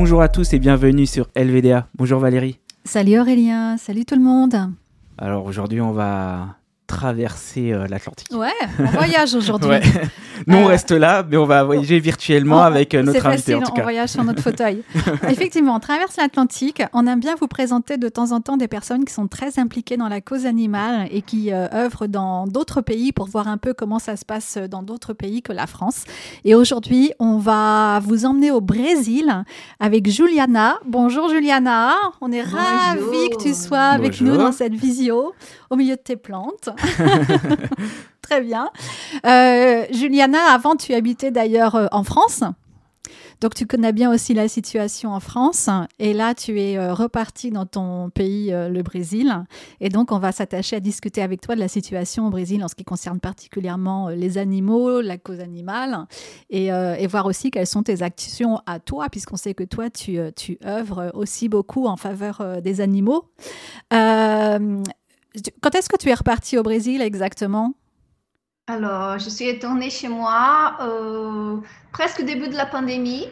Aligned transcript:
Bonjour 0.00 0.22
à 0.22 0.28
tous 0.28 0.52
et 0.52 0.60
bienvenue 0.60 1.06
sur 1.06 1.26
LVDA. 1.34 1.88
Bonjour 1.96 2.20
Valérie. 2.20 2.60
Salut 2.84 3.18
Aurélien, 3.18 3.76
salut 3.78 4.04
tout 4.04 4.14
le 4.14 4.20
monde. 4.20 4.54
Alors 5.18 5.44
aujourd'hui 5.44 5.80
on 5.80 5.90
va 5.90 6.54
traverser 6.88 7.72
euh, 7.72 7.86
l'Atlantique. 7.86 8.26
Ouais, 8.32 8.48
on 8.80 8.86
voyage 8.86 9.34
aujourd'hui. 9.34 9.76
Nous, 10.46 10.56
on 10.56 10.64
euh, 10.64 10.68
reste 10.68 10.90
là, 10.90 11.24
mais 11.28 11.36
on 11.36 11.44
va 11.44 11.62
voyager 11.62 12.00
virtuellement 12.00 12.62
avec 12.62 12.94
euh, 12.94 13.02
notre 13.02 13.26
invité. 13.26 13.54
En 13.54 13.60
tout 13.60 13.72
cas. 13.72 13.82
On 13.82 13.84
voyage 13.84 14.08
sur 14.08 14.24
notre 14.24 14.42
fauteuil. 14.48 14.82
Effectivement, 15.28 15.76
on 15.76 15.80
traverse 15.80 16.16
l'Atlantique. 16.16 16.82
On 16.94 17.06
aime 17.06 17.20
bien 17.20 17.34
vous 17.38 17.46
présenter 17.46 17.98
de 17.98 18.08
temps 18.08 18.32
en 18.32 18.40
temps 18.40 18.56
des 18.56 18.68
personnes 18.68 19.04
qui 19.04 19.12
sont 19.12 19.28
très 19.28 19.58
impliquées 19.58 19.96
dans 19.96 20.08
la 20.08 20.20
cause 20.20 20.46
animale 20.46 21.08
et 21.10 21.22
qui 21.22 21.52
œuvrent 21.52 22.08
dans 22.08 22.46
d'autres 22.46 22.80
pays 22.80 23.12
pour 23.12 23.28
voir 23.28 23.48
un 23.48 23.58
peu 23.58 23.74
comment 23.74 23.98
ça 23.98 24.16
se 24.16 24.24
passe 24.24 24.56
dans 24.56 24.82
d'autres 24.82 25.12
pays 25.12 25.42
que 25.42 25.52
la 25.52 25.66
France. 25.66 26.04
Et 26.44 26.54
aujourd'hui, 26.54 27.12
on 27.18 27.38
va 27.38 28.00
vous 28.00 28.24
emmener 28.24 28.50
au 28.50 28.62
Brésil 28.62 29.44
avec 29.78 30.08
Juliana. 30.10 30.78
Bonjour 30.86 31.28
Juliana, 31.28 31.94
on 32.22 32.32
est 32.32 32.42
ravis 32.42 33.28
que 33.30 33.42
tu 33.42 33.54
sois 33.54 33.78
avec 33.78 34.20
nous 34.22 34.36
dans 34.36 34.52
cette 34.52 34.74
visio 34.74 35.34
au 35.70 35.76
milieu 35.76 35.96
de 35.96 36.00
tes 36.00 36.16
plantes. 36.16 36.70
Très 38.28 38.42
bien. 38.42 38.70
Euh, 39.24 39.86
Juliana, 39.90 40.52
avant, 40.52 40.76
tu 40.76 40.92
habitais 40.92 41.30
d'ailleurs 41.30 41.74
euh, 41.76 41.86
en 41.92 42.04
France. 42.04 42.44
Donc 43.40 43.54
tu 43.54 43.66
connais 43.66 43.92
bien 43.92 44.12
aussi 44.12 44.34
la 44.34 44.48
situation 44.48 45.12
en 45.12 45.20
France 45.20 45.70
et 46.00 46.12
là 46.12 46.34
tu 46.34 46.60
es 46.60 46.76
euh, 46.76 46.92
reparti 46.92 47.52
dans 47.52 47.66
ton 47.66 48.10
pays, 48.10 48.50
le 48.50 48.82
Brésil. 48.82 49.32
Et 49.80 49.90
donc 49.90 50.10
on 50.10 50.18
va 50.18 50.32
s'attacher 50.32 50.74
à 50.74 50.80
discuter 50.80 51.22
avec 51.22 51.40
toi 51.40 51.54
de 51.54 51.60
la 51.60 51.68
situation 51.68 52.26
au 52.26 52.30
Brésil 52.30 52.64
en 52.64 52.68
ce 52.68 52.74
qui 52.74 52.84
concerne 52.84 53.20
particulièrement 53.20 54.08
les 54.08 54.38
animaux, 54.38 55.00
la 55.00 55.18
cause 55.18 55.38
animale 55.38 56.06
et, 56.50 56.70
voir 57.06 57.26
aussi 57.26 57.52
quelles 57.52 57.68
sont 57.68 57.84
tes 57.84 58.02
actions 58.02 58.60
à 58.66 58.80
toi 58.80 59.08
puisqu'on 59.08 59.36
sait 59.36 59.54
que 59.54 59.64
toi 59.64 59.88
tu, 59.88 60.18
tu 60.34 60.58
œuvres 60.66 61.12
aussi 61.14 61.48
beaucoup 61.48 61.86
en 61.86 61.96
faveur 61.96 62.60
des 62.60 62.80
animaux. 62.80 63.30
Quand 65.60 65.74
est-ce 65.74 65.88
que 65.88 65.96
tu 65.96 66.08
es 66.08 66.14
reparti 66.14 66.58
au 66.58 66.62
Brésil 66.62 67.02
exactement? 67.02 67.74
Alors, 68.66 69.18
je 69.18 69.30
suis 69.30 69.50
retournée 69.50 69.88
chez 69.88 70.08
moi 70.08 70.76
euh, 70.82 71.56
presque 71.90 72.20
au 72.20 72.22
début 72.22 72.48
de 72.48 72.54
la 72.54 72.66
pandémie, 72.66 73.26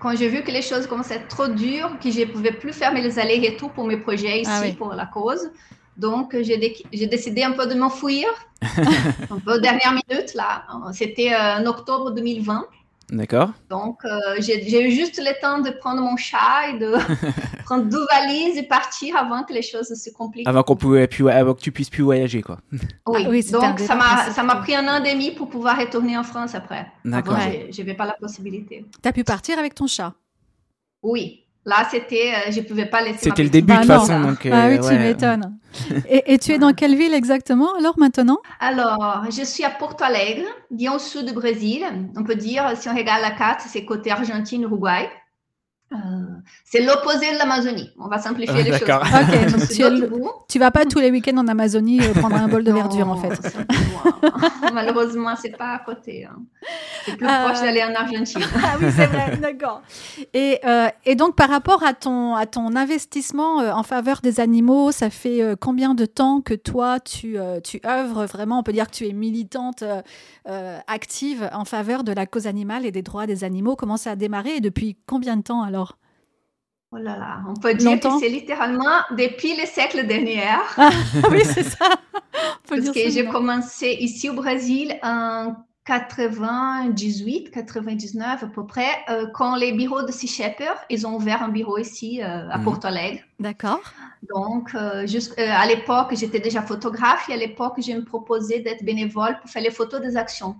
quand 0.00 0.14
j'ai 0.16 0.28
vu 0.28 0.42
que 0.42 0.50
les 0.50 0.60
choses 0.60 0.86
commençaient 0.86 1.14
à 1.14 1.16
être 1.18 1.28
trop 1.28 1.48
dures, 1.48 1.98
que 2.02 2.10
je 2.10 2.20
ne 2.20 2.24
pouvais 2.26 2.52
plus 2.52 2.72
faire 2.72 2.92
mes 2.92 3.18
allers-retours 3.18 3.72
pour 3.72 3.86
mes 3.86 3.96
projets 3.96 4.42
ah 4.44 4.66
ici, 4.66 4.74
pour 4.74 4.92
la 4.92 5.06
cause. 5.06 5.50
Donc, 5.96 6.36
j'ai 6.40 7.06
décidé 7.06 7.42
un 7.42 7.52
peu 7.52 7.66
de 7.66 7.74
m'enfuir, 7.74 8.26
un 8.62 9.38
peu 9.38 9.54
aux 9.54 9.60
dernières 9.60 9.92
minutes, 9.92 10.34
là. 10.34 10.64
C'était 10.92 11.32
euh, 11.32 11.58
en 11.58 11.66
octobre 11.66 12.10
2020. 12.10 12.66
D'accord. 13.12 13.50
Donc, 13.68 13.98
euh, 14.06 14.36
j'ai 14.38 14.88
eu 14.88 14.90
juste 14.90 15.18
le 15.18 15.38
temps 15.42 15.60
de 15.60 15.68
prendre 15.70 16.00
mon 16.00 16.16
chat 16.16 16.70
et 16.70 16.78
de 16.78 16.94
prendre 17.64 17.84
deux 17.84 18.06
valises 18.10 18.56
et 18.56 18.62
partir 18.62 19.16
avant 19.16 19.44
que 19.44 19.52
les 19.52 19.60
choses 19.60 19.88
se 19.88 20.10
compliquent. 20.10 20.48
Avant, 20.48 20.62
qu'on 20.62 20.76
pouvait 20.76 21.06
plus, 21.06 21.28
avant 21.28 21.52
que 21.52 21.60
tu 21.60 21.72
puisses 21.72 21.90
plus 21.90 22.02
voyager, 22.02 22.40
quoi. 22.40 22.58
Oui, 23.06 23.44
ah 23.54 23.58
donc 23.58 23.80
ça 23.80 24.42
m'a 24.42 24.56
pris 24.56 24.74
un 24.74 24.88
an 24.88 25.04
et 25.04 25.12
demi 25.12 25.30
pour 25.32 25.50
pouvoir 25.50 25.78
retourner 25.78 26.16
en 26.16 26.22
France 26.22 26.54
après. 26.54 26.86
D'accord. 27.04 27.36
Je 27.70 27.78
n'avais 27.82 27.94
pas 27.94 28.06
la 28.06 28.14
possibilité. 28.14 28.86
Tu 29.02 29.08
as 29.08 29.12
pu 29.12 29.24
partir 29.24 29.58
avec 29.58 29.74
ton 29.74 29.86
chat? 29.86 30.14
Oui. 31.02 31.41
Là, 31.64 31.86
c'était, 31.90 32.32
euh, 32.34 32.50
je 32.50 32.60
ne 32.60 32.64
pouvais 32.64 32.86
pas 32.86 33.02
laisser. 33.02 33.18
C'était 33.20 33.44
le 33.44 33.48
début 33.48 33.72
de 33.72 33.78
toute 33.78 33.86
bah 33.86 34.00
façon. 34.00 34.20
Donc, 34.20 34.48
ah 34.50 34.68
oui, 34.68 34.80
tu 34.80 34.94
m'étonnes. 34.98 35.58
et, 36.08 36.38
tu 36.38 36.52
es 36.52 36.58
dans 36.58 36.72
quelle 36.72 36.96
ville 36.96 37.14
exactement 37.14 37.68
alors 37.78 37.98
maintenant? 37.98 38.38
Alors, 38.58 39.24
je 39.30 39.44
suis 39.44 39.64
à 39.64 39.70
Porto 39.70 40.04
Alegre, 40.04 40.46
bien 40.70 40.92
au 40.92 40.98
sud 40.98 41.26
du 41.26 41.32
Brésil. 41.32 41.84
On 42.16 42.24
peut 42.24 42.34
dire, 42.34 42.72
si 42.76 42.88
on 42.88 42.94
regarde 42.94 43.22
la 43.22 43.30
carte, 43.30 43.60
c'est 43.66 43.84
côté 43.84 44.10
Argentine, 44.10 44.62
Uruguay. 44.62 45.08
Euh, 45.92 45.98
c'est 46.64 46.80
l'opposé 46.80 47.32
de 47.32 47.38
l'Amazonie. 47.38 47.90
On 47.98 48.08
va 48.08 48.18
simplifier 48.18 48.62
les 48.62 48.70
choses. 48.70 48.80
tu, 50.48 50.58
ne 50.58 50.58
vas 50.58 50.70
pas 50.70 50.86
tous 50.86 51.00
les 51.00 51.10
week-ends 51.10 51.36
en 51.36 51.48
Amazonie 51.48 52.00
euh, 52.00 52.14
prendre 52.14 52.36
un 52.36 52.48
bol 52.48 52.64
de 52.64 52.72
verdure 52.72 53.08
en 53.08 53.16
fait. 53.16 53.56
Malheureusement, 54.72 55.34
c'est 55.36 55.56
pas 55.56 55.74
à 55.74 55.78
côté. 55.80 56.24
Hein. 56.24 56.36
C'est 57.04 57.16
plus 57.16 57.26
proche 57.26 57.58
euh, 57.58 57.64
d'aller 57.64 57.82
en 57.82 57.94
Argentine. 57.94 58.42
ah 58.56 58.76
oui, 58.80 58.86
c'est 58.94 59.06
vrai, 59.06 59.36
d'accord. 59.36 59.82
Et, 60.32 60.60
et, 61.04 61.14
donc 61.14 61.36
par 61.36 61.50
rapport 61.50 61.82
à 61.82 61.92
ton, 61.92 62.34
à 62.36 62.46
ton 62.46 62.74
investissement 62.74 63.56
en 63.56 63.82
faveur 63.82 64.20
des 64.22 64.40
animaux, 64.40 64.92
ça 64.92 65.10
fait 65.10 65.42
combien 65.60 65.94
de 65.94 66.06
temps 66.06 66.40
que 66.40 66.54
toi 66.54 67.00
tu, 67.00 67.36
tu 67.64 67.80
œuvres 67.84 68.24
vraiment? 68.24 68.60
On 68.60 68.62
peut 68.62 68.72
dire 68.72 68.86
que 68.86 68.92
tu 68.92 69.06
es 69.06 69.12
militante 69.12 69.84
active 70.86 71.50
en 71.52 71.64
faveur 71.64 72.02
de 72.04 72.12
la 72.12 72.26
cause 72.26 72.46
animale 72.46 72.86
et 72.86 72.92
des 72.92 73.02
droits 73.02 73.26
des 73.26 73.44
animaux. 73.44 73.76
Comment 73.76 73.96
ça 73.96 74.12
a 74.12 74.16
démarré 74.16 74.56
et 74.56 74.60
depuis 74.60 74.96
combien 75.06 75.36
de 75.36 75.42
temps 75.42 75.62
alors? 75.62 75.81
Oh 76.94 76.98
là 76.98 77.16
là, 77.16 77.40
on 77.48 77.54
peut 77.54 77.72
dire 77.72 77.98
que 77.98 78.18
c'est 78.20 78.28
littéralement 78.28 79.00
depuis 79.16 79.56
le 79.56 79.66
siècle 79.66 80.06
dernier. 80.06 80.42
Ah, 80.76 80.90
oui, 81.30 81.40
c'est 81.44 81.62
ça. 81.62 81.88
Parce 82.68 82.90
que 82.90 83.10
j'ai 83.10 83.26
commencé 83.26 83.96
ici 83.98 84.28
au 84.28 84.34
Brésil 84.34 84.98
en 85.02 85.54
98, 85.86 87.50
99 87.50 88.42
à 88.42 88.46
peu 88.46 88.66
près, 88.66 88.90
euh, 89.08 89.26
quand 89.34 89.56
les 89.56 89.72
bureaux 89.72 90.02
de 90.02 90.12
Sea 90.12 90.28
Shepherd, 90.28 90.76
ils 90.90 91.06
ont 91.06 91.16
ouvert 91.16 91.42
un 91.42 91.48
bureau 91.48 91.78
ici 91.78 92.22
euh, 92.22 92.48
à 92.50 92.58
mhm. 92.58 92.64
Porto 92.64 92.86
Alegre. 92.86 93.20
D'accord. 93.40 93.80
Donc, 94.32 94.74
euh, 94.74 95.06
à 95.38 95.66
l'époque, 95.66 96.12
j'étais 96.12 96.40
déjà 96.40 96.62
photographe 96.62 97.28
et 97.30 97.32
à 97.32 97.36
l'époque, 97.36 97.74
je 97.78 97.92
me 97.92 98.04
proposais 98.04 98.60
d'être 98.60 98.84
bénévole 98.84 99.38
pour 99.40 99.50
faire 99.50 99.62
les 99.62 99.70
photos 99.70 100.00
des 100.00 100.16
actions. 100.16 100.56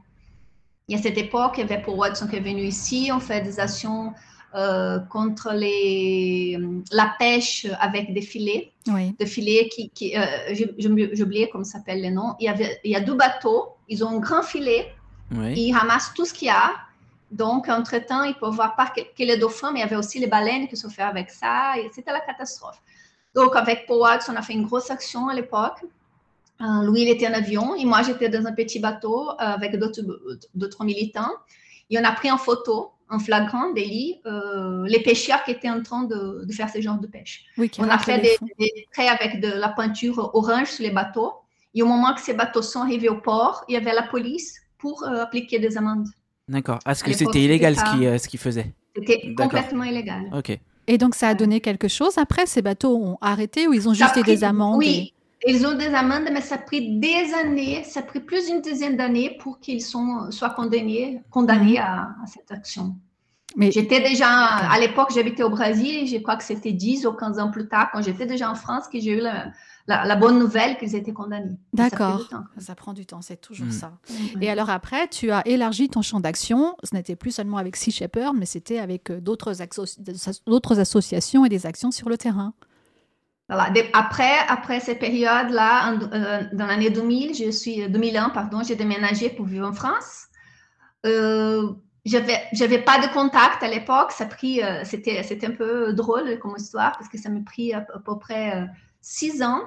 Et 0.88 0.96
à 0.96 0.98
cette 0.98 1.18
époque, 1.18 1.52
il 1.58 1.60
y 1.60 1.62
avait 1.62 1.80
Paul 1.80 1.96
Watson 1.96 2.26
qui 2.26 2.36
est 2.36 2.40
venu 2.40 2.62
ici, 2.62 3.10
on 3.14 3.20
fait 3.20 3.42
des 3.42 3.60
actions 3.60 4.12
euh, 4.54 4.98
contre 4.98 5.54
les, 5.54 6.58
la 6.90 7.14
pêche 7.18 7.66
avec 7.80 8.12
des 8.12 8.20
filets. 8.20 8.72
Des 8.86 9.26
filets 9.26 9.68
qui, 9.68 9.88
qui 9.90 10.14
euh, 10.14 10.24
j'ai 10.52 11.22
oublié 11.22 11.48
comment 11.50 11.64
s'appelle 11.64 12.02
les 12.02 12.10
noms. 12.10 12.34
Il 12.38 12.44
y, 12.44 12.48
avait, 12.48 12.78
il 12.84 12.90
y 12.90 12.96
a 12.96 13.00
deux 13.00 13.14
bateaux, 13.14 13.70
ils 13.88 14.04
ont 14.04 14.10
un 14.10 14.18
grand 14.18 14.42
filet, 14.42 14.92
ils 15.30 15.72
ramassent 15.72 16.12
tout 16.14 16.26
ce 16.26 16.34
qu'il 16.34 16.48
y 16.48 16.50
a. 16.50 16.72
Donc, 17.30 17.70
entre-temps, 17.70 18.24
ils 18.24 18.34
peuvent 18.34 18.52
voir 18.52 18.76
pas 18.76 18.92
que, 18.94 19.00
les 19.22 19.38
dauphins, 19.38 19.72
mais 19.72 19.78
il 19.78 19.82
y 19.82 19.86
avait 19.86 19.96
aussi 19.96 20.18
les 20.18 20.26
baleines 20.26 20.68
qui 20.68 20.76
se 20.76 20.86
fait 20.88 21.00
avec 21.00 21.30
ça, 21.30 21.78
et 21.78 21.88
c'était 21.94 22.12
la 22.12 22.20
catastrophe. 22.20 22.78
Donc, 23.34 23.56
avec 23.56 23.86
Paul 23.86 24.06
on 24.28 24.36
a 24.36 24.42
fait 24.42 24.52
une 24.52 24.66
grosse 24.66 24.90
action 24.90 25.28
à 25.28 25.34
l'époque. 25.34 25.82
Euh, 26.60 26.90
lui, 26.90 27.02
il 27.02 27.08
était 27.08 27.26
en 27.26 27.32
avion, 27.32 27.74
et 27.74 27.86
moi, 27.86 28.02
j'étais 28.02 28.28
dans 28.28 28.46
un 28.46 28.52
petit 28.52 28.80
bateau 28.80 29.30
avec 29.38 29.78
d'autres 29.78 30.84
militants. 30.84 31.32
Et 31.88 31.98
on 31.98 32.04
a 32.04 32.12
pris 32.12 32.30
en 32.30 32.36
photo 32.36 32.90
en 33.12 33.18
flagrant 33.18 33.72
délit 33.72 34.20
euh, 34.26 34.84
les 34.86 35.00
pêcheurs 35.00 35.44
qui 35.44 35.50
étaient 35.50 35.70
en 35.70 35.82
train 35.82 36.04
de, 36.04 36.46
faire 36.50 36.70
ce 36.70 36.80
genre 36.80 36.98
de 36.98 37.06
pêche. 37.06 37.44
on 37.78 37.88
a 37.88 37.98
fait 37.98 38.18
des, 38.18 38.86
traits 38.92 39.08
avec 39.08 39.40
de 39.40 39.48
la 39.48 39.68
peinture 39.68 40.30
orange 40.34 40.68
sur 40.68 40.82
les 40.82 40.90
bateaux. 40.90 41.34
Et 41.74 41.82
au 41.82 41.86
moment 41.86 42.14
que 42.14 42.20
ces 42.20 42.34
bateaux 42.34 42.62
sont 42.62 42.80
arrivés 42.80 43.08
au 43.08 43.20
port, 43.20 43.64
il 43.68 43.74
y 43.74 43.76
avait 43.76 43.94
la 43.94 44.02
police 44.02 44.60
pour 44.78 45.04
euh, 45.04 45.22
appliquer 45.22 45.58
des 45.58 45.76
amendes. 45.76 46.08
D'accord. 46.48 46.78
Est-ce 46.86 47.04
que 47.04 47.12
c'était 47.12 47.42
illégal 47.42 47.76
ce 47.76 47.84
qu'ils 47.84 48.06
euh, 48.06 48.18
faisaient 48.38 48.72
C'était 48.96 49.34
complètement 49.34 49.84
illégal. 49.84 50.30
Ok. 50.32 50.58
Et 50.88 50.98
donc 50.98 51.14
ça 51.14 51.28
a 51.28 51.34
donné 51.34 51.60
quelque 51.60 51.88
chose 51.88 52.18
après? 52.18 52.46
Ces 52.46 52.60
bateaux 52.60 52.96
ont 52.96 53.18
arrêté 53.20 53.68
ou 53.68 53.72
ils 53.72 53.88
ont 53.88 53.94
juste 53.94 54.18
des 54.24 54.42
amendes? 54.42 54.78
Oui, 54.78 55.14
ils 55.46 55.66
ont 55.66 55.74
des 55.74 55.88
amendes, 55.88 56.28
mais 56.32 56.40
ça 56.40 56.56
a 56.56 56.58
pris 56.58 56.98
des 56.98 57.34
années, 57.34 57.82
ça 57.84 58.00
a 58.00 58.02
pris 58.02 58.20
plus 58.20 58.46
d'une 58.46 58.60
dizaine 58.60 58.96
d'années 58.96 59.36
pour 59.40 59.58
qu'ils 59.58 59.82
soient 59.82 60.50
condamnés, 60.54 61.20
condamnés 61.30 61.78
à, 61.78 62.14
cette 62.26 62.50
action. 62.52 62.96
Mais 63.56 63.70
j'étais 63.70 64.00
déjà, 64.00 64.28
à 64.28 64.78
l'époque, 64.78 65.10
j'habitais 65.14 65.42
au 65.42 65.50
Brésil, 65.50 66.06
je 66.06 66.16
crois 66.18 66.36
que 66.36 66.44
c'était 66.44 66.72
10 66.72 67.06
ou 67.06 67.12
15 67.12 67.38
ans 67.38 67.50
plus 67.50 67.68
tard, 67.68 67.90
quand 67.92 68.00
j'étais 68.00 68.24
déjà 68.24 68.50
en 68.50 68.54
France, 68.54 68.88
que 68.90 68.98
j'ai 68.98 69.18
eu 69.18 69.20
la, 69.20 70.16
bonne 70.16 70.38
nouvelle 70.38 70.78
qu'ils 70.78 70.94
étaient 70.94 71.12
condamnés. 71.12 71.58
D'accord. 71.74 72.30
Ça, 72.56 72.74
prend 72.74 72.94
du 72.94 73.04
temps, 73.04 73.20
c'est 73.20 73.40
toujours 73.40 73.66
mhm. 73.66 73.72
ça. 73.72 73.92
Et 74.40 74.48
alors 74.48 74.70
après, 74.70 75.08
tu 75.08 75.32
as 75.32 75.46
élargi 75.46 75.88
ton 75.88 76.00
champ 76.00 76.20
d'action. 76.20 76.76
Ce 76.82 76.94
n'était 76.94 77.16
plus 77.16 77.32
seulement 77.32 77.58
avec 77.58 77.76
Sea 77.76 77.90
Shepherd, 77.90 78.34
mais 78.38 78.46
c'était 78.46 78.78
avec 78.78 79.10
euh, 79.10 79.20
d'autres 79.20 79.60
associations 80.80 81.44
et 81.44 81.48
des 81.50 81.66
actions 81.66 81.90
sur 81.90 82.08
le 82.08 82.16
terrain. 82.16 82.54
Après, 83.52 84.80
cette 84.80 84.98
période-là, 84.98 85.92
euh, 85.92 86.42
dans 86.52 86.66
l'année 86.66 86.90
2000, 86.90 87.34
je 87.34 87.50
suis 87.50 87.88
2001, 87.88 88.30
pardon, 88.30 88.62
j'ai 88.62 88.76
déménagé 88.76 89.30
pour 89.30 89.46
vivre 89.46 89.66
en 89.66 89.72
France. 89.72 90.28
Euh, 91.06 91.72
j'avais 92.04 92.78
pas 92.78 93.00
de 93.06 93.12
contact 93.12 93.62
à 93.62 93.68
l'époque. 93.68 94.12
Ça 94.12 94.26
pris, 94.26 94.62
euh, 94.62 94.82
c'était 94.84 95.46
un 95.46 95.52
peu 95.52 95.92
drôle 95.92 96.38
comme 96.40 96.54
histoire 96.56 96.92
parce 96.92 97.08
que 97.08 97.18
ça 97.18 97.28
m'a 97.28 97.40
pris 97.40 97.72
à, 97.72 97.80
peu 97.80 98.18
près 98.18 98.56
euh, 98.56 98.66
six 99.00 99.42
ans 99.42 99.62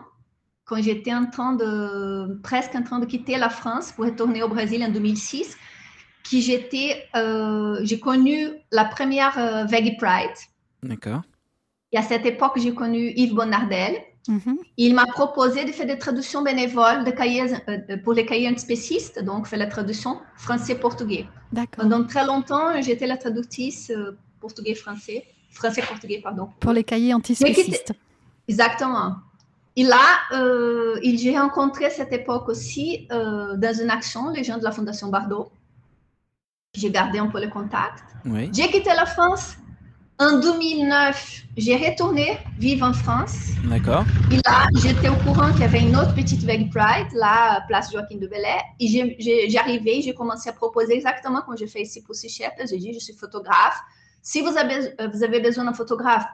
quand 0.65 0.81
j'étais 0.81 1.13
en 1.13 1.27
train 1.27 1.53
de 1.53 2.39
presque 2.41 2.75
en 2.75 2.83
train 2.83 2.99
de 2.99 3.05
quitter 3.05 3.37
la 3.37 3.49
France 3.49 3.91
pour 3.91 4.05
retourner 4.05 4.43
au 4.43 4.49
Brésil 4.49 4.83
en 4.83 4.89
2006. 4.89 5.57
Qui 6.23 6.41
j'ai 6.41 7.99
connu 7.99 8.49
la 8.71 8.85
première 8.85 9.67
Veggie 9.67 9.95
Pride. 9.95 10.33
D'accord. 10.81 11.21
Et 11.95 11.97
à 11.97 12.01
cette 12.01 12.25
époque, 12.25 12.55
j'ai 12.57 12.73
connu 12.73 13.13
Yves 13.15 13.33
Bonnardel. 13.33 13.95
Mhm. 14.27 14.57
Il 14.75 14.95
m'a 14.95 15.05
proposé 15.05 15.63
de 15.63 15.71
faire 15.71 15.87
des 15.87 15.97
traductions 15.97 16.41
bénévoles 16.43 17.05
de 17.05 17.11
cahiers, 17.11 17.53
euh, 17.69 17.97
pour 18.03 18.11
les 18.11 18.25
cahiers 18.25 18.49
antispécistes, 18.49 19.23
donc 19.23 19.47
faire 19.47 19.59
la 19.59 19.67
traduction 19.67 20.19
français-portugais. 20.35 21.25
Pendant 21.77 22.03
très 22.03 22.25
longtemps, 22.25 22.81
j'étais 22.81 23.07
la 23.07 23.15
traductrice 23.15 23.91
euh, 23.91 24.17
portugais-français. 24.41 25.23
français-portugais, 25.51 26.19
pardon. 26.21 26.49
Pour 26.59 26.73
les 26.73 26.83
cahiers 26.83 27.13
antispécistes. 27.13 27.93
Exactement. 28.49 29.15
Et 29.77 29.83
là, 29.83 30.05
euh, 30.33 30.99
j'ai 31.01 31.37
rencontré 31.39 31.85
à 31.85 31.89
cette 31.89 32.11
époque 32.11 32.49
aussi 32.49 33.07
euh, 33.13 33.55
dans 33.55 33.73
une 33.81 33.89
action 33.89 34.31
les 34.31 34.43
gens 34.43 34.57
de 34.57 34.65
la 34.65 34.71
Fondation 34.71 35.07
Bardot. 35.07 35.49
J'ai 36.73 36.91
gardé 36.91 37.19
un 37.19 37.27
peu 37.27 37.39
le 37.39 37.49
contact. 37.49 38.03
Oui. 38.25 38.49
J'ai 38.53 38.67
quitté 38.67 38.89
la 38.89 39.05
France 39.05 39.55
en 40.19 40.39
2009. 40.39 41.43
J'ai 41.57 41.75
retourné 41.75 42.37
vivre 42.57 42.85
en 42.85 42.93
France. 42.93 43.49
D'accord. 43.69 44.05
Et 44.31 44.37
là, 44.45 44.67
j'étais 44.75 45.09
au 45.09 45.15
courant 45.15 45.51
qu'il 45.51 45.61
y 45.61 45.63
avait 45.63 45.81
une 45.81 45.95
autre 45.95 46.13
petite 46.13 46.43
vague 46.43 46.69
Pride, 46.69 47.07
là, 47.13 47.61
place 47.67 47.91
Joaquim 47.91 48.17
de 48.17 48.27
Belair. 48.27 48.61
Et 48.79 49.49
j'arrivais, 49.49 50.01
j'ai 50.01 50.13
commencé 50.13 50.49
à 50.49 50.53
proposer 50.53 50.93
exactement 50.93 51.41
comme 51.41 51.57
j'ai 51.57 51.67
fait 51.67 51.81
ici 51.81 52.01
pour 52.01 52.15
Sichep. 52.15 52.53
J'ai 52.69 52.77
dit, 52.77 52.93
je 52.93 52.99
suis 52.99 53.13
photographe. 53.13 53.79
Si 54.21 54.41
vous 54.41 54.57
avez, 54.57 54.93
vous 55.13 55.23
avez 55.23 55.39
besoin 55.39 55.65
d'un 55.65 55.73
photographe 55.73 56.25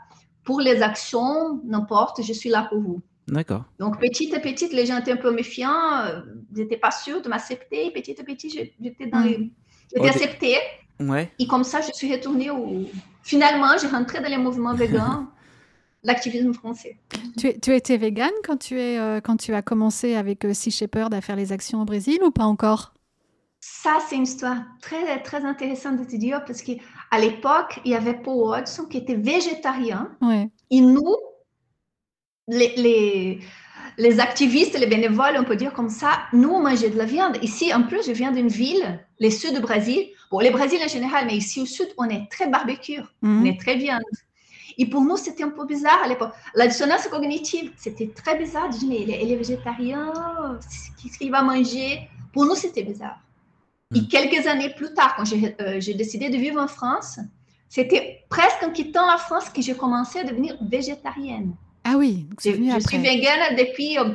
pour 0.43 0.59
les 0.59 0.81
actions, 0.81 1.61
n'importe, 1.65 2.23
je 2.23 2.33
suis 2.33 2.49
là 2.49 2.67
pour 2.69 2.79
vous. 2.79 3.01
D'accord. 3.27 3.63
Donc, 3.79 3.99
petit 3.99 4.33
à 4.35 4.39
petit, 4.39 4.67
les 4.69 4.85
gens 4.85 4.97
étaient 4.97 5.11
un 5.11 5.17
peu 5.17 5.31
méfiants, 5.31 6.05
euh, 6.05 6.21
ils 6.51 6.59
n'étaient 6.59 6.77
pas 6.77 6.91
sûrs 6.91 7.21
de 7.21 7.29
m'accepter. 7.29 7.91
Petit 7.91 8.19
à 8.19 8.23
petit, 8.23 8.49
j'étais 8.49 9.05
dans 9.07 9.19
les... 9.19 9.51
J'étais 9.93 10.09
acceptée. 10.09 10.57
Ouais. 10.99 11.31
Et 11.39 11.47
comme 11.47 11.63
ça, 11.63 11.81
je 11.81 11.91
suis 11.93 12.11
retournée 12.11 12.49
au... 12.49 12.85
Finalement, 13.23 13.77
j'ai 13.79 13.87
rentré 13.87 14.21
dans 14.21 14.29
les 14.29 14.37
mouvements 14.37 14.73
végans, 14.73 15.27
l'activisme 16.03 16.53
français. 16.53 16.97
Tu, 17.37 17.59
tu 17.59 17.75
étais 17.75 17.97
végane 17.97 18.31
quand 18.43 18.57
tu, 18.57 18.79
es, 18.79 18.99
euh, 18.99 19.21
quand 19.21 19.37
tu 19.37 19.53
as 19.53 19.61
commencé 19.61 20.15
avec 20.15 20.45
euh, 20.45 20.53
Sea 20.53 20.71
Shepherd 20.71 21.13
à 21.13 21.21
faire 21.21 21.35
les 21.35 21.51
actions 21.51 21.81
au 21.81 21.85
Brésil 21.85 22.19
ou 22.23 22.31
pas 22.31 22.45
encore? 22.45 22.93
Ça, 23.59 23.99
c'est 24.07 24.15
une 24.15 24.23
histoire 24.23 24.57
très, 24.81 25.21
très 25.21 25.45
intéressante 25.45 25.97
de 25.99 26.03
te 26.03 26.15
dire 26.15 26.43
parce 26.45 26.63
qu'à 26.63 27.19
l'époque, 27.19 27.79
il 27.85 27.91
y 27.91 27.95
avait 27.95 28.15
Paul 28.15 28.49
Watson 28.49 28.85
qui 28.85 28.97
était 28.97 29.15
végétarien. 29.15 30.09
Ouais. 30.19 30.49
Et 30.71 30.81
nous, 30.81 31.15
les, 32.47 32.73
les, 32.75 33.39
les, 33.99 34.19
activistes, 34.19 34.79
les 34.79 34.87
bénévoles, 34.87 35.37
on 35.37 35.43
peut 35.43 35.55
dire 35.55 35.73
comme 35.73 35.89
ça, 35.89 36.23
nous, 36.33 36.49
on 36.49 36.61
mangeait 36.61 36.89
de 36.89 36.97
la 36.97 37.05
viande. 37.05 37.37
Ici, 37.43 37.71
en 37.71 37.83
plus, 37.83 38.07
je 38.07 38.11
viens 38.11 38.31
d'une 38.31 38.47
ville, 38.47 38.99
le 39.19 39.29
sud 39.29 39.53
du 39.53 39.61
Brésil. 39.61 40.07
Bon, 40.31 40.39
les 40.39 40.49
Brésil 40.49 40.79
en 40.83 40.87
général, 40.87 41.25
mais 41.27 41.35
ici 41.35 41.59
au 41.61 41.65
sud, 41.65 41.89
on 41.97 42.07
est 42.09 42.29
très 42.31 42.47
barbecue, 42.47 43.01
Mhm. 43.21 43.41
on 43.41 43.45
est 43.45 43.59
très 43.59 43.75
viande. 43.75 44.01
Et 44.77 44.85
pour 44.85 45.01
nous, 45.01 45.17
c'était 45.17 45.43
un 45.43 45.49
peu 45.49 45.65
bizarre 45.65 46.01
à 46.03 46.07
l'époque. 46.07 46.31
La 46.55 46.65
dissonance 46.67 47.05
cognitive, 47.07 47.71
c'était 47.77 48.07
très 48.07 48.37
bizarre. 48.37 48.71
Je 48.71 48.77
dis, 48.79 48.87
mais 48.87 49.01
il 49.01 49.11
est, 49.11 49.21
il 49.23 49.31
est 49.31 49.35
végétarien, 49.35 50.13
qu'est-ce 51.01 51.17
qu'il 51.17 51.29
va 51.31 51.41
manger? 51.41 52.07
Pour 52.31 52.45
nous, 52.45 52.55
c'était 52.55 52.83
bizarre. 52.83 53.19
Et 53.93 53.99
Mhm. 53.99 54.07
quelques 54.07 54.47
années 54.47 54.69
plus 54.73 54.93
tard, 54.93 55.15
quand 55.17 55.25
j'ai 55.25 55.53
euh, 55.59 55.81
j'ai 55.81 55.93
décidé 55.93 56.29
de 56.29 56.37
vivre 56.37 56.61
en 56.61 56.67
France, 56.69 57.19
c'était 57.67 58.23
presque 58.29 58.63
en 58.63 58.71
quittant 58.71 59.05
la 59.05 59.17
France 59.17 59.49
que 59.49 59.61
j'ai 59.61 59.75
commencé 59.75 60.19
à 60.19 60.23
devenir 60.23 60.57
végétarienne. 60.61 61.53
Ah 61.83 61.95
oui, 61.97 62.25
donc 62.29 62.39
Je, 62.41 62.51
venu 62.51 62.69
je 62.69 62.75
après. 62.75 62.87
suis 62.87 62.97
végane 62.99 63.55
depuis, 63.57 63.97
euh, 63.99 64.13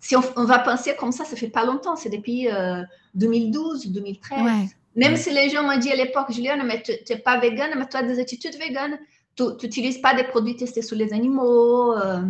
si 0.00 0.16
on, 0.16 0.22
on 0.36 0.44
va 0.44 0.60
penser 0.60 0.96
comme 0.98 1.12
ça, 1.12 1.26
ça 1.26 1.36
fait 1.36 1.48
pas 1.58 1.64
longtemps, 1.66 1.96
c'est 1.96 2.08
depuis 2.08 2.48
euh, 2.48 2.82
2012, 3.14 3.86
2013. 3.88 4.42
Ouais. 4.42 4.68
Même 4.98 5.16
si 5.16 5.30
les 5.30 5.48
gens 5.48 5.62
m'ont 5.62 5.78
dit 5.78 5.92
à 5.92 5.96
l'époque, 5.96 6.30
Juliane, 6.32 6.62
mais 6.66 6.82
tu 6.82 6.92
n'es 7.08 7.18
pas 7.20 7.38
végane, 7.38 7.70
mais 7.78 7.88
tu 7.88 7.96
as 7.96 8.02
des 8.02 8.18
attitudes 8.20 8.56
véganes, 8.58 8.98
tu 9.36 9.44
n'utilises 9.62 9.98
pas 9.98 10.12
des 10.14 10.24
produits 10.24 10.56
testés 10.56 10.82
sur 10.82 10.96
les 10.96 11.12
animaux, 11.12 11.94
euh, 11.96 12.22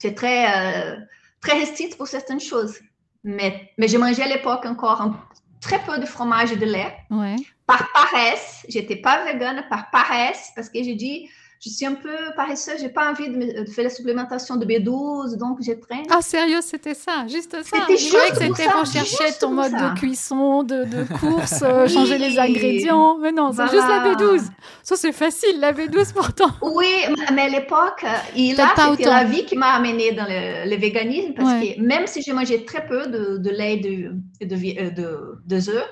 tu 0.00 0.08
es 0.08 0.14
très, 0.14 0.40
euh, 0.46 0.96
très 1.40 1.58
restricte 1.58 1.96
pour 1.96 2.08
certaines 2.08 2.40
choses. 2.40 2.74
Mais, 3.22 3.70
mais 3.78 3.88
je 3.88 3.96
mangeais 3.98 4.22
à 4.24 4.28
l'époque 4.28 4.64
encore 4.66 5.00
un- 5.00 5.20
très 5.60 5.78
peu 5.80 5.98
de 5.98 6.06
fromage 6.06 6.52
et 6.52 6.56
de 6.56 6.66
lait. 6.66 6.94
Ouais. 7.10 7.36
Par 7.66 7.90
paresse, 7.92 8.64
j'étais 8.68 8.96
pas 8.96 9.24
végane 9.24 9.64
par 9.70 9.90
paresse, 9.90 10.50
parce 10.54 10.68
que 10.68 10.82
j'ai 10.82 10.94
dit, 10.94 11.28
je 11.70 11.74
suis 11.74 11.86
un 11.86 11.94
peu 11.94 12.14
paresseuse, 12.36 12.76
j'ai 12.80 12.88
pas 12.88 13.10
envie 13.10 13.28
de, 13.28 13.64
faire 13.70 13.84
la 13.84 13.90
supplémentation 13.90 14.56
de 14.56 14.64
B12, 14.64 15.36
donc 15.36 15.58
je 15.60 15.72
traîne. 15.72 16.04
Ah 16.10 16.20
sérieux, 16.22 16.60
c'était 16.62 16.94
ça, 16.94 17.26
juste 17.28 17.52
ça. 17.52 17.58
C'était 17.64 17.92
que 17.94 17.98
juste 17.98 18.12
pour 18.16 18.36
c'était 18.36 18.64
ça, 18.64 18.70
pour 18.72 18.86
chercher 18.86 19.24
juste 19.26 19.40
ton 19.40 19.50
mode 19.50 19.70
ça. 19.72 19.90
de 19.90 19.98
cuisson, 19.98 20.62
de, 20.62 20.84
de 20.84 21.04
course, 21.20 21.62
euh, 21.62 21.88
changer 21.88 22.18
les 22.18 22.38
ingrédients. 22.38 23.18
Mais 23.18 23.32
non, 23.32 23.52
c'est 23.52 23.62
juste 23.64 23.88
la 23.88 24.14
B12. 24.14 24.42
Ça 24.82 24.96
c'est 24.96 25.12
facile, 25.12 25.58
la 25.60 25.72
B12 25.72 26.12
pourtant. 26.12 26.50
Oui, 26.62 26.86
mais 27.34 27.42
à 27.42 27.48
l'époque, 27.48 28.04
Peut-être 28.34 28.74
pas 28.74 28.90
c'était 28.96 29.04
la 29.10 29.24
vie 29.24 29.44
qui 29.44 29.56
m'a 29.56 29.72
amenée 29.74 30.12
dans 30.12 30.24
le, 30.28 30.68
le 30.70 30.76
véganisme 30.76 31.34
parce 31.34 31.46
Ouais. 31.60 31.74
que 31.76 31.80
même 31.80 32.06
si 32.06 32.22
je 32.22 32.32
mangeais 32.32 32.64
très 32.64 32.86
peu 32.86 33.06
de, 33.06 33.38
de 33.38 33.50
lait 33.50 33.76
de, 33.78 34.46
de, 34.46 34.54
euh, 34.54 34.90
de, 34.90 35.38
de 35.46 35.70
œufs, 35.70 35.84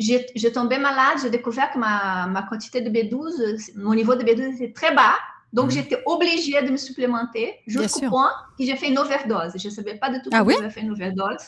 j'ai 0.00 0.52
tombé 0.52 0.78
malade, 0.78 1.18
j'ai 1.22 1.30
découvert 1.30 1.70
que 1.72 1.78
ma, 1.78 2.26
ma 2.26 2.42
quantité 2.42 2.80
de 2.80 2.90
B12, 2.90 3.40
euh, 3.40 3.56
mon 3.76 3.94
niveau 3.94 4.14
de 4.14 4.24
B12 4.24 4.54
était 4.56 4.72
très 4.72 4.94
bas. 4.94 5.14
Donc, 5.52 5.66
Mhm. 5.66 5.70
j'étais 5.72 6.02
obligée 6.06 6.62
de 6.62 6.70
me 6.70 6.76
supplémenter 6.76 7.56
jusqu'au 7.66 8.00
point 8.08 8.30
que 8.58 8.64
j'ai 8.64 8.76
fait 8.76 8.88
une 8.88 8.98
overdose. 8.98 9.52
Je 9.56 9.68
ne 9.68 9.72
savais 9.72 9.96
pas 9.96 10.08
du 10.10 10.22
tout 10.22 10.30
Ah 10.32 10.40
que 10.42 10.46
oui? 10.48 10.54
j'avais 10.58 10.70
fait 10.70 10.80
une 10.80 10.92
overdose. 10.92 11.44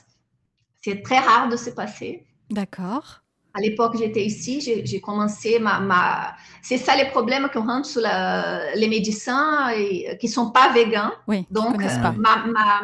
C'est 0.81 1.03
très 1.03 1.19
rare 1.19 1.49
de 1.49 1.57
se 1.57 1.71
passer. 1.71 2.27
D'accord. 2.51 3.21
À 3.55 3.61
l'époque, 3.61 3.97
j'étais 3.99 4.25
ici, 4.25 4.61
j'ai 4.61 5.01
commencé 5.01 5.59
ma. 5.59 5.79
ma... 5.79 6.35
C'est 6.63 6.79
ça 6.79 6.97
les 6.97 7.07
problèmes 7.11 7.49
qu'on 7.53 7.67
rentre 7.67 7.87
sur 7.87 8.01
la- 8.01 8.75
les 8.75 8.89
médecins 8.89 9.69
et, 9.77 10.17
qui 10.19 10.27
ne 10.27 10.33
sont 10.33 10.51
pas 10.51 10.73
végans. 10.73 11.13
Oui, 11.29 11.47
Donc, 11.51 11.81
euh, 11.83 11.89
pas. 12.03 12.13
ma, 12.13 12.47
ma, 12.47 12.83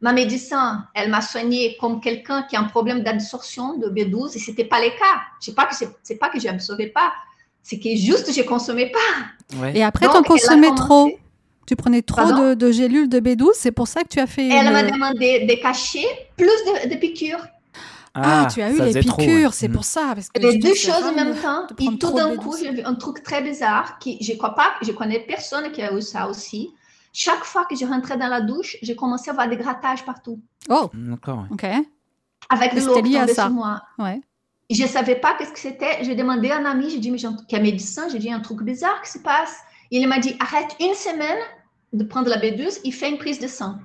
ma 0.00 0.12
médecin, 0.12 0.84
elle 0.94 1.10
m'a 1.10 1.20
soignée 1.20 1.76
comme 1.80 2.00
quelqu'un 2.00 2.42
qui 2.42 2.56
a 2.56 2.60
un 2.60 2.64
problème 2.64 3.02
d'absorption 3.02 3.76
de 3.78 3.88
B12 3.88 4.36
et 4.36 4.38
ce 4.38 4.50
n'était 4.50 4.64
pas 4.64 4.80
le 4.80 4.90
cas. 4.90 5.20
Je 5.40 5.46
sais 5.46 5.54
pas 5.54 5.66
que 5.66 5.74
c'est 6.02 6.16
pas 6.16 6.28
que 6.28 6.38
je 6.38 6.46
n'absorbais 6.46 6.88
pas, 6.88 7.12
c'est 7.62 7.78
que 7.78 7.88
juste 7.96 8.32
je 8.32 8.40
ne 8.40 8.46
consommais 8.46 8.90
pas. 8.92 9.56
Ouais. 9.58 9.76
Et 9.76 9.82
après, 9.82 10.06
elle 10.06 10.16
a 10.16 10.22
consommais 10.22 10.74
trop. 10.74 11.10
Tu 11.66 11.74
prenais 11.74 12.02
trop 12.02 12.30
de, 12.32 12.54
de 12.54 12.70
gélules 12.70 13.08
de 13.08 13.18
B12, 13.18 13.48
c'est 13.54 13.72
pour 13.72 13.88
ça 13.88 14.02
que 14.04 14.08
tu 14.08 14.20
as 14.20 14.28
fait. 14.28 14.48
Elle 14.48 14.72
m'a 14.72 14.84
demandé 14.84 15.46
de 15.46 15.54
cacher 15.60 16.04
plus 16.36 16.46
de, 16.46 16.90
de 16.90 16.94
piqûres. 16.96 17.44
Ah, 18.14 18.46
tu 18.52 18.62
as 18.62 18.70
eu 18.70 18.80
les 18.80 19.00
piqûres, 19.00 19.48
ouais. 19.48 19.48
c'est 19.52 19.68
Mm. 19.68 19.72
pour 19.72 19.84
ça. 19.84 20.12
Parce 20.14 20.28
que 20.30 20.40
Les 20.40 20.58
deux 20.58 20.74
choses 20.74 21.04
en 21.04 21.12
même 21.12 21.34
temps. 21.36 21.66
Et 21.78 21.98
tout 21.98 22.12
d'un 22.12 22.34
B12. 22.34 22.36
coup, 22.36 22.56
j'ai 22.56 22.70
vu 22.70 22.82
un 22.82 22.94
truc 22.94 23.22
très 23.22 23.42
bizarre 23.42 23.98
qui 23.98 24.16
je 24.22 24.32
crois 24.34 24.54
pas, 24.54 24.74
je 24.80 24.92
connais 24.92 25.20
personne 25.20 25.70
qui 25.72 25.82
a 25.82 25.92
eu 25.92 26.00
ça 26.00 26.28
aussi. 26.28 26.70
Chaque 27.18 27.44
fois 27.44 27.64
que 27.64 27.74
je 27.74 27.86
rentrais 27.86 28.18
dans 28.18 28.28
la 28.28 28.42
douche, 28.42 28.76
j'ai 28.82 28.94
commencé 28.94 29.30
à 29.30 29.32
avoir 29.32 29.48
des 29.48 29.56
grattages 29.56 30.04
partout. 30.04 30.38
Oh, 30.68 30.90
D'accord. 30.92 31.46
ouais. 31.50 31.78
ok. 31.78 31.86
Avec 32.50 32.74
de 32.74 32.80
l'eau 32.80 32.92
ça. 33.34 33.44
sur 33.44 33.52
moi. 33.52 33.80
Ouais. 33.98 34.20
Je 34.68 34.82
ne 34.82 34.86
savais 34.88 35.14
pas 35.16 35.32
qu'est-ce 35.38 35.52
que 35.52 35.58
c'était. 35.58 36.04
J'ai 36.04 36.14
demandé 36.14 36.50
à 36.50 36.58
un 36.58 36.66
ami, 36.66 36.90
j'ai 36.90 36.98
dit, 36.98 37.10
mais 37.10 37.16
j'ai 37.16 37.28
un- 37.28 37.36
qui 37.48 37.56
est 37.56 37.60
médecin, 37.60 38.08
j'ai 38.10 38.18
dit, 38.18 38.26
il 38.26 38.30
y 38.30 38.32
a 38.34 38.36
un 38.36 38.40
truc 38.40 38.60
bizarre 38.62 39.00
qui 39.00 39.10
se 39.10 39.18
passe. 39.18 39.56
Il 39.90 40.06
m'a 40.08 40.18
dit, 40.18 40.36
arrête 40.40 40.76
une 40.78 40.92
semaine 40.92 41.38
de 41.94 42.04
prendre 42.04 42.28
la 42.28 42.36
B12 42.36 42.80
et 42.84 42.90
fais 42.90 43.08
une 43.08 43.16
prise 43.16 43.38
de 43.40 43.46
sang. 43.46 43.76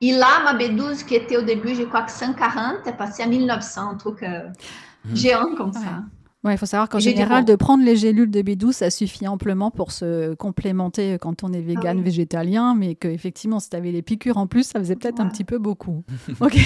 Et 0.00 0.12
là, 0.12 0.42
ma 0.44 0.54
B12, 0.54 1.04
qui 1.04 1.14
était 1.14 1.36
au 1.36 1.42
début, 1.42 1.74
je 1.74 1.82
crois 1.82 2.02
que 2.02 2.10
140, 2.10 2.86
est 2.86 2.96
passée 2.96 3.22
à 3.22 3.26
1900, 3.26 3.90
un 3.90 3.94
truc 3.96 4.22
euh, 4.22 4.48
Mhm. 5.04 5.16
géant 5.16 5.54
comme 5.56 5.72
ça. 5.74 6.04
Ouais, 6.44 6.54
il 6.54 6.58
faut 6.58 6.66
savoir 6.66 6.88
qu'en 6.88 6.98
général, 6.98 7.44
de 7.44 7.54
prendre 7.54 7.84
les 7.84 7.94
gélules 7.94 8.30
de 8.30 8.40
B12, 8.42 8.72
ça 8.72 8.90
suffit 8.90 9.28
amplement 9.28 9.70
pour 9.70 9.92
se 9.92 10.34
complémenter 10.34 11.16
quand 11.20 11.44
on 11.44 11.52
est 11.52 11.60
vegan, 11.60 11.82
Ah 11.86 11.94
oui. 11.98 12.02
végétalien, 12.02 12.74
mais 12.74 12.96
qu'effectivement, 12.96 13.60
si 13.60 13.70
tu 13.70 13.76
avais 13.76 13.92
les 13.92 14.02
piqûres 14.02 14.38
en 14.38 14.48
plus, 14.48 14.64
ça 14.64 14.80
faisait 14.80 14.96
peut-être 14.96 15.20
un 15.20 15.28
petit 15.28 15.44
peu 15.44 15.58
beaucoup. 15.58 16.02
ok. 16.40 16.56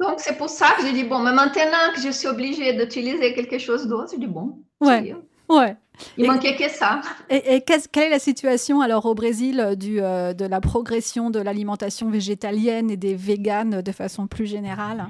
Donc, 0.00 0.14
c'est 0.18 0.36
pour 0.38 0.48
ça 0.48 0.66
que 0.78 0.84
j'ai 0.86 0.92
dit, 0.92 1.04
bon, 1.04 1.18
mais 1.20 1.32
maintenant 1.32 1.76
que 1.94 2.00
je 2.00 2.10
suis 2.10 2.28
obligée 2.28 2.72
d'utiliser 2.74 3.34
quelque 3.34 3.58
chose 3.58 3.86
d'autre, 3.88 4.10
j'ai 4.12 4.18
dit, 4.18 4.26
bon, 4.28 4.58
Ouais. 4.80 5.14
Ouais. 5.48 5.76
il 6.16 6.24
Et- 6.24 6.28
manquait 6.28 6.56
que 6.56 6.68
ça. 6.70 7.00
Et, 7.30 7.62
quelle 7.62 8.04
est 8.04 8.10
la 8.10 8.18
situation 8.18 8.80
alors 8.80 9.06
au 9.06 9.14
Brésil 9.14 9.60
euh, 9.60 9.74
du, 9.74 10.00
euh, 10.00 10.32
de 10.34 10.44
la 10.46 10.60
progression 10.60 11.30
de 11.30 11.38
l'alimentation 11.40 12.10
végétalienne 12.10 12.90
et 12.90 12.96
des 12.96 13.14
véganes 13.14 13.82
de 13.82 13.92
façon 13.92 14.26
plus 14.26 14.46
générale? 14.46 15.06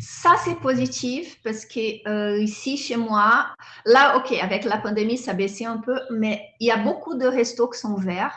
Ça, 0.00 0.34
c'est 0.44 0.56
positif 0.60 1.38
parce 1.42 1.64
que 1.64 2.06
euh, 2.08 2.38
ici, 2.38 2.76
chez 2.76 2.96
moi, 2.96 3.46
là, 3.84 4.16
OK, 4.18 4.32
avec 4.40 4.64
la 4.64 4.78
pandémie, 4.78 5.16
ça 5.16 5.30
a 5.30 5.34
baissé 5.34 5.64
un 5.64 5.78
peu, 5.78 5.98
mais 6.10 6.42
il 6.60 6.66
y 6.66 6.70
a 6.70 6.76
beaucoup 6.76 7.14
de 7.14 7.26
restos 7.26 7.68
qui 7.68 7.78
sont 7.78 7.92
ouverts 7.92 8.34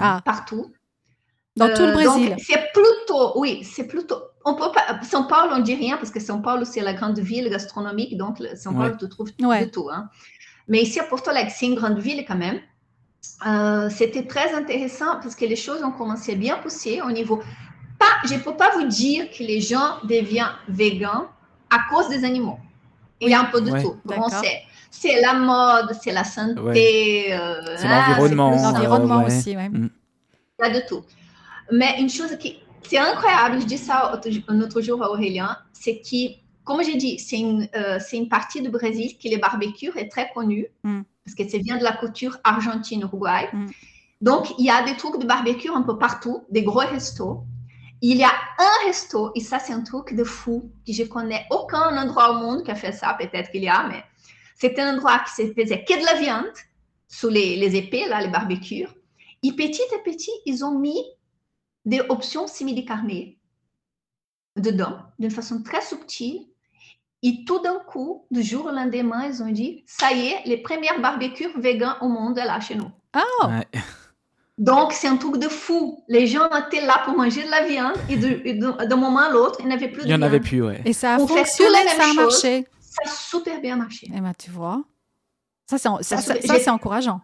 Ah, 0.00 0.20
partout. 0.24 0.72
dans 1.56 1.68
tout 1.74 1.82
le 1.82 1.88
Euh, 1.88 1.92
Brésil. 1.92 2.36
c'est 2.38 2.72
plutôt, 2.72 3.38
oui, 3.40 3.62
c'est 3.64 3.86
plutôt. 3.86 4.20
On 4.44 4.54
peut 4.54 4.70
pas, 4.72 5.00
São 5.02 5.26
Paulo, 5.28 5.54
on 5.54 5.60
dit 5.60 5.74
rien 5.74 5.96
parce 5.96 6.10
que 6.10 6.20
São 6.20 6.40
Paulo, 6.42 6.64
c'est 6.64 6.80
la 6.82 6.94
grande 6.94 7.18
ville 7.18 7.48
gastronomique, 7.50 8.16
donc 8.16 8.38
São 8.54 8.72
Paulo, 8.74 8.90
Ouais. 8.90 8.96
tu 8.98 9.08
trouves 9.08 9.30
Ouais. 9.40 9.64
de 9.66 9.70
tout. 9.70 9.88
hein. 9.90 10.08
Mais 10.68 10.82
ici 10.82 11.00
à 11.00 11.04
Porto 11.04 11.30
Alegre, 11.30 11.50
c'est 11.50 11.66
une 11.66 11.74
grande 11.74 11.98
ville 11.98 12.24
quand 12.26 12.36
même. 12.36 12.60
Euh, 13.46 13.88
C'était 13.90 14.26
très 14.26 14.52
intéressant 14.54 15.18
parce 15.22 15.34
que 15.34 15.44
les 15.44 15.56
choses 15.56 15.82
ont 15.82 15.92
commencé 15.92 16.32
à 16.32 16.34
bien 16.36 16.56
pousser 16.58 17.00
au 17.02 17.10
niveau. 17.10 17.40
Pas, 17.98 18.06
je 18.28 18.34
ne 18.34 18.38
peux 18.40 18.56
pas 18.56 18.70
vous 18.76 18.84
dire 18.86 19.28
que 19.30 19.42
les 19.42 19.60
gens 19.60 19.96
deviennent 20.04 20.46
végans 20.68 21.26
à 21.70 21.78
cause 21.90 22.08
des 22.08 22.24
animaux. 22.24 22.58
Il 23.20 23.30
y 23.30 23.34
a 23.34 23.40
un 23.40 23.44
peu 23.46 23.60
de 23.60 23.70
Ouais. 23.72 23.82
tout. 23.82 23.96
Bon, 24.04 24.14
D'accord. 24.14 24.30
c'est- 24.90 25.20
la 25.20 25.34
mode, 25.34 25.96
c'est 26.00 26.12
la 26.12 26.24
santé. 26.24 27.32
euh, 27.32 27.76
C'est 27.76 27.88
l'environnement, 27.88 29.18
ouais. 29.18 29.26
aussi, 29.26 29.56
ouais. 29.56 29.70
Il 29.72 29.90
y 30.60 30.62
a 30.64 30.70
de 30.70 30.80
tout. 30.88 31.02
Mais 31.72 31.96
une 32.00 32.08
chose 32.08 32.36
qui 32.38 32.58
c'est 32.82 32.96
incroyable, 32.98 33.60
je 33.60 33.66
dis 33.66 33.76
ça 33.76 34.14
autre- 34.14 34.28
un 34.48 34.60
autre 34.62 34.80
jour 34.80 35.02
à 35.02 35.10
Aurélien, 35.10 35.58
c'est 35.72 36.00
que, 36.00 36.34
comme 36.64 36.82
j'ai 36.82 36.96
dit, 36.96 37.18
c'est 37.18 37.38
une, 37.38 37.68
euh, 37.76 37.98
c'est 38.00 38.16
une 38.16 38.28
partie 38.30 38.62
du 38.62 38.70
Brésil 38.70 39.16
qui 39.18 39.28
le 39.28 39.36
barbecue 39.38 39.90
est 39.96 40.08
très 40.10 40.30
connu. 40.32 40.66
Mm. 40.84 41.00
parce 41.24 41.34
que 41.36 41.46
ça 41.46 41.58
vient 41.58 41.76
de 41.76 41.84
la 41.84 41.92
culture 41.92 42.38
argentine-uruguay. 42.42 43.50
Mm. 43.52 43.66
Donc, 44.22 44.54
il 44.58 44.64
y 44.64 44.70
a 44.70 44.82
des 44.82 44.96
trucs 44.96 45.20
de 45.20 45.26
barbecue 45.26 45.68
un 45.70 45.82
peu 45.82 45.98
partout, 45.98 46.44
des 46.50 46.62
gros 46.62 46.78
restos. 46.78 47.42
Il 48.00 48.16
y 48.16 48.24
a 48.24 48.32
un 48.58 48.86
resto, 48.86 49.32
et 49.34 49.40
ça, 49.40 49.58
c'est 49.58 49.72
un 49.72 49.82
truc 49.82 50.14
de 50.14 50.24
fou, 50.24 50.70
que 50.86 50.92
je 50.92 51.02
connais 51.04 51.46
aucun 51.50 51.96
endroit 51.96 52.30
au 52.30 52.34
monde 52.34 52.64
qui 52.64 52.70
a 52.70 52.74
fait 52.74 52.92
ça, 52.92 53.14
peut-être 53.18 53.50
qu'il 53.50 53.64
y 53.64 53.68
a, 53.68 53.88
mais 53.88 54.04
c'est 54.56 54.78
un 54.78 54.94
endroit 54.94 55.20
qui 55.20 55.34
se 55.34 55.52
faisait 55.52 55.84
que 55.84 55.98
de 55.98 56.04
la 56.04 56.20
viande, 56.20 56.52
sous 57.08 57.28
les, 57.28 57.56
les 57.56 57.76
épées, 57.76 58.06
là, 58.08 58.20
les 58.20 58.28
barbecues. 58.28 58.86
Et 59.42 59.52
petit 59.52 59.82
à 59.94 59.98
petit, 60.04 60.32
ils 60.46 60.64
ont 60.64 60.78
mis 60.78 61.02
des 61.84 62.00
options 62.08 62.46
simili-carnées 62.46 63.38
dedans, 64.56 64.98
d'une 65.18 65.30
façon 65.30 65.62
très 65.62 65.80
subtile. 65.80 66.46
Et 67.22 67.44
tout 67.44 67.60
d'un 67.60 67.80
coup, 67.80 68.26
du 68.30 68.42
jour 68.42 68.66
au 68.66 68.70
lendemain, 68.70 69.26
ils 69.26 69.42
ont 69.42 69.50
dit, 69.50 69.82
ça 69.86 70.12
y 70.12 70.28
est, 70.28 70.42
les 70.46 70.58
premières 70.58 71.00
barbecues 71.00 71.50
véganes 71.56 71.96
au 72.00 72.08
monde 72.08 72.36
là 72.36 72.60
chez 72.60 72.76
nous. 72.76 72.90
Oh. 73.16 73.46
Donc, 74.58 74.92
c'est 74.92 75.06
un 75.06 75.16
truc 75.16 75.38
de 75.38 75.48
fou. 75.48 76.02
Les 76.08 76.26
gens 76.26 76.48
étaient 76.48 76.84
là 76.84 77.02
pour 77.04 77.16
manger 77.16 77.44
de 77.44 77.50
la 77.50 77.64
viande 77.64 77.94
et 78.08 78.54
d'un 78.54 78.96
moment 78.96 79.20
à 79.20 79.30
l'autre, 79.30 79.58
il 79.60 79.68
n'y 79.68 79.72
avait 79.72 79.88
plus 79.88 80.02
de 80.02 80.06
Il 80.06 80.08
n'y 80.08 80.14
en 80.14 80.22
avait 80.22 80.40
plus, 80.40 80.62
ouais. 80.62 80.82
Et 80.84 80.92
ça 80.92 81.14
a 81.14 81.18
fonctionné, 81.18 81.78
ça 81.96 82.10
a 82.10 82.14
marché. 82.14 82.66
Ça 82.80 83.02
a 83.04 83.08
super 83.08 83.60
bien 83.60 83.76
marché. 83.76 84.10
Eh 84.12 84.20
ben, 84.20 84.32
tu 84.36 84.50
vois. 84.50 84.82
Ça, 85.66 85.78
c'est 85.78 86.70
encourageant. 86.70 87.20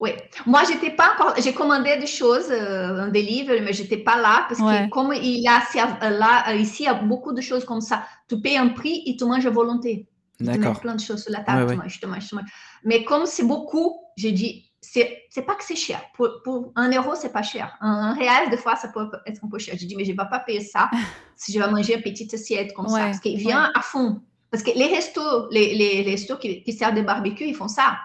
Oui. 0.00 0.10
Moi, 0.46 0.62
j'étais 0.64 0.90
pas 0.90 1.12
encore. 1.14 1.34
J'ai 1.38 1.52
commandé 1.52 1.96
des 1.98 2.06
choses, 2.06 2.50
euh, 2.50 3.02
un 3.02 3.08
delivery, 3.08 3.60
mais 3.60 3.74
j'étais 3.74 3.98
pas 3.98 4.16
là 4.16 4.46
parce 4.48 4.60
que 4.60 4.88
comme 4.88 5.12
il 5.12 5.40
y 5.40 5.48
a 5.48 5.62
là 6.10 6.54
ici, 6.54 6.84
il 6.84 6.86
y 6.86 6.88
a 6.88 6.94
beaucoup 6.94 7.32
de 7.32 7.40
choses 7.40 7.64
comme 7.64 7.82
ça. 7.82 8.04
Tu 8.28 8.40
payes 8.40 8.56
un 8.56 8.68
prix 8.68 9.02
et 9.06 9.16
tu 9.16 9.24
manges 9.24 9.46
à 9.46 9.50
volonté. 9.50 10.08
Tu 10.38 10.44
mets 10.44 10.58
plein 10.58 10.94
de 10.94 11.00
choses 11.00 11.22
sur 11.22 11.32
la 11.32 11.40
table, 11.40 11.70
tu 11.70 11.76
manges, 11.76 12.00
tu 12.00 12.06
manges, 12.06 12.28
tu 12.28 12.34
manges. 12.34 12.50
Mais 12.82 13.04
comme 13.04 13.26
c'est 13.26 13.44
beaucoup, 13.44 14.00
j'ai 14.16 14.32
dit 14.32 14.69
c'est 14.80 15.46
pas 15.46 15.54
que 15.54 15.64
c'est 15.64 15.76
cher. 15.76 16.00
Pour, 16.14 16.42
pour, 16.42 16.72
un 16.74 16.90
euro, 16.90 17.14
c'est 17.14 17.32
pas 17.32 17.42
cher. 17.42 17.76
Un, 17.80 18.14
réel, 18.14 18.50
des 18.50 18.56
fois, 18.56 18.76
ça 18.76 18.88
peut 18.88 19.08
être 19.26 19.44
un 19.44 19.48
peu 19.48 19.58
cher. 19.58 19.74
Je 19.78 19.86
dis, 19.86 19.94
mais 19.94 20.04
je 20.04 20.12
ne 20.12 20.16
vais 20.16 20.28
pas 20.28 20.40
payer 20.40 20.62
ça 20.62 20.90
si 21.36 21.52
je 21.52 21.60
vais 21.60 21.70
manger 21.70 21.96
une 21.96 22.02
petite 22.02 22.32
assiette 22.32 22.72
comme 22.74 22.88
ça. 22.88 23.00
Parce 23.00 23.20
qu'il 23.20 23.38
vient 23.38 23.70
à 23.74 23.82
fond. 23.82 24.20
Parce 24.50 24.62
que 24.62 24.70
les 24.70 24.86
restos, 24.86 25.48
les, 25.50 25.74
les, 25.74 26.02
restos 26.02 26.36
qui, 26.38 26.72
servent 26.72 26.94
des 26.94 27.02
barbecues, 27.02 27.46
ils 27.46 27.54
font 27.54 27.68
ça. 27.68 27.98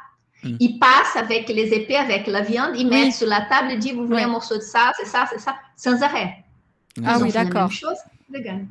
Mm. 0.44 0.58
Ils 0.60 0.80
passent 0.80 1.16
avec 1.16 1.50
les 1.50 1.74
épées, 1.74 1.96
avec 1.96 2.28
la 2.28 2.42
viande, 2.42 2.78
ils 2.78 2.88
mettent 2.88 3.14
sur 3.14 3.28
la 3.28 3.42
table 3.42 3.72
et 3.72 3.78
disent, 3.78 3.94
vous 3.94 4.06
voulez 4.06 4.24
un 4.24 4.28
morceau 4.28 4.58
de 4.58 4.62
ça, 4.62 4.92
c'est 4.98 5.08
ça, 5.08 5.26
c'est 5.32 5.40
ça, 5.40 5.56
sans 5.76 6.04
arrêt. 6.04 6.44
Ah 7.04 7.18
oui, 7.20 7.32
d'accord. 7.32 7.64
même 7.64 7.72
chose, 7.72 7.98
vegan. 8.30 8.68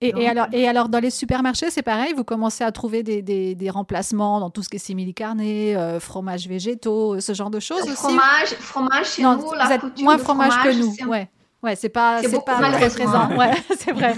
Et, 0.00 0.28
alors, 0.28 0.46
et 0.52 0.68
alors, 0.68 0.88
dans 0.88 1.00
les 1.00 1.10
supermarchés, 1.10 1.70
c'est 1.70 1.82
pareil, 1.82 2.12
vous 2.16 2.22
commencez 2.22 2.62
à 2.62 2.70
trouver 2.70 3.02
des, 3.02 3.22
des, 3.22 3.70
remplacements 3.70 4.38
dans 4.38 4.48
tout 4.48 4.62
ce 4.62 4.68
qui 4.68 4.76
est 4.76 4.78
simili-carné, 4.78 5.76
euh, 5.76 5.98
fromage 5.98 6.46
végétaux, 6.46 7.18
ce 7.20 7.34
genre 7.34 7.50
de 7.50 7.58
choses 7.58 7.82
aussi 7.82 7.94
Fromage, 7.94 8.54
fromage 8.60 9.06
chez 9.10 9.22
nous, 9.22 9.52
la 9.54 9.74
êtes 9.74 10.00
moins 10.00 10.18
fromage, 10.18 10.52
que 10.62 10.78
nous. 10.78 11.10
Ouais, 11.10 11.28
ouais 11.64 11.74
c'est 11.74 11.88
pas, 11.88 12.22
c'est 12.22 12.44
pas 12.44 12.70
très 12.70 12.90
présent. 12.90 13.36
Ouais, 13.36 13.50
c'est 13.76 13.92
vrai. 13.92 14.14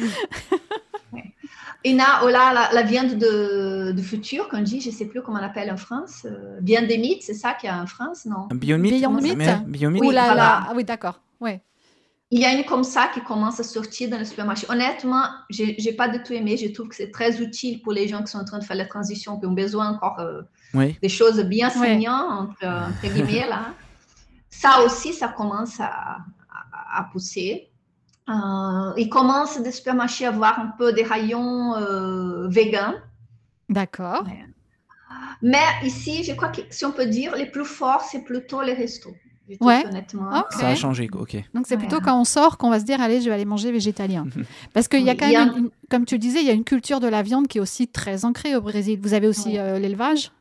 Et 1.82 1.94
là, 1.94 2.20
oh 2.24 2.28
là 2.28 2.68
la, 2.70 2.82
viande 2.82 3.16
de, 3.16 3.92
de, 3.92 4.02
futur, 4.02 4.50
qu'on 4.50 4.60
dit, 4.60 4.82
je 4.82 4.90
ne 4.90 4.94
sais 4.94 5.06
plus 5.06 5.22
comment 5.22 5.38
on 5.38 5.40
l'appelle 5.40 5.70
en 5.72 5.78
France. 5.78 6.26
Euh, 6.26 6.58
viande 6.60 6.88
des 6.88 6.98
mythes, 6.98 7.22
c'est 7.22 7.32
ça 7.32 7.54
qu'il 7.54 7.70
y 7.70 7.72
a 7.72 7.80
en 7.80 7.86
France, 7.86 8.26
non? 8.26 8.48
Beyond 8.50 8.78
Meat. 8.78 9.00
Beyond 9.00 9.90
Meat. 9.90 10.02
Oui, 10.02 10.14
ah 10.18 10.72
oui 10.76 10.84
d'accord. 10.84 11.22
Ouais. 11.40 11.62
Il 12.32 12.38
y 12.38 12.44
a 12.44 12.52
une 12.52 12.64
comme 12.64 12.84
ça 12.84 13.10
qui 13.12 13.20
commence 13.22 13.58
à 13.58 13.64
sortir 13.64 14.08
dans 14.08 14.18
le 14.18 14.24
supermarché. 14.24 14.64
Honnêtement, 14.70 15.24
je 15.50 15.64
n'ai 15.64 15.92
pas 15.92 16.08
du 16.08 16.22
tout 16.22 16.32
aimé. 16.32 16.56
Je 16.56 16.68
trouve 16.68 16.88
que 16.88 16.94
c'est 16.94 17.10
très 17.10 17.42
utile 17.42 17.82
pour 17.82 17.92
les 17.92 18.06
gens 18.06 18.22
qui 18.22 18.28
sont 18.28 18.38
en 18.38 18.44
train 18.44 18.60
de 18.60 18.64
faire 18.64 18.76
la 18.76 18.86
transition, 18.86 19.38
qui 19.38 19.46
ont 19.46 19.52
besoin 19.52 19.88
encore 19.88 20.20
euh, 20.20 20.42
des 21.02 21.08
choses 21.08 21.42
bien 21.42 21.70
saignantes, 21.70 22.50
entre, 22.62 23.12
guillemets. 23.12 23.48
Là. 23.48 23.74
Ça 24.48 24.82
aussi, 24.84 25.12
ça 25.12 25.26
commence 25.26 25.80
à, 25.80 26.18
à, 26.94 27.04
pousser. 27.10 27.68
Euh, 28.28 28.92
il 28.96 29.08
commence 29.08 29.60
des 29.60 29.72
supermarchés 29.72 30.26
à 30.26 30.28
avoir 30.28 30.60
un 30.60 30.72
peu 30.78 30.92
des 30.92 31.02
rayons 31.02 31.74
euh, 31.74 32.48
D'accord. 33.68 34.24
Mais 35.42 35.64
ici, 35.82 36.22
je 36.22 36.34
crois 36.34 36.50
que 36.50 36.60
si 36.70 36.84
on 36.84 36.92
peut 36.92 37.06
dire, 37.06 37.34
les 37.34 37.46
plus 37.46 37.64
forts, 37.64 38.02
c'est 38.02 38.22
plutôt 38.22 38.62
les 38.62 38.74
restos 38.74 39.14
ouais. 39.60 39.84
Ça 40.50 40.68
a 40.68 40.74
changé, 40.74 41.08
ok. 41.12 41.36
Donc 41.54 41.66
c'est 41.66 41.76
plutôt 41.76 42.00
quand 42.00 42.18
on 42.18 42.24
sort 42.24 42.58
qu'on 42.58 42.70
va 42.70 42.80
se 42.80 42.84
dire, 42.84 43.00
allez, 43.00 43.20
je 43.20 43.28
vais 43.28 43.34
aller 43.34 43.44
manger 43.44 43.72
végétalien. 43.72 44.26
Parce 44.72 44.88
qu'il 44.88 45.02
y 45.02 45.10
a 45.10 45.14
quand 45.14 45.28
même, 45.28 45.70
comme 45.90 46.04
tu 46.04 46.18
disais, 46.18 46.40
il 46.40 46.46
y 46.46 46.50
a 46.50 46.54
une 46.54 46.64
culture 46.64 47.00
de 47.00 47.08
la 47.08 47.22
viande 47.22 47.48
qui 47.48 47.58
est 47.58 47.60
aussi 47.60 47.88
très 47.88 48.24
ancrée 48.24 48.56
au 48.56 48.60
Brésil. 48.60 48.98
Vous 49.02 49.14
avez 49.14 49.26
aussi 49.26 49.58
euh, 49.58 49.78
l'élevage 49.78 50.32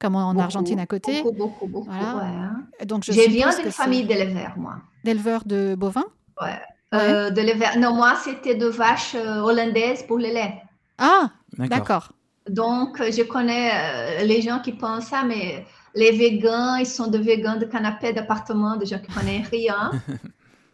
comme 0.00 0.16
en 0.16 0.36
Argentine 0.38 0.80
à 0.80 0.86
côté. 0.86 1.22
Beaucoup, 1.22 1.36
beaucoup, 1.36 1.66
beaucoup. 1.66 1.90
Voilà. 1.90 2.52
Donc 2.86 3.04
je, 3.04 3.12
viens 3.12 3.50
d'une 3.54 3.70
famille 3.70 4.04
d'éleveurs, 4.04 4.54
moi. 4.56 4.76
D'éleveurs 5.04 5.44
de 5.44 5.74
bovins? 5.74 6.06
Ouais. 6.40 6.58
Euh, 6.94 7.30
de 7.30 7.78
non, 7.78 7.94
moi, 7.94 8.14
c'était 8.24 8.54
de 8.54 8.66
vaches 8.66 9.14
euh, 9.14 9.40
hollandaises 9.40 10.02
pour 10.04 10.16
le 10.16 10.24
lait. 10.24 10.62
Ah, 10.98 11.30
d'accord. 11.56 12.12
Donc, 12.48 12.96
je 12.98 13.22
connais 13.22 14.24
les 14.24 14.40
gens 14.40 14.58
qui 14.58 14.72
pensent 14.72 15.04
ça, 15.04 15.22
mais 15.22 15.64
les 15.94 16.12
végans, 16.12 16.76
ils 16.76 16.86
sont 16.86 17.08
des 17.08 17.18
végans 17.18 17.56
de 17.56 17.64
canapé 17.64 18.12
d'appartement, 18.12 18.76
des 18.76 18.86
gens 18.86 18.98
qui 18.98 19.12
connaissent 19.12 19.48
rien. 19.48 19.90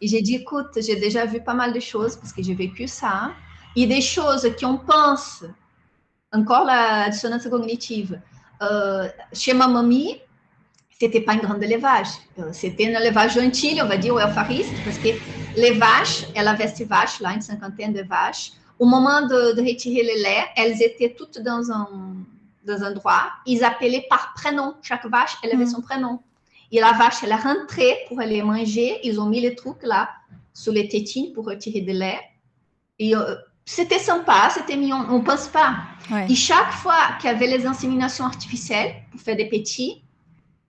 Et 0.01 0.07
j'ai 0.07 0.21
dit, 0.21 0.35
écoute, 0.35 0.67
j'ai 0.75 0.95
déjà 0.95 1.25
vu 1.25 1.41
pas 1.41 1.55
mal 1.55 1.73
de 1.73 1.79
choses 1.79 2.15
parce 2.15 2.31
que 2.31 2.43
j'ai 2.43 2.53
vécu 2.53 2.87
ça. 2.87 3.31
Et 3.75 3.87
des 3.87 4.01
choses 4.01 4.47
qu'on 4.59 4.77
pense, 4.77 5.43
encore 6.31 6.65
la 6.65 7.09
dissonance 7.09 7.47
cognitive, 7.47 8.19
euh, 8.61 9.07
chez 9.33 9.53
ma 9.53 9.67
mamie, 9.67 10.21
c'était 10.99 11.21
pas 11.21 11.33
un 11.33 11.37
grand 11.37 11.59
élevage. 11.59 12.07
Euh, 12.39 12.49
c'était 12.51 12.95
un 12.95 12.99
élevage 12.99 13.35
gentil, 13.35 13.79
on 13.81 13.87
va 13.87 13.97
dire, 13.97 14.13
ou 14.15 14.17
alfariste, 14.17 14.73
parce 14.83 14.97
que 14.97 15.09
les 15.55 15.71
vaches, 15.71 16.25
elle 16.35 16.47
avait 16.47 16.67
ces 16.67 16.85
vaches 16.85 17.19
là, 17.19 17.33
une 17.33 17.41
cinquantaine 17.41 17.93
de 17.93 18.03
vaches. 18.03 18.51
Au 18.79 18.85
moment 18.85 19.21
de, 19.21 19.55
de 19.55 19.61
retirer 19.61 20.03
le 20.03 20.23
lait, 20.23 20.45
elles 20.55 20.81
étaient 20.81 21.15
toutes 21.17 21.39
dans 21.41 21.71
un 21.71 21.87
dans 22.67 22.83
un 22.83 22.91
endroit, 22.91 23.31
ils 23.45 23.63
appelaient 23.63 24.05
par 24.09 24.33
prénom. 24.35 24.75
Chaque 24.81 25.05
vache, 25.05 25.37
elle 25.43 25.53
avait 25.53 25.65
mm. 25.65 25.69
son 25.69 25.81
prénom. 25.81 26.21
Et 26.71 26.79
la 26.79 26.91
vache, 26.91 27.23
elle 27.23 27.31
est 27.31 27.35
rentrée 27.35 27.95
pour 28.07 28.19
aller 28.19 28.41
manger. 28.41 28.99
Ils 29.03 29.19
ont 29.19 29.27
mis 29.27 29.39
les 29.39 29.55
trucs 29.55 29.83
là, 29.83 30.09
sous 30.53 30.71
les 30.71 30.87
tétines 30.87 31.33
pour 31.33 31.45
retirer 31.45 31.81
de 31.81 31.93
lait. 31.93 32.19
Et 32.99 33.15
euh, 33.15 33.35
c'était 33.65 33.99
sympa, 33.99 34.49
c'était 34.51 34.75
mignon. 34.75 35.05
On 35.09 35.19
ne 35.19 35.23
pense 35.23 35.47
pas. 35.47 35.77
Et 36.29 36.35
chaque 36.35 36.71
fois 36.71 36.99
qu'il 37.19 37.29
y 37.29 37.33
avait 37.33 37.47
les 37.47 37.65
inséminations 37.65 38.25
artificielles 38.25 38.95
pour 39.11 39.19
faire 39.21 39.35
des 39.35 39.49
petits, 39.49 40.03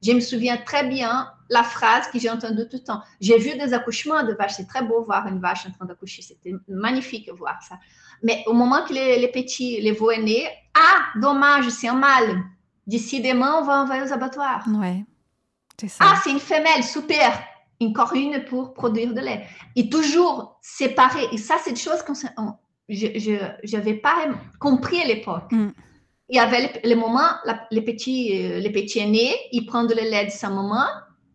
je 0.02 0.12
me 0.12 0.21
souviens 0.21 0.57
très 0.57 0.87
bien 0.87 1.28
la 1.49 1.62
phrase 1.62 2.09
que 2.09 2.19
j'ai 2.19 2.31
entendue 2.31 2.69
tout 2.69 2.76
le 2.76 2.85
temps. 2.85 3.02
J'ai 3.21 3.38
vu 3.38 3.57
des 3.57 3.73
accouchements 3.73 4.23
de 4.23 4.33
vaches. 4.35 4.55
C'est 4.57 4.69
très 4.69 4.83
beau 4.83 5.02
voir 5.05 5.26
une 5.26 5.40
vache 5.40 5.67
en 5.67 5.73
train 5.73 5.87
d'accoucher. 5.87 6.23
C'était 6.23 6.55
magnifique 6.69 7.31
voir 7.31 7.61
ça. 7.62 7.78
Mais 8.23 8.43
au 8.47 8.52
moment 8.52 8.85
que 8.85 8.93
les, 8.93 9.28
petits, 9.28 9.81
les 9.81 9.93
veaux 9.93 10.14
nés, 10.14 10.49
ah, 10.78 11.18
dommage, 11.18 11.68
c'est 11.70 11.88
un 11.88 11.94
mâle. 11.94 12.42
D'ici 12.87 13.20
demain, 13.20 13.56
on 13.61 13.64
va 13.64 13.82
envoyer 13.82 14.02
aux 14.02 14.12
abattoirs. 14.12 14.64
Ouais, 14.68 15.04
c'est 15.78 15.88
ça. 15.88 16.04
Ah, 16.06 16.20
c'est 16.23 16.30
une 16.30 16.40
femelle, 16.40 16.82
super. 16.82 17.38
Encore 17.80 18.12
une 18.14 18.44
pour 18.44 18.75
produire 18.75 19.14
de 19.14 19.20
lait. 19.20 19.47
Et 19.76 19.88
toujours 19.88 20.58
séparé. 20.62 21.26
Et 21.32 21.38
ça, 21.38 21.56
c'est 21.62 21.73
des 21.73 21.80
choses 21.80 22.02
que 22.02 22.12
je 22.88 23.76
n'avais 23.76 23.94
pas 23.94 24.16
compris 24.58 25.00
à 25.00 25.06
l'époque. 25.06 25.52
Mm. 25.52 25.68
Il 26.30 26.37
y 26.37 26.40
avait 26.40 26.80
les, 26.85 26.94
moments, 26.94 27.30
les 27.70 27.82
petits, 27.82 28.44
euh, 28.44 28.61
les 28.61 28.70
petits 28.70 29.06
nés, 29.06 29.35
ils 29.52 29.64
prennent 29.64 29.88
le 29.88 29.94
lait 29.94 30.26
de 30.26 30.30
sa 30.30 30.50
maman. 30.50 30.85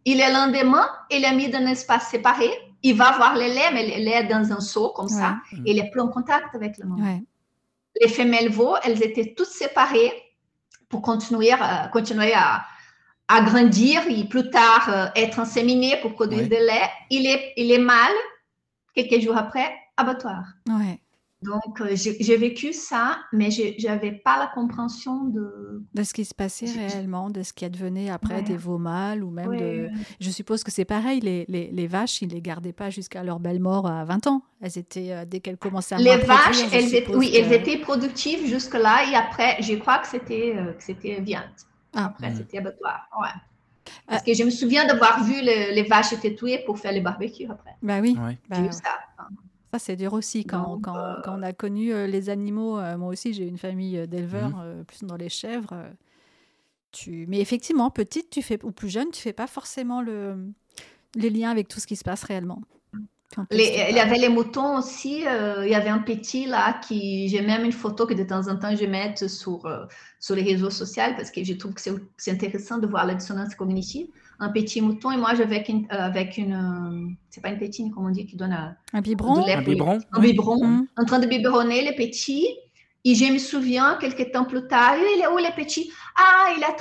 Et 0.06 0.14
le 0.14 0.34
lendemain, 0.34 0.88
il 1.10 1.24
est 1.24 1.36
mis 1.36 1.50
dans 1.50 1.60
un 1.60 1.68
espace 1.68 2.10
séparé 2.10 2.52
il 2.84 2.98
va 2.98 3.16
voir 3.16 3.36
les 3.36 3.48
laits, 3.48 3.72
mais 3.74 3.86
les 3.88 4.04
laits 4.04 4.30
dans 4.30 4.52
un 4.52 4.60
seau 4.60 4.90
comme 4.90 5.08
ça. 5.08 5.38
Et 5.66 5.72
il 5.72 5.82
n'est 5.82 5.90
plus 5.90 6.02
en 6.02 6.10
contact 6.10 6.54
avec 6.54 6.78
le 6.78 6.86
monde. 6.86 7.00
Les 8.02 8.08
femelles 8.08 8.50
veaux, 8.50 8.76
elles 8.84 9.04
étaient 9.04 9.34
toutes 9.36 9.48
séparées 9.48 10.12
pour 10.90 11.02
continuer, 11.02 11.54
euh, 11.54 11.88
continuer 11.92 12.34
à, 12.34 12.66
à, 13.28 13.42
grandir 13.42 14.02
et 14.10 14.24
plus 14.26 14.50
tard 14.50 14.90
euh, 14.90 15.06
être 15.16 15.40
inséminées 15.40 15.98
pour 16.02 16.14
produire 16.14 16.48
des 16.48 16.60
laits. 16.60 16.90
Il 17.10 17.26
est, 17.28 17.54
il 17.58 17.72
est 17.72 17.80
mâle, 17.80 18.14
quelques 18.96 19.22
jours 19.22 19.38
après, 19.38 19.74
abattoir. 19.98 20.44
Ouais. 20.68 21.00
Donc, 21.44 21.82
euh, 21.82 21.96
j'ai 21.96 22.38
vécu 22.38 22.74
ça, 22.74 23.20
mais 23.32 23.52
je 23.52 23.86
n'avais 23.86 24.12
pas 24.12 24.38
la 24.38 24.48
compréhension 24.48 25.26
de... 25.26 25.84
De 25.94 26.04
ce 26.04 26.14
qui 26.14 26.26
se 26.26 26.34
passait 26.34 26.66
réellement, 26.66 27.30
de 27.30 27.44
ce 27.44 27.54
qui 27.54 27.66
advenait 27.66 28.10
après 28.10 28.42
des 28.42 28.56
veaux 28.56 28.78
mâles 28.78 29.24
ou 29.24 29.30
même 29.30 29.56
de... 29.58 29.90
Je 30.20 30.30
suppose 30.30 30.64
que 30.64 30.72
c'est 30.72 30.86
pareil, 30.86 31.20
les, 31.20 31.46
les, 31.50 31.70
les, 31.72 31.88
vaches, 31.88 32.22
ils 32.22 32.30
ne 32.30 32.34
les 32.34 32.42
gardaient 32.42 32.74
pas 32.74 32.90
jusqu'à 32.90 33.24
leur 33.24 33.40
belle 33.40 33.60
mort 33.60 33.88
à 33.88 34.06
20 34.06 34.28
ans. 34.28 34.44
Elles 34.62 34.78
étaient, 34.78 35.12
euh, 35.12 35.26
dès 35.26 35.40
qu'elles 35.40 35.58
commençaient 35.58 35.96
à 35.96 35.98
Les 35.98 36.18
vaches, 36.18 36.64
elles 36.72 36.96
étaient, 36.96 37.16
oui, 37.16 37.34
elles 37.36 37.52
étaient 37.52 37.78
productives 37.78 38.48
jusque-là 38.48 39.10
et 39.12 39.16
après, 39.16 39.62
je 39.62 39.76
crois 39.76 40.00
que 40.00 40.08
c'était 40.08 40.56
euh, 40.56 40.72
c'était 40.80 41.20
viande. 41.20 41.44
Ah. 41.94 42.06
Après, 42.06 42.30
mmh. 42.30 42.36
c'était 42.38 42.58
abattoir, 42.60 43.08
ouais. 43.22 43.28
Parce 44.08 44.24
que 44.24 44.34
je 44.34 44.44
me 44.44 44.50
souviens 44.50 44.86
d'avoir 44.86 45.24
vu 45.24 45.34
les 45.42 45.84
vaches 45.84 46.14
étaient 46.14 46.36
tuées 46.36 46.64
pour 46.66 46.80
faire 46.80 46.94
les 46.94 47.02
barbecues 47.02 47.48
après. 47.50 47.76
Bah 47.82 48.00
oui. 48.02 48.16
Bah, 48.50 48.58
ça. 48.72 49.00
Ça, 49.74 49.80
c'est 49.80 49.96
dur 49.96 50.14
aussi. 50.14 50.46
Quand, 50.46 50.80
quand, 50.84 50.96
euh, 50.96 51.16
quand, 51.24 51.40
on 51.40 51.42
a 51.42 51.52
connu 51.52 51.92
euh, 51.92 52.06
les 52.06 52.30
animaux, 52.30 52.78
euh, 52.78 52.96
moi 52.96 53.10
aussi, 53.10 53.34
j'ai 53.34 53.48
une 53.48 53.58
famille 53.58 54.08
d'éleveurs, 54.08 54.52
mmh. 54.52 54.84
plus 54.86 55.04
dans 55.04 55.16
les 55.16 55.30
chèvres. 55.30 55.74
tu... 56.92 57.26
Mais 57.28 57.40
effectivement, 57.40 57.90
petite, 57.90 58.30
tu 58.30 58.44
fais 58.44 58.64
ou 58.64 58.72
plus 58.72 58.90
jeune, 58.90 59.10
tu 59.10 59.20
fais 59.20 59.34
pas 59.34 59.48
forcément 59.48 60.04
le 60.04 60.38
les 61.16 61.30
liens 61.30 61.50
avec 61.50 61.68
tout 61.68 61.80
ce 61.80 61.88
qui 61.88 61.96
se 61.96 62.04
passe 62.04 62.24
réellement. 62.24 62.62
il 63.52 63.60
y 63.60 64.00
avait 64.00 64.20
les 64.20 64.30
moutons 64.30 64.78
aussi. 64.78 65.26
Euh, 65.28 65.66
il 65.66 65.72
y 65.72 65.76
avait 65.76 65.90
un 65.90 66.00
petit 66.00 66.46
là 66.46 66.80
qui 66.86 67.28
j'ai 67.30 67.42
même 67.42 67.66
une 67.66 67.72
photo 67.72 68.06
que 68.06 68.14
de 68.14 68.24
temps 68.24 68.48
en 68.48 68.58
temps 68.58 68.76
je 68.76 68.86
mets 68.86 69.16
sur 69.28 69.66
euh, 69.66 69.86
sur 70.20 70.36
les 70.36 70.44
réseaux 70.44 70.70
sociaux 70.70 71.14
parce 71.16 71.32
que 71.32 71.44
je 71.44 71.54
trouve 71.54 71.74
que 71.74 71.82
c'est 72.18 72.32
intéressant 72.32 72.78
de 72.78 72.88
voir 72.88 73.06
la 73.06 73.16
dissonance 73.16 73.56
cognitive. 73.56 74.08
Un 74.40 74.50
petit 74.50 74.82
mouton 74.82 75.12
et 75.12 75.18
moi 75.18 75.36
j'avais 75.36 75.56
avec 75.56 75.70
une, 75.70 75.88
euh, 75.92 76.06
avec 76.06 76.38
une 76.38 77.16
c'est 77.30 77.42
pas 77.42 77.50
une 77.50 77.60
pétine 77.60 77.92
comme 77.92 78.06
on 78.06 78.10
dit 78.10 78.26
qui 78.26 78.36
donne 78.36 78.54
un 78.54 79.02
biberon, 79.02 79.46
un 79.48 79.62
biberon, 79.62 80.00
un 80.12 80.20
biberon, 80.20 80.66
mmh. 80.66 80.88
en 80.98 81.06
train 81.06 81.20
de 81.20 81.28
biberonner 81.28 81.82
les 81.84 81.96
petits. 81.96 82.48
Et 83.06 83.16
je 83.16 83.26
me 83.32 83.38
souviens, 83.38 83.98
quelques 84.00 84.32
temps 84.32 84.46
plus 84.46 84.66
tard, 84.68 84.96
il 84.98 85.22
est 85.22 85.28
où 85.28 85.38
les 85.38 85.52
petits? 85.52 85.92
Ah, 86.16 86.54
il 86.56 86.64
a, 86.64 86.74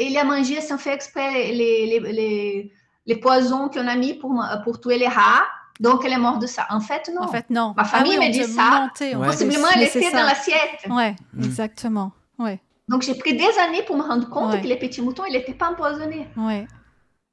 il 0.00 0.16
a 0.18 0.24
mangé 0.24 0.60
sans 0.60 0.78
faire 0.78 0.94
exprès 0.94 1.52
les, 1.52 1.86
les, 1.86 2.12
les 2.12 2.72
les 3.06 3.16
poisons 3.16 3.68
qu'on 3.68 3.88
a 3.88 3.96
mis 3.96 4.14
pour, 4.14 4.44
pour 4.62 4.80
tuer 4.80 4.98
les 4.98 5.08
rats. 5.08 5.42
Donc, 5.80 6.04
elle 6.04 6.12
est 6.12 6.18
morte 6.18 6.42
de 6.42 6.46
ça. 6.46 6.66
En 6.68 6.80
fait, 6.80 7.10
non. 7.12 7.22
En 7.22 7.28
fait, 7.28 7.48
non. 7.48 7.72
Ma 7.76 7.84
famille 7.84 8.16
ah 8.20 8.26
me 8.26 8.30
dit 8.30 8.44
ça. 8.44 8.90
Possiblement, 9.24 9.68
elle 9.74 9.84
était 9.84 10.12
dans 10.12 10.22
l'assiette. 10.22 10.86
Ouais, 10.88 11.16
mm. 11.32 11.44
exactement. 11.44 12.12
Ouais. 12.38 12.60
Donc, 12.88 13.02
j'ai 13.02 13.14
pris 13.14 13.34
des 13.34 13.58
années 13.66 13.82
pour 13.86 13.96
me 13.96 14.02
rendre 14.02 14.28
compte 14.28 14.60
que 14.60 14.66
les 14.66 14.76
petits 14.76 15.00
moutons, 15.00 15.24
ils 15.26 15.32
n'étaient 15.32 15.54
pas 15.54 15.70
empoisonnés. 15.70 16.28
Ouais. 16.36 16.66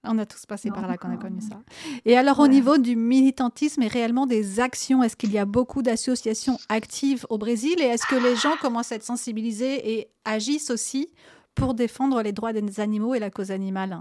On 0.04 0.18
a 0.20 0.26
tous 0.26 0.46
passé 0.46 0.70
par 0.70 0.88
là 0.88 0.96
quand 0.98 1.10
on 1.10 1.14
a 1.14 1.18
connu 1.18 1.42
ça. 1.42 1.60
Et 2.06 2.18
alors, 2.18 2.40
au 2.40 2.48
niveau 2.48 2.78
du 2.78 2.96
militantisme 2.96 3.82
et 3.82 3.88
réellement 3.88 4.26
des 4.26 4.60
actions, 4.60 5.04
est-ce 5.04 5.16
qu'il 5.16 5.32
y 5.32 5.38
a 5.38 5.46
beaucoup 5.46 5.82
d'associations 5.82 6.58
actives 6.70 7.26
au 7.30 7.38
Brésil 7.38 7.76
et 7.80 7.86
est-ce 7.86 8.06
que 8.06 8.16
les 8.16 8.36
gens 8.36 8.56
commencent 8.62 8.92
à 8.92 8.96
être 8.96 9.04
sensibilisés 9.04 9.98
et 9.98 10.10
agissent 10.24 10.70
aussi 10.70 11.10
pour 11.56 11.74
défendre 11.74 12.22
les 12.22 12.32
droits 12.32 12.54
des 12.54 12.80
animaux 12.80 13.16
et 13.16 13.20
la 13.20 13.30
cause 13.30 13.52
animale? 13.52 14.00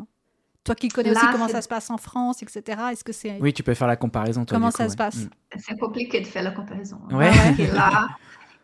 Toi 0.65 0.75
qui 0.75 0.88
connais 0.88 1.12
aussi 1.12 1.26
comment 1.31 1.49
ça 1.49 1.62
se 1.62 1.69
passe 1.69 1.91
en 1.91 1.97
France, 1.97 2.43
etc. 2.43 2.81
Est-ce 2.91 3.05
que 3.05 3.12
c'est 3.12 3.38
Oui, 3.41 3.53
tu 3.53 3.62
peux 3.62 3.75
faire 3.75 3.87
la 3.87 3.97
comparaison. 3.97 4.45
Toi, 4.45 4.57
comment 4.59 4.73
ça 4.73 4.88
se 4.88 4.97
passe? 4.97 5.17
Mm. 5.17 5.29
C'est 5.59 5.79
compliqué 5.79 6.21
de 6.21 6.26
faire 6.26 6.43
la 6.43 6.50
comparaison. 6.50 6.99
Ouais. 7.12 7.31
Là, 7.73 8.09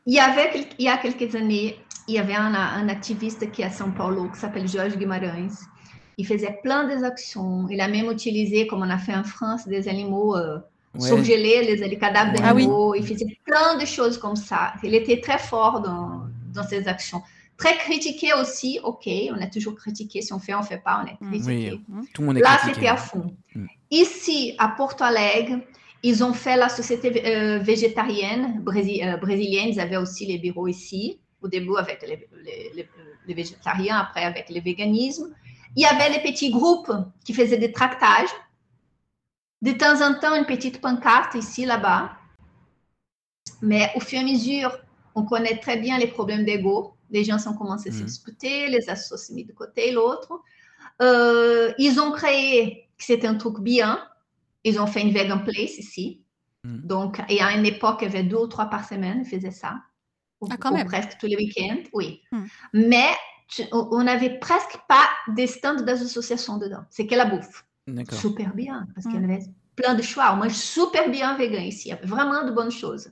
il 0.04 0.14
y 0.14 0.18
avait 0.18 0.66
il 0.78 0.84
y 0.84 0.88
a 0.88 0.98
quelques 0.98 1.34
années, 1.36 1.76
il 2.08 2.16
y 2.16 2.18
avait 2.18 2.34
un, 2.34 2.54
un 2.54 2.88
activiste 2.88 3.50
qui 3.52 3.62
est 3.62 3.66
à 3.66 3.70
São 3.70 3.92
Paulo 3.92 4.28
qui 4.30 4.40
s'appelle 4.40 4.66
Jorge 4.66 4.96
Guimarães. 4.96 5.68
Il 6.18 6.26
faisait 6.26 6.58
plein 6.62 6.84
d'actions. 6.84 7.66
Il 7.70 7.80
a 7.80 7.88
même 7.88 8.10
utilisé, 8.10 8.66
comme 8.66 8.82
on 8.82 8.90
a 8.90 8.98
fait 8.98 9.14
en 9.14 9.24
France, 9.24 9.66
des 9.66 9.88
animaux 9.88 10.36
euh, 10.36 10.58
surgelés, 10.98 11.76
les, 11.76 11.98
cadavres 11.98 12.32
ah 12.38 12.52
d'animaux. 12.52 12.94
Il 12.94 13.06
faisait 13.06 13.38
plein 13.44 13.76
de 13.78 13.86
choses 13.86 14.18
comme 14.18 14.36
ça. 14.36 14.74
Il 14.82 14.94
était 14.94 15.20
très 15.20 15.38
fort 15.38 15.80
dans, 15.80 16.22
dans 16.52 16.64
ses 16.64 16.86
actions. 16.86 17.22
Très 17.56 17.76
critiqué 17.76 18.32
aussi, 18.32 18.80
ok, 18.82 19.06
on 19.06 19.36
est 19.36 19.52
toujours 19.52 19.76
critiqué, 19.76 20.20
si 20.20 20.32
on 20.32 20.38
fait, 20.38 20.54
on 20.54 20.62
fait 20.62 20.82
pas, 20.82 21.04
on 21.04 21.06
est 21.06 21.16
mm. 21.20 21.30
critiqué. 21.30 21.80
Oui, 21.88 22.08
tout 22.12 22.22
le 22.22 22.26
monde 22.26 22.38
est 22.38 22.40
Là, 22.40 22.58
c'était 22.64 22.88
à 22.88 22.96
fond. 22.96 23.36
Mm. 23.54 23.66
Ici, 23.90 24.54
à 24.58 24.68
Porto 24.68 25.04
Alegre, 25.04 25.60
ils 26.02 26.24
ont 26.24 26.32
fait 26.32 26.56
la 26.56 26.68
société 26.68 27.22
euh, 27.24 27.58
végétarienne 27.58 28.64
euh, 28.66 29.16
brésilienne, 29.16 29.68
ils 29.68 29.80
avaient 29.80 29.96
aussi 29.96 30.26
les 30.26 30.38
bureaux 30.38 30.66
ici, 30.66 31.18
au 31.40 31.48
début 31.48 31.76
avec 31.78 32.02
les, 32.02 32.26
les, 32.74 32.88
les, 33.26 33.34
végétariens, 33.34 33.98
après 33.98 34.24
avec 34.24 34.50
le 34.50 34.60
véganisme. 34.60 35.32
Il 35.76 35.82
y 35.82 35.86
avait 35.86 36.10
les 36.10 36.20
petits 36.20 36.50
groupes 36.50 36.92
qui 37.24 37.32
faisaient 37.34 37.58
des 37.58 37.72
tractages. 37.72 38.30
De 39.60 39.72
temps 39.72 40.02
en 40.02 40.14
temps, 40.18 40.34
une 40.34 40.46
petite 40.46 40.80
pancarte 40.80 41.34
ici, 41.34 41.64
là-bas. 41.64 42.12
Mais 43.60 43.90
au 43.94 44.00
fur 44.00 44.18
et 44.18 44.22
à 44.22 44.24
mesure, 44.24 44.76
on 45.14 45.24
connaît 45.24 45.58
très 45.58 45.76
bien 45.76 45.98
les 45.98 46.08
problèmes 46.08 46.44
d'ego 46.44 46.94
les 47.12 47.24
gens 47.24 47.36
ont 47.46 47.54
commencé 47.54 47.90
à 47.90 47.92
se 47.92 47.98
mhm. 47.98 48.06
disputer, 48.06 48.68
les 48.68 48.88
associés 48.88 49.34
mis 49.34 49.44
de 49.44 49.52
côté 49.52 49.92
l'autre. 49.92 50.40
Euh, 51.00 51.72
ils 51.78 52.00
ont 52.00 52.10
créé, 52.10 52.88
c'était 52.98 53.26
un 53.26 53.36
truc 53.36 53.60
bien, 53.60 54.02
ils 54.64 54.80
ont 54.80 54.86
fait 54.86 55.02
une 55.02 55.12
vegan 55.12 55.44
place 55.44 55.78
ici. 55.78 56.22
Mhm. 56.64 56.80
Donc, 56.86 57.22
y 57.28 57.40
a 57.40 57.52
une 57.52 57.66
époque, 57.66 57.98
il 58.00 58.04
y 58.04 58.08
avait 58.08 58.24
deux 58.24 58.38
ou 58.38 58.46
trois 58.46 58.66
par 58.66 58.88
semaine, 58.88 59.22
ils 59.24 59.28
faisaient 59.28 59.52
ça. 59.52 59.76
Ah, 60.50 60.56
quand 60.56 60.72
même. 60.72 60.86
presque 60.88 61.18
tous 61.20 61.26
les 61.26 61.36
week-ends, 61.36 61.82
oui. 61.92 62.22
Mhm. 62.32 62.48
Mais 62.72 63.10
on 63.72 64.02
n'avait 64.02 64.38
presque 64.38 64.78
pas 64.88 65.08
des 65.28 65.46
stands 65.46 65.82
d'associations 65.82 66.58
dedans. 66.58 66.84
C'est 66.90 67.06
que 67.06 67.14
la 67.14 67.26
bouffe. 67.26 67.64
Super 68.12 68.54
bien, 68.54 68.86
parce 68.94 69.06
qu'il 69.06 69.20
y 69.20 69.24
avait 69.24 69.44
plein 69.76 69.94
de 69.94 70.02
choix. 70.02 70.32
On 70.32 70.36
mange 70.36 70.52
super 70.52 71.10
bien 71.10 71.36
vegan 71.36 71.62
ici. 71.62 71.88
Il 71.88 71.90
y 71.90 71.94
avait 71.94 72.06
vraiment 72.06 72.44
de 72.44 72.52
bonnes 72.52 72.70
choses. 72.70 73.10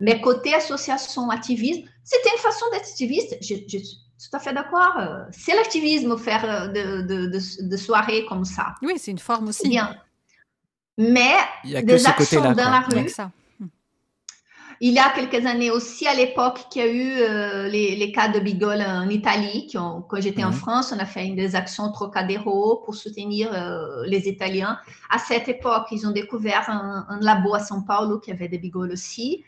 Mais 0.00 0.20
côté 0.20 0.54
association, 0.54 1.30
activisme, 1.30 1.88
c'était 2.02 2.30
une 2.30 2.42
façon 2.42 2.66
d'être 2.72 2.88
activiste. 2.88 3.36
Je, 3.40 3.54
suis 3.78 3.98
tout 4.30 4.36
à 4.36 4.38
fait 4.38 4.52
d'accord. 4.52 4.96
Euh, 4.98 5.24
c'est 5.30 5.54
l'activisme, 5.54 6.16
faire 6.16 6.44
euh, 6.44 6.68
de, 6.68 7.02
de, 7.02 7.62
de, 7.62 7.76
soirées 7.76 8.24
comme 8.26 8.44
ça. 8.44 8.74
Oui, 8.82 8.94
c'est 8.96 9.10
une 9.10 9.18
forme 9.18 9.48
aussi. 9.48 9.68
Bien. 9.68 9.96
Mais 10.96 11.34
des 11.64 12.06
actions 12.06 12.52
dans 12.52 12.54
la 12.54 12.80
rue. 12.80 13.08
Ça. 13.08 13.30
Il 14.80 14.92
y 14.92 14.98
a 14.98 15.10
quelques 15.10 15.46
années 15.46 15.70
aussi, 15.70 16.06
à 16.06 16.14
l'époque, 16.14 16.66
qu'il 16.70 16.84
y 16.84 16.88
a 16.88 16.92
eu 16.92 17.12
euh, 17.20 17.68
les, 17.68 17.96
les, 17.96 18.12
cas 18.12 18.28
de 18.28 18.40
Bigol 18.40 18.82
en 18.82 19.08
Italie. 19.08 19.66
Qui 19.66 19.78
ont, 19.78 20.02
quand 20.02 20.20
j'étais 20.20 20.44
en 20.44 20.50
mhm. 20.50 20.54
France, 20.54 20.92
on 20.94 20.98
a 20.98 21.06
fait 21.06 21.28
des 21.30 21.54
actions 21.54 21.90
Trocadéro 21.92 22.82
pour 22.84 22.94
soutenir 22.94 23.50
les 24.06 24.28
Italiens. 24.28 24.78
À 25.10 25.18
cette 25.18 25.48
époque, 25.48 25.86
ils 25.90 26.06
ont 26.06 26.12
découvert 26.12 26.68
un, 26.68 27.06
un 27.08 27.20
labo 27.20 27.54
à 27.54 27.60
São 27.60 27.84
Paulo 27.84 28.18
qui 28.18 28.30
avait 28.30 28.48
des 28.48 28.58
Bigol 28.58 28.90
aussi. 28.90 29.44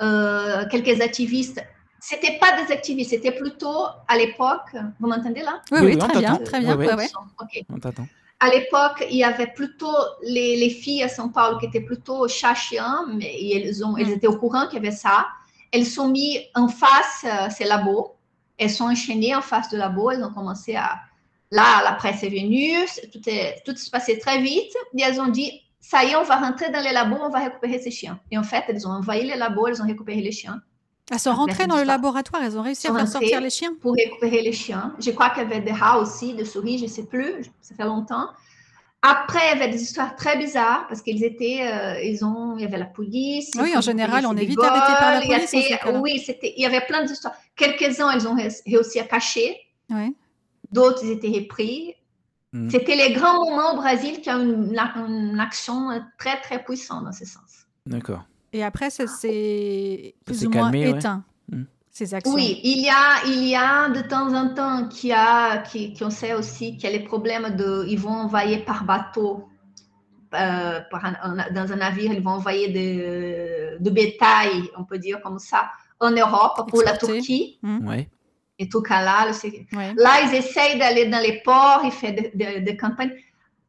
Euh, 0.00 0.64
quelques 0.70 1.00
activistes. 1.00 1.62
C'était 2.00 2.38
pas 2.38 2.62
des 2.62 2.72
activistes, 2.72 3.10
c'était 3.10 3.32
plutôt 3.32 3.84
à 4.08 4.16
l'époque. 4.16 4.74
Vous 4.98 5.06
m'entendez 5.06 5.42
là? 5.42 5.60
Oui, 5.72 5.80
oui, 5.82 5.98
très, 5.98 6.18
bien, 6.18 6.36
très 6.36 6.60
bien, 6.60 6.78
On 7.68 7.78
t'attend. 7.78 8.06
À 8.40 8.48
l'époque, 8.48 9.06
il 9.10 9.16
y 9.16 9.24
avait 9.24 9.48
plutôt 9.48 9.94
les, 10.22 10.56
les, 10.56 10.70
filles 10.70 11.02
à 11.02 11.08
São 11.08 11.30
Paulo 11.30 11.58
qui 11.58 11.66
étaient 11.66 11.82
plutôt 11.82 12.26
chat-chien, 12.26 13.06
mais 13.14 13.34
elles, 13.52 13.84
ont, 13.84 13.96
elles 13.96 14.08
mm. 14.08 14.12
étaient 14.12 14.26
au 14.26 14.38
courant 14.38 14.66
qu'il 14.66 14.82
y 14.82 14.86
avait 14.86 14.96
ça. 14.96 15.26
Elles 15.72 15.86
sont 15.86 16.08
mises 16.08 16.40
en 16.54 16.68
face 16.68 17.24
euh, 17.24 17.50
ces 17.50 17.64
labos. 17.64 18.16
Elles 18.56 18.70
sont 18.70 18.86
enchaînées 18.86 19.34
en 19.34 19.42
face 19.42 19.68
du 19.68 19.76
labo. 19.76 20.10
Elles 20.10 20.24
ont 20.24 20.32
commencé 20.32 20.74
à. 20.74 20.98
Là, 21.52 21.82
la 21.82 21.92
presse 21.92 22.22
est 22.22 22.28
venue, 22.28 22.86
tout, 23.12 23.28
est, 23.28 23.60
tout 23.66 23.76
se 23.76 23.90
passait 23.90 24.18
très 24.18 24.40
vite. 24.40 24.72
Et 24.96 25.02
elles 25.02 25.20
ont 25.20 25.28
dit 25.28 25.62
ça 25.80 26.04
y 26.04 26.10
est, 26.10 26.16
on 26.16 26.22
va 26.22 26.36
rentrer 26.36 26.70
dans 26.70 26.80
les 26.80 26.92
labos, 26.92 27.18
on 27.20 27.30
va 27.30 27.40
récupérer 27.40 27.78
ces 27.80 27.90
chiens. 27.90 28.20
Et 28.30 28.38
en 28.38 28.42
fait, 28.42 28.64
elles 28.68 28.86
ont 28.86 28.90
envahi 28.90 29.26
les 29.26 29.36
labos, 29.36 29.66
elles 29.66 29.82
ont 29.82 29.86
récupéré 29.86 30.20
les 30.20 30.30
chiens. 30.30 30.62
Elles 31.10 31.18
sont 31.18 31.34
rentrées 31.34 31.66
dans 31.66 31.76
le 31.76 31.82
laboratoire, 31.82 32.42
elles 32.42 32.56
ont 32.56 32.62
réussi 32.62 32.86
à 32.86 32.94
faire 32.94 33.08
sortir 33.08 33.40
les 33.40 33.50
chiens 33.50 33.72
Pour 33.80 33.94
récupérer 33.94 34.42
les 34.42 34.52
chiens. 34.52 34.94
Je 35.00 35.10
crois 35.10 35.30
qu'il 35.30 35.42
y 35.42 35.46
avait 35.46 35.60
des 35.60 35.72
rats 35.72 35.98
aussi, 35.98 36.34
des 36.34 36.44
souris, 36.44 36.78
je 36.78 36.84
ne 36.84 36.88
sais 36.88 37.06
plus, 37.06 37.44
ça 37.60 37.74
fait 37.74 37.84
longtemps. 37.84 38.28
Après, 39.02 39.40
il 39.46 39.58
y 39.58 39.62
avait 39.62 39.72
des 39.72 39.82
histoires 39.82 40.14
très 40.14 40.36
bizarres 40.36 40.86
parce 40.86 41.00
qu'ils 41.00 41.24
étaient, 41.24 41.60
euh, 41.62 42.02
ils 42.02 42.22
ont, 42.22 42.56
il 42.58 42.62
y 42.62 42.66
avait 42.66 42.78
la 42.78 42.84
police. 42.84 43.50
Oui, 43.58 43.74
en 43.74 43.80
général, 43.80 44.26
on 44.26 44.36
est 44.36 44.44
vite 44.44 44.60
arrêté 44.62 44.92
par 44.98 45.12
la 45.12 45.20
police. 45.22 46.00
oui, 46.02 46.22
c'était, 46.24 46.52
il 46.56 46.62
y 46.62 46.66
avait 46.66 46.84
plein 46.86 47.04
d'histoires. 47.04 47.34
Quelques-uns, 47.56 48.12
ils 48.12 48.28
ont 48.28 48.36
réussi 48.66 49.00
à 49.00 49.04
cacher. 49.04 49.56
Oui. 49.88 50.14
D'autres, 50.70 51.02
ils 51.02 51.12
étaient 51.12 51.28
repris. 51.28 51.94
Mm. 52.52 52.68
C'était 52.68 52.96
les 52.96 53.12
grands 53.12 53.44
moments 53.44 53.72
au 53.72 53.76
Brésil 53.76 54.20
qui 54.20 54.30
ont 54.30 54.40
une, 54.40 54.76
une, 54.76 55.40
action 55.40 55.88
très, 56.18 56.38
très 56.40 56.62
puissante 56.62 57.04
dans 57.04 57.12
ce 57.12 57.24
sens. 57.24 57.66
D'accord. 57.86 58.24
Et 58.52 58.64
après, 58.64 58.90
ça 58.90 59.06
s'est 59.06 60.14
plus 60.24 60.46
ou 60.46 60.50
moins 60.50 60.72
éteint, 60.72 61.24
mm. 61.50 61.62
ces 61.90 62.14
actions. 62.14 62.34
Oui, 62.34 62.60
il 62.64 62.82
y, 62.82 62.88
a, 62.88 63.24
il 63.26 63.48
y 63.48 63.54
a 63.54 63.88
de 63.88 64.00
temps 64.00 64.34
en 64.34 64.54
temps 64.54 64.88
qui 64.88 65.12
a, 65.12 65.58
qui, 65.58 65.92
qui 65.92 66.04
on 66.04 66.10
sait 66.10 66.34
aussi 66.34 66.76
qu'il 66.76 66.90
y 66.90 66.94
a 66.94 66.98
les 66.98 67.04
problèmes 67.04 67.56
de, 67.56 67.84
ils 67.88 67.98
vont 67.98 68.10
envoyer 68.10 68.58
par 68.58 68.84
bateau, 68.84 69.48
euh, 70.34 70.80
par 70.90 71.12
dans 71.52 71.72
un 71.72 71.76
navire, 71.76 72.12
ils 72.12 72.22
vont 72.22 72.32
envoyer 72.32 72.68
de, 72.68 73.82
de 73.82 73.90
bétail, 73.90 74.70
on 74.76 74.84
peut 74.84 74.98
dire 74.98 75.20
comme 75.22 75.38
ça, 75.38 75.70
en 76.00 76.10
Europe 76.10 76.68
pour 76.68 76.82
la 76.82 76.96
Turquie. 76.96 77.58
Mm. 77.62 77.88
Oui 77.88 78.08
et 78.60 78.68
tout 78.68 78.82
cas 78.82 79.02
là, 79.02 79.32
là, 79.96 80.20
ils 80.22 80.34
essayent 80.34 80.78
d'aller 80.78 81.06
dans 81.06 81.18
les 81.18 81.40
ports, 81.42 81.80
ils 81.82 81.90
font 81.90 82.14
des 82.34 82.76
campagnes. 82.76 83.14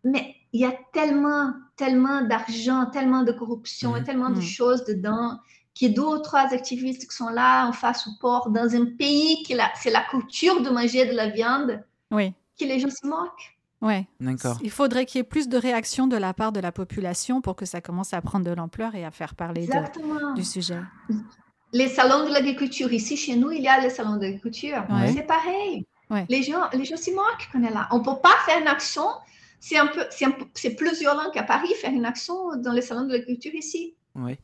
Mais 0.04 0.36
il 0.52 0.60
y 0.60 0.66
a 0.66 0.74
tellement, 0.92 1.54
tellement 1.82 2.22
d'argent, 2.22 2.86
tellement 2.86 3.24
de 3.24 3.32
corruption 3.32 3.96
et 3.96 4.02
mm. 4.02 4.04
tellement 4.04 4.30
de 4.30 4.40
mm. 4.40 4.54
choses 4.58 4.84
dedans 4.86 5.40
qu'il 5.74 5.90
y 5.90 5.92
a 5.92 5.96
deux 5.96 6.04
ou 6.04 6.20
trois 6.20 6.54
activistes 6.54 7.10
qui 7.10 7.16
sont 7.16 7.30
là 7.30 7.68
en 7.68 7.74
face 7.74 8.08
au 8.08 8.12
port, 8.20 8.50
dans 8.50 8.76
un 8.76 8.86
pays 8.86 9.42
qui 9.44 9.56
c'est 9.82 9.90
la 9.90 10.04
culture 10.10 10.62
de 10.62 10.70
manger 10.70 11.06
de 11.06 11.16
la 11.16 11.30
viande, 11.30 11.84
oui. 12.12 12.34
que 12.60 12.66
les 12.66 12.80
gens 12.80 12.90
se 12.90 13.08
moquent. 13.08 13.58
Oui, 13.82 14.06
d'accord. 14.20 14.60
Il 14.62 14.70
faudrait 14.70 15.08
qu'il 15.08 15.18
y 15.18 15.22
ait 15.22 15.24
plus 15.36 15.50
de 15.50 15.58
réactions 15.58 16.06
de 16.06 16.18
la 16.18 16.36
part 16.36 16.52
de 16.52 16.60
la 16.60 16.72
population 16.72 17.42
pour 17.42 17.56
que 17.56 17.66
ça 17.66 17.82
commence 17.82 18.14
à 18.14 18.22
prendre 18.22 18.46
de 18.46 18.52
l'ampleur 18.52 18.94
et 18.94 19.04
à 19.04 19.10
faire 19.10 19.34
parler 19.34 19.68
du 20.36 20.44
sujet 20.44 20.82
les 21.74 21.88
salons 21.88 22.26
de 22.28 22.34
l'agriculture. 22.34 22.92
Ici, 22.92 23.18
chez 23.18 23.36
nous, 23.36 23.52
il 23.52 23.62
y 23.62 23.68
a 23.68 23.80
les 23.80 23.90
salons 23.90 24.18
d'agriculture. 24.18 24.84
C'est 25.14 25.28
pareil. 25.28 25.86
Les 26.30 26.44
gens, 26.44 26.70
les 26.74 26.86
gens 26.86 26.98
s'y 26.98 27.14
moquent 27.14 27.50
qu'on 27.52 27.64
est 27.64 27.72
là. 27.72 27.88
On 27.92 28.00
ne 28.00 28.04
peut 28.04 28.20
pas 28.22 28.36
faire 28.46 28.60
une 28.60 28.68
action. 28.68 29.06
C'est 29.62 29.78
un 29.78 29.88
peu, 29.88 30.02
c'est 30.56 30.76
plus 30.76 31.00
violent 31.00 31.30
qu'à 31.32 31.44
Paris 31.44 31.72
faire 31.80 31.94
une 31.94 32.06
action 32.06 32.58
dans 32.58 32.74
les 32.74 32.82
salons 32.82 33.06
de 33.06 33.14
l'agriculture 33.14 33.54
ici. 33.54 33.96
Oui. 34.16 34.38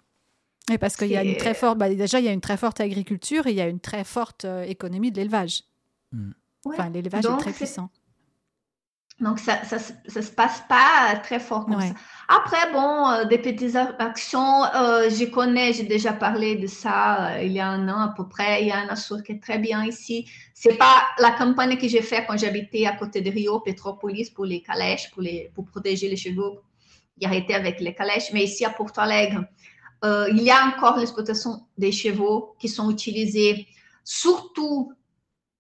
Et 0.72 0.78
parce 0.78 0.96
qu'il 0.96 1.08
y 1.08 1.18
a 1.18 1.24
une 1.24 1.38
très 1.38 1.56
forte, 1.56 1.78
bah, 1.78 1.90
déjà 1.94 2.20
il 2.20 2.26
y 2.26 2.28
a 2.28 2.32
une 2.32 2.42
très 2.42 2.56
forte 2.56 2.80
agriculture 2.80 3.48
et 3.48 3.52
il 3.52 3.56
y 3.56 3.62
a 3.62 3.68
une 3.68 3.80
très 3.80 4.04
forte 4.04 4.46
euh, 4.46 4.64
économie 4.64 5.12
de 5.12 5.18
l'élevage. 5.18 5.64
Hmm. 6.12 6.32
Enfin, 6.66 6.90
l'élevage 6.90 7.26
est 7.26 7.38
très 7.38 7.52
puissant. 7.52 7.90
Donc, 9.20 9.40
ça 9.40 9.62
ne 9.64 10.22
se 10.22 10.32
passe 10.32 10.64
pas 10.70 11.16
très 11.24 11.40
fort 11.40 11.66
comme 11.66 11.82
ça. 11.82 11.94
Après, 12.28 12.72
bon, 12.72 13.10
euh, 13.10 13.26
des 13.26 13.40
petites 13.40 13.76
actions, 13.76 14.64
euh, 14.76 15.10
je 15.10 15.26
connais, 15.26 15.74
j'ai 15.74 15.86
déjà 15.86 16.14
parlé 16.14 16.56
de 16.56 16.68
ça 16.68 17.32
euh, 17.32 17.42
il 17.42 17.54
y 17.54 17.60
a 17.60 17.68
un 17.68 17.90
an 17.90 18.00
à 18.00 18.14
peu 18.16 18.28
près. 18.28 18.62
Il 18.62 18.68
y 18.68 18.72
a 18.72 18.78
un 18.78 18.90
assaut 18.90 19.24
qui 19.24 19.32
est 19.32 19.42
très 19.42 19.58
bien 19.58 19.84
ici. 19.86 20.30
C'est 20.54 20.78
pas 20.78 21.02
la 21.18 21.32
campagne 21.32 21.78
que 21.78 21.88
j'ai 21.88 22.04
faite 22.04 22.26
quand 22.28 22.38
j'habitais 22.38 22.86
à 22.86 22.96
côté 22.96 23.22
de 23.22 23.32
Rio, 23.32 23.60
Petropolis, 23.62 24.30
pour 24.30 24.46
les 24.46 24.62
calèches, 24.62 25.10
pour, 25.12 25.24
les, 25.24 25.52
pour 25.56 25.66
protéger 25.66 26.10
les 26.10 26.18
chevaux 26.18 26.62
y 27.20 27.26
arrêter 27.26 27.56
avec 27.56 27.80
les 27.80 27.96
calèches. 27.96 28.32
Mais 28.34 28.44
ici 28.44 28.66
à 28.66 28.70
Porto 28.70 29.02
Alegre, 29.02 29.46
il 30.04 30.44
y 30.44 30.52
a 30.52 30.68
encore 30.68 30.98
l'exploitation 31.00 31.66
des 31.76 31.92
chevaux 31.92 32.56
qui 32.60 32.70
sont 32.70 32.92
utilisés 32.92 33.68
surtout 34.04 34.94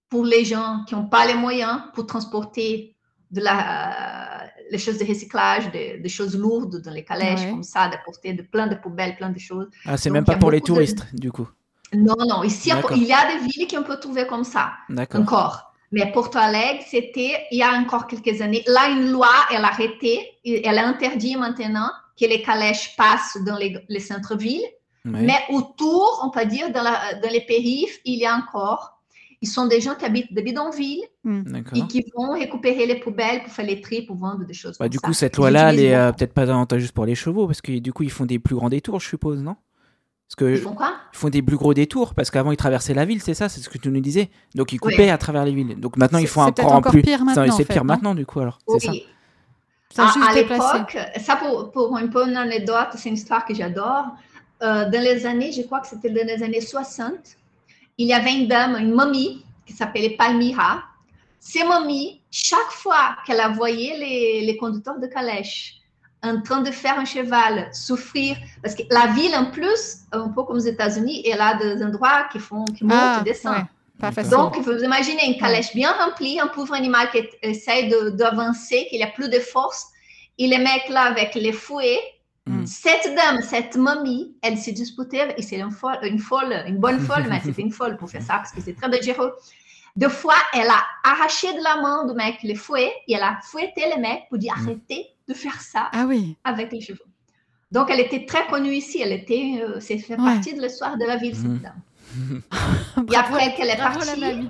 pour 0.09 0.23
les 0.25 0.45
gens 0.45 0.83
qui 0.87 0.93
n'ont 0.93 1.07
pas 1.07 1.25
les 1.25 1.33
moyens 1.33 1.81
pour 1.95 2.05
transporter 2.05 2.96
de 3.31 3.41
la, 3.41 4.49
les 4.71 4.77
choses 4.77 4.97
de 4.97 5.05
recyclage, 5.05 5.71
des, 5.71 6.09
choses 6.09 6.37
lourdes 6.37 6.81
dans 6.81 6.91
les 6.91 7.03
calèches, 7.03 7.49
comme 7.49 7.63
ça, 7.63 7.87
d'apporter 7.87 8.33
de, 8.33 8.41
plein 8.41 8.67
de 8.67 8.75
poubelles, 8.75 9.15
plein 9.15 9.29
de 9.29 9.39
choses. 9.39 9.67
Ah, 9.85 9.97
c'est 9.97 10.09
même 10.09 10.25
pas 10.25 10.37
pour 10.37 10.51
les 10.51 10.61
touristes, 10.61 11.05
du 11.13 11.31
coup. 11.31 11.47
Non, 11.93 12.15
non. 12.17 12.43
Ici, 12.43 12.71
il 12.95 13.03
y 13.03 13.13
a 13.13 13.31
des 13.31 13.45
villes 13.47 13.67
qui 13.67 13.77
on 13.77 13.83
peut 13.83 13.99
trouver 13.99 14.27
comme 14.27 14.43
ça. 14.43 14.73
Encore. 15.13 15.63
Mais 15.91 16.11
Porto 16.11 16.37
Alegre, 16.37 16.83
c'était 16.85 17.45
il 17.49 17.59
y 17.59 17.63
a 17.63 17.71
encore 17.71 18.07
quelques 18.07 18.41
années. 18.41 18.63
Là, 18.67 18.89
une 18.89 19.09
loi, 19.09 19.31
elle 19.51 19.63
a 19.63 19.69
arrêté, 19.69 20.37
elle 20.43 20.77
a 20.77 20.85
interdit 20.85 21.37
maintenant 21.37 21.89
que 22.19 22.25
les 22.25 22.41
calèches 22.41 22.95
passent 22.97 23.37
dans 23.45 23.57
les, 23.57 23.77
les 23.87 23.99
centres-villes. 23.99 24.65
Mais 25.05 25.39
autour, 25.49 26.21
on 26.25 26.29
peut 26.29 26.45
dire, 26.45 26.69
dans, 26.71 26.83
la, 26.83 27.13
dans 27.13 27.29
les 27.29 27.39
périphes, 27.39 27.99
il 28.03 28.19
y 28.19 28.25
a 28.25 28.35
encore 28.35 28.96
ils 29.41 29.47
sont 29.47 29.67
des 29.67 29.81
gens 29.81 29.95
qui 29.95 30.05
habitent 30.05 30.33
des 30.33 30.41
bidonvilles 30.41 31.03
hmm. 31.23 31.57
et 31.75 31.87
qui 31.87 32.05
vont 32.15 32.31
récupérer 32.31 32.85
les 32.85 32.99
poubelles 32.99 33.43
pour 33.43 33.51
faire 33.51 33.65
les 33.65 33.81
tri, 33.81 34.01
pour 34.01 34.15
vendre 34.15 34.45
des 34.45 34.53
choses 34.53 34.77
bah, 34.79 34.89
Du 34.89 34.99
coup, 34.99 35.13
cette 35.13 35.37
loi-là, 35.37 35.71
elle 35.71 35.79
est 35.79 35.95
euh, 35.95 36.11
peut-être 36.11 36.33
pas 36.33 36.43
avantageuse 36.43 36.91
pour 36.91 37.05
les 37.05 37.15
chevaux, 37.15 37.45
parce 37.45 37.61
que 37.61 37.77
du 37.77 37.93
coup, 37.93 38.03
ils 38.03 38.11
font 38.11 38.25
des 38.25 38.39
plus 38.39 38.55
grands 38.55 38.69
détours, 38.69 38.99
je 38.99 39.07
suppose, 39.07 39.41
non? 39.41 39.55
Parce 40.27 40.35
que 40.35 40.55
ils 40.55 40.57
font 40.57 40.73
quoi? 40.73 40.93
Ils 41.13 41.17
font 41.17 41.29
des 41.29 41.41
plus 41.41 41.55
gros 41.55 41.73
détours, 41.73 42.13
parce 42.15 42.31
qu'avant, 42.31 42.51
ils 42.51 42.57
traversaient 42.57 42.95
la 42.95 43.05
ville, 43.05 43.21
c'est 43.21 43.35
ça? 43.35 43.47
C'est 43.47 43.61
ce 43.61 43.69
que 43.69 43.77
tu 43.77 43.89
nous 43.89 44.01
disais. 44.01 44.29
Donc, 44.55 44.73
ils 44.73 44.79
coupaient 44.79 45.09
à 45.09 45.17
travers 45.17 45.45
les 45.45 45.53
villes. 45.53 45.79
Donc, 45.79 45.97
maintenant, 45.97 46.19
ils 46.19 46.27
font 46.27 46.41
encore, 46.41 46.73
encore 46.73 46.91
plus... 46.91 47.01
pire 47.01 47.23
maintenant, 47.23 47.55
C'est 47.55 47.65
pire 47.65 47.85
maintenant, 47.85 48.15
du 48.15 48.25
coup, 48.25 48.39
alors. 48.39 48.59
C'est 48.67 48.79
ça? 48.79 48.91
À, 49.99 50.29
à 50.29 50.33
l'époque, 50.33 50.97
ça 51.17 51.37
pour, 51.37 51.71
pour 51.71 51.95
un 51.95 52.07
peu 52.07 52.27
une 52.27 52.35
anecdote, 52.35 52.89
c'est 52.95 53.09
une 53.09 53.15
histoire 53.15 53.45
que 53.45 53.55
j'adore. 53.55 54.05
Euh, 54.61 54.89
dans 54.89 55.01
les 55.01 55.25
années, 55.25 55.51
je 55.51 55.61
crois 55.61 55.79
que 55.79 55.87
c'était 55.87 56.09
dans 56.09 56.25
les 56.25 56.43
années 56.43 56.61
60, 56.61 57.13
il 57.97 58.07
y 58.07 58.13
avait 58.13 58.33
une 58.33 58.47
dame, 58.47 58.75
une 58.77 58.93
mamie, 58.93 59.43
qui 59.65 59.73
s'appelait 59.73 60.11
Palmira. 60.11 60.83
Ces 61.39 61.63
mamies, 61.63 62.21
chaque 62.31 62.71
fois 62.71 63.17
qu'elle 63.25 63.41
voyé 63.53 63.97
les, 63.97 64.45
les, 64.45 64.57
conducteurs 64.57 64.99
de 64.99 65.07
calèche 65.07 65.75
en 66.23 66.41
train 66.41 66.61
de 66.61 66.71
faire 66.71 66.97
un 66.97 67.05
cheval 67.05 67.69
souffrir, 67.73 68.37
parce 68.61 68.75
que 68.75 68.83
la 68.89 69.07
ville 69.07 69.35
en 69.35 69.51
plus, 69.51 69.99
un 70.11 70.29
peu 70.29 70.43
comme 70.43 70.57
aux 70.57 70.59
États-Unis, 70.59 71.23
elle 71.27 71.41
a 71.41 71.55
des 71.55 71.83
endroits 71.83 72.27
qui 72.31 72.39
font 72.39 72.65
qui 72.65 72.83
montent 72.83 72.97
ah, 72.97 73.19
et 73.21 73.23
descendent. 73.23 73.65
Donc, 74.29 74.57
vous 74.59 74.83
imaginez 74.83 75.25
une 75.25 75.37
calèche 75.37 75.73
bien 75.73 75.91
remplie, 75.91 76.39
un 76.39 76.47
pauvre 76.47 76.73
animal 76.73 77.09
qui 77.11 77.23
essaie 77.41 77.89
d'avancer, 78.13 78.87
qu'il 78.89 79.01
a 79.03 79.07
plus 79.07 79.29
de 79.29 79.39
force, 79.39 79.87
et 80.37 80.47
les 80.47 80.59
mecs 80.59 80.89
là 80.89 81.03
avec 81.03 81.35
les 81.35 81.53
fouets. 81.53 81.99
Mm. 82.47 82.65
Cette 82.65 83.15
dame, 83.15 83.41
cette 83.41 83.75
mamie, 83.75 84.35
elle 84.41 84.57
s'est 84.57 84.71
disputée, 84.71 85.21
et 85.37 85.41
c'est 85.41 85.59
une 85.59 85.71
folle, 85.71 85.99
une 86.03 86.19
folle, 86.19 86.63
une 86.67 86.77
bonne 86.77 86.99
folle, 86.99 87.25
mais 87.29 87.41
c'était 87.43 87.61
une 87.61 87.71
folle 87.71 87.97
pour 87.97 88.09
faire 88.09 88.21
ça, 88.21 88.35
parce 88.35 88.51
que 88.51 88.61
c'est 88.61 88.73
très 88.73 88.89
dangereux. 88.89 89.33
Deux 89.95 90.09
fois, 90.09 90.35
elle 90.53 90.69
a 90.69 90.83
arraché 91.03 91.51
de 91.53 91.63
la 91.63 91.81
main 91.81 92.05
du 92.05 92.13
mec 92.13 92.37
les 92.43 92.55
fouets 92.55 92.93
et 93.07 93.13
elle 93.13 93.23
a 93.23 93.39
fouetté 93.41 93.81
le 93.95 93.99
mec 93.99 94.23
pour 94.29 94.37
dire 94.37 94.55
mm. 94.55 94.61
arrêtez 94.61 95.07
de 95.27 95.33
faire 95.33 95.59
ça 95.59 95.89
ah 95.91 96.05
oui. 96.07 96.37
avec 96.43 96.71
les 96.71 96.81
chevaux. 96.81 97.03
Donc, 97.71 97.89
elle 97.89 97.99
était 97.99 98.25
très 98.25 98.47
connue 98.47 98.73
ici. 98.73 99.01
Elle 99.01 99.11
était, 99.11 99.59
euh, 99.61 99.79
c'est 99.79 99.97
fait 99.97 100.15
partie 100.15 100.53
de 100.53 100.61
l'histoire 100.61 100.97
de 100.97 101.05
la 101.05 101.17
ville, 101.17 101.35
cette 101.35 101.45
mm. 101.45 101.59
dame. 101.59 101.81
Et 103.11 103.15
après 103.15 103.55
qu'elle 103.55 103.69
est 103.69 103.77
partie, 103.77 104.49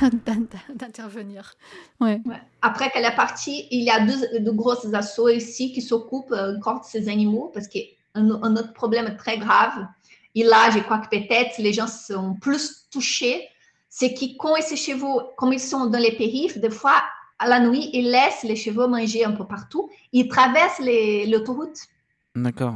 d'intervenir. 0.74 1.54
Ouais. 2.00 2.20
Après 2.62 2.90
qu'elle 2.90 3.04
est 3.04 3.16
partie, 3.16 3.66
il 3.70 3.82
y 3.82 3.90
a 3.90 4.00
deux, 4.00 4.40
deux 4.40 4.52
grosses 4.52 4.92
assauts 4.92 5.28
ici 5.28 5.72
qui 5.72 5.82
s'occupent 5.82 6.32
euh, 6.32 6.56
encore 6.56 6.80
de 6.80 6.86
ces 6.86 7.08
animaux 7.08 7.50
parce 7.52 7.68
qu'un 7.68 7.82
un 8.14 8.56
autre 8.56 8.72
problème 8.72 9.16
très 9.16 9.38
grave. 9.38 9.86
Et 10.34 10.44
là, 10.44 10.70
je 10.70 10.78
crois 10.80 10.98
que 10.98 11.08
peut-être 11.08 11.58
les 11.58 11.72
gens 11.72 11.86
sont 11.86 12.34
plus 12.34 12.86
touchés 12.90 13.48
c'est 13.98 14.12
que 14.12 14.36
quand 14.36 14.56
ces 14.60 14.76
chevaux, 14.76 15.22
comme 15.38 15.54
ils 15.54 15.60
sont 15.60 15.86
dans 15.86 15.98
les 15.98 16.12
périphes, 16.12 16.58
des 16.58 16.68
fois, 16.68 17.02
à 17.38 17.48
la 17.48 17.60
nuit, 17.60 17.88
ils 17.94 18.10
laissent 18.10 18.42
les 18.42 18.54
chevaux 18.54 18.88
manger 18.88 19.24
un 19.24 19.32
peu 19.32 19.46
partout. 19.46 19.88
Ils 20.12 20.28
traversent 20.28 20.82
l'autoroute. 21.30 21.78
D'accord. 22.34 22.74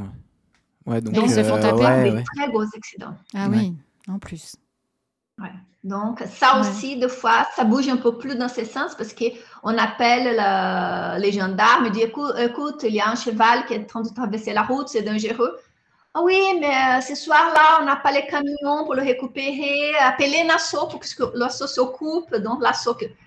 Ouais, 0.87 0.99
donc, 0.99 1.15
ils 1.23 1.29
se 1.29 1.43
font 1.43 1.57
euh, 1.57 1.61
taper. 1.61 2.11
des 2.11 2.23
très 2.23 2.49
gros 2.49 2.63
accidents. 2.75 3.15
Ah 3.35 3.47
oui, 3.51 3.75
en 4.11 4.19
plus. 4.19 4.55
Ouais. 5.39 5.51
Donc, 5.83 6.23
ça 6.31 6.59
aussi, 6.59 6.97
des 6.97 7.09
fois, 7.09 7.47
ça 7.55 7.63
bouge 7.63 7.89
un 7.89 7.97
peu 7.97 8.15
plus 8.15 8.35
dans 8.35 8.49
ce 8.49 8.63
sens 8.65 8.93
parce 8.95 9.13
qu'on 9.13 9.77
appelle 9.77 10.37
les 11.19 11.31
gendarmes 11.31 11.87
et 11.87 11.89
dit 11.89 12.01
écoute, 12.01 12.33
écoute, 12.37 12.83
il 12.83 12.93
y 12.93 13.01
a 13.01 13.09
un 13.09 13.15
cheval 13.15 13.65
qui 13.65 13.73
est 13.73 13.79
en 13.79 13.85
train 13.85 14.01
de 14.01 14.09
traverser 14.09 14.53
la 14.53 14.61
route, 14.61 14.89
c'est 14.89 15.01
dangereux. 15.01 15.57
Ah 16.13 16.19
oui, 16.23 16.41
mais 16.59 16.67
euh, 16.67 17.01
ce 17.01 17.15
soir-là, 17.15 17.79
on 17.81 17.85
n'a 17.85 17.95
pas 17.95 18.11
les 18.11 18.25
camions 18.27 18.83
pour 18.83 18.95
le 18.95 19.01
récupérer. 19.01 19.93
Appelez 20.01 20.43
l'assaut 20.45 20.87
pour 20.87 20.99
que 20.99 21.37
l'assaut 21.37 21.67
s'occupe. 21.67 22.35
Donc, 22.35 22.61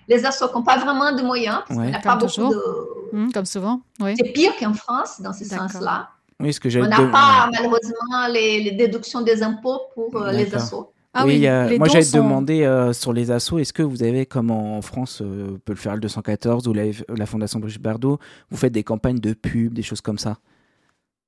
les 0.06 0.26
assauts 0.26 0.52
n'ont 0.54 0.62
pas 0.62 0.76
vraiment 0.76 1.10
de 1.10 1.22
moyens. 1.22 1.62
Parce 1.66 1.80
ouais, 1.80 1.98
pas 2.02 2.16
beaucoup 2.16 2.52
de... 2.52 3.16
Mmh, 3.16 3.32
comme 3.32 3.46
souvent. 3.46 3.80
Oui. 4.00 4.14
C'est 4.18 4.32
pire 4.32 4.52
qu'en 4.60 4.74
France, 4.74 5.18
dans 5.18 5.32
ce 5.32 5.46
sens-là. 5.46 6.10
Oui, 6.44 6.52
ce 6.52 6.60
que 6.60 6.68
On 6.78 6.86
n'a 6.86 7.10
pas, 7.10 7.50
malheureusement, 7.52 8.26
les, 8.30 8.72
déductions 8.72 9.22
des 9.22 9.42
impôts 9.42 9.80
pour 9.94 10.16
euh, 10.16 10.30
les 10.30 10.54
assauts. 10.54 10.92
Ah 11.16 11.24
oui, 11.24 11.46
moi 11.78 11.88
j'allais 11.88 12.04
te 12.04 12.16
demander 12.16 12.64
euh, 12.64 12.92
sur 12.92 13.12
les 13.12 13.30
assauts, 13.30 13.58
est-ce 13.60 13.72
que 13.72 13.84
vous 13.84 14.02
avez, 14.02 14.26
comme 14.26 14.50
en 14.50 14.82
France, 14.82 15.22
peut 15.64 15.72
le 15.72 15.76
faire 15.76 15.94
le 15.94 16.00
214 16.00 16.66
ou 16.66 16.74
la, 16.74 16.84
la 17.08 17.26
Fondation 17.26 17.60
Brigitte 17.60 17.82
Bardot, 17.82 18.18
vous 18.50 18.56
faites 18.56 18.72
des 18.72 18.82
campagnes 18.82 19.20
de 19.20 19.32
pub, 19.32 19.72
des 19.72 19.82
choses 19.82 20.00
comme 20.00 20.18
ça? 20.18 20.38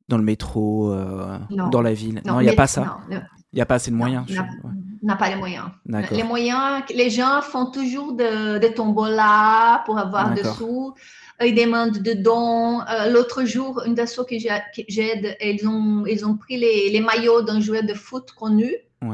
Dans 0.08 0.18
le 0.18 0.24
métro, 0.24 0.92
euh, 0.92 1.38
dans 1.50 1.82
la 1.82 1.92
ville? 1.92 2.20
Non, 2.26 2.40
il 2.40 2.44
n'y 2.44 2.50
a 2.50 2.54
pas 2.54 2.66
ça? 2.66 2.98
Il 3.10 3.56
n'y 3.56 3.62
a 3.62 3.66
pas 3.66 3.76
assez 3.76 3.90
de 3.90 3.96
moyens. 3.96 4.26
On 5.02 5.06
n'a 5.06 5.16
pas 5.16 5.28
les 5.28 5.36
moyens. 5.36 5.66
Les 6.10 6.24
moyens, 6.24 6.82
les 6.94 7.10
gens 7.10 7.40
font 7.40 7.70
toujours 7.70 8.12
des 8.12 8.58
de 8.58 8.68
tombola 8.74 9.82
pour 9.86 9.98
avoir 9.98 10.34
des 10.34 10.44
sous. 10.44 10.94
Ils 11.44 11.54
demandent 11.54 11.98
de 11.98 12.12
dons. 12.14 12.80
Euh, 12.80 13.10
l'autre 13.10 13.44
jour, 13.44 13.82
une 13.84 13.98
asso 14.00 14.24
que 14.28 14.36
j'aide, 14.38 15.36
ils 15.40 15.68
ont, 15.68 16.06
ils 16.06 16.24
ont 16.24 16.36
pris 16.36 16.56
les, 16.56 16.90
les 16.90 17.00
maillots 17.00 17.42
d'un 17.42 17.60
joueur 17.60 17.82
de 17.82 17.94
foot 17.94 18.32
connu 18.32 18.72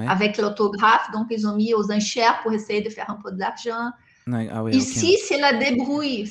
avec 0.09 0.39
l'autographe. 0.39 1.11
Donc, 1.13 1.27
ils 1.31 1.47
ont 1.47 1.57
mis 1.57 1.75
aux 1.75 1.91
enchères 1.91 2.41
pour 2.43 2.53
essayer 2.53 2.81
de 2.81 2.89
faire 2.89 3.11
un 3.11 3.19
peu 3.23 3.33
d'argent. 3.33 3.91
Ah 4.31 4.65
Ici, 4.71 5.19
c'est 5.25 5.41
la 5.41 5.55
débrouille. 5.55 6.31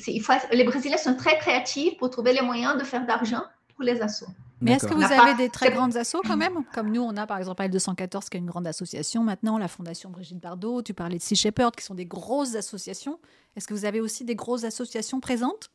les 0.52 0.64
Brésiliens 0.64 0.96
sont 0.96 1.14
très 1.14 1.38
créatifs 1.38 1.96
pour 1.98 2.10
trouver 2.10 2.32
les 2.32 2.42
moyens 2.42 2.78
de 2.78 2.84
faire 2.84 3.06
d'argent 3.06 3.42
pour 3.74 3.84
les 3.84 4.00
assos. 4.00 4.26
Mais 4.62 4.72
est-ce 4.72 4.86
que 4.86 4.94
vous 4.94 5.02
avez 5.02 5.34
des 5.34 5.48
très 5.48 5.72
grandes 5.72 5.96
assos 5.96 6.22
quand 6.24 6.36
même? 6.36 6.64
Comme 6.72 6.90
nous, 6.90 7.02
on 7.02 7.16
a 7.16 7.26
par 7.26 7.38
exemple 7.38 7.62
L214 7.62 8.28
qui 8.28 8.36
est 8.36 8.40
une 8.40 8.46
grande 8.46 8.66
association 8.66 9.24
maintenant, 9.24 9.58
la 9.58 9.68
Fondation 9.68 10.10
Brigitte 10.10 10.38
Bardot, 10.38 10.82
tu 10.82 10.94
parlais 10.94 11.18
de 11.18 11.22
Sea 11.22 11.34
Shepherd 11.34 11.74
qui 11.74 11.84
sont 11.84 11.94
des 11.94 12.06
grosses 12.06 12.54
associations. 12.54 13.18
Est-ce 13.56 13.66
que 13.66 13.74
vous 13.74 13.84
avez 13.84 14.00
aussi 14.00 14.24
des 14.24 14.36
grosses 14.36 14.64
associations 14.64 15.20
présentes? 15.20 15.70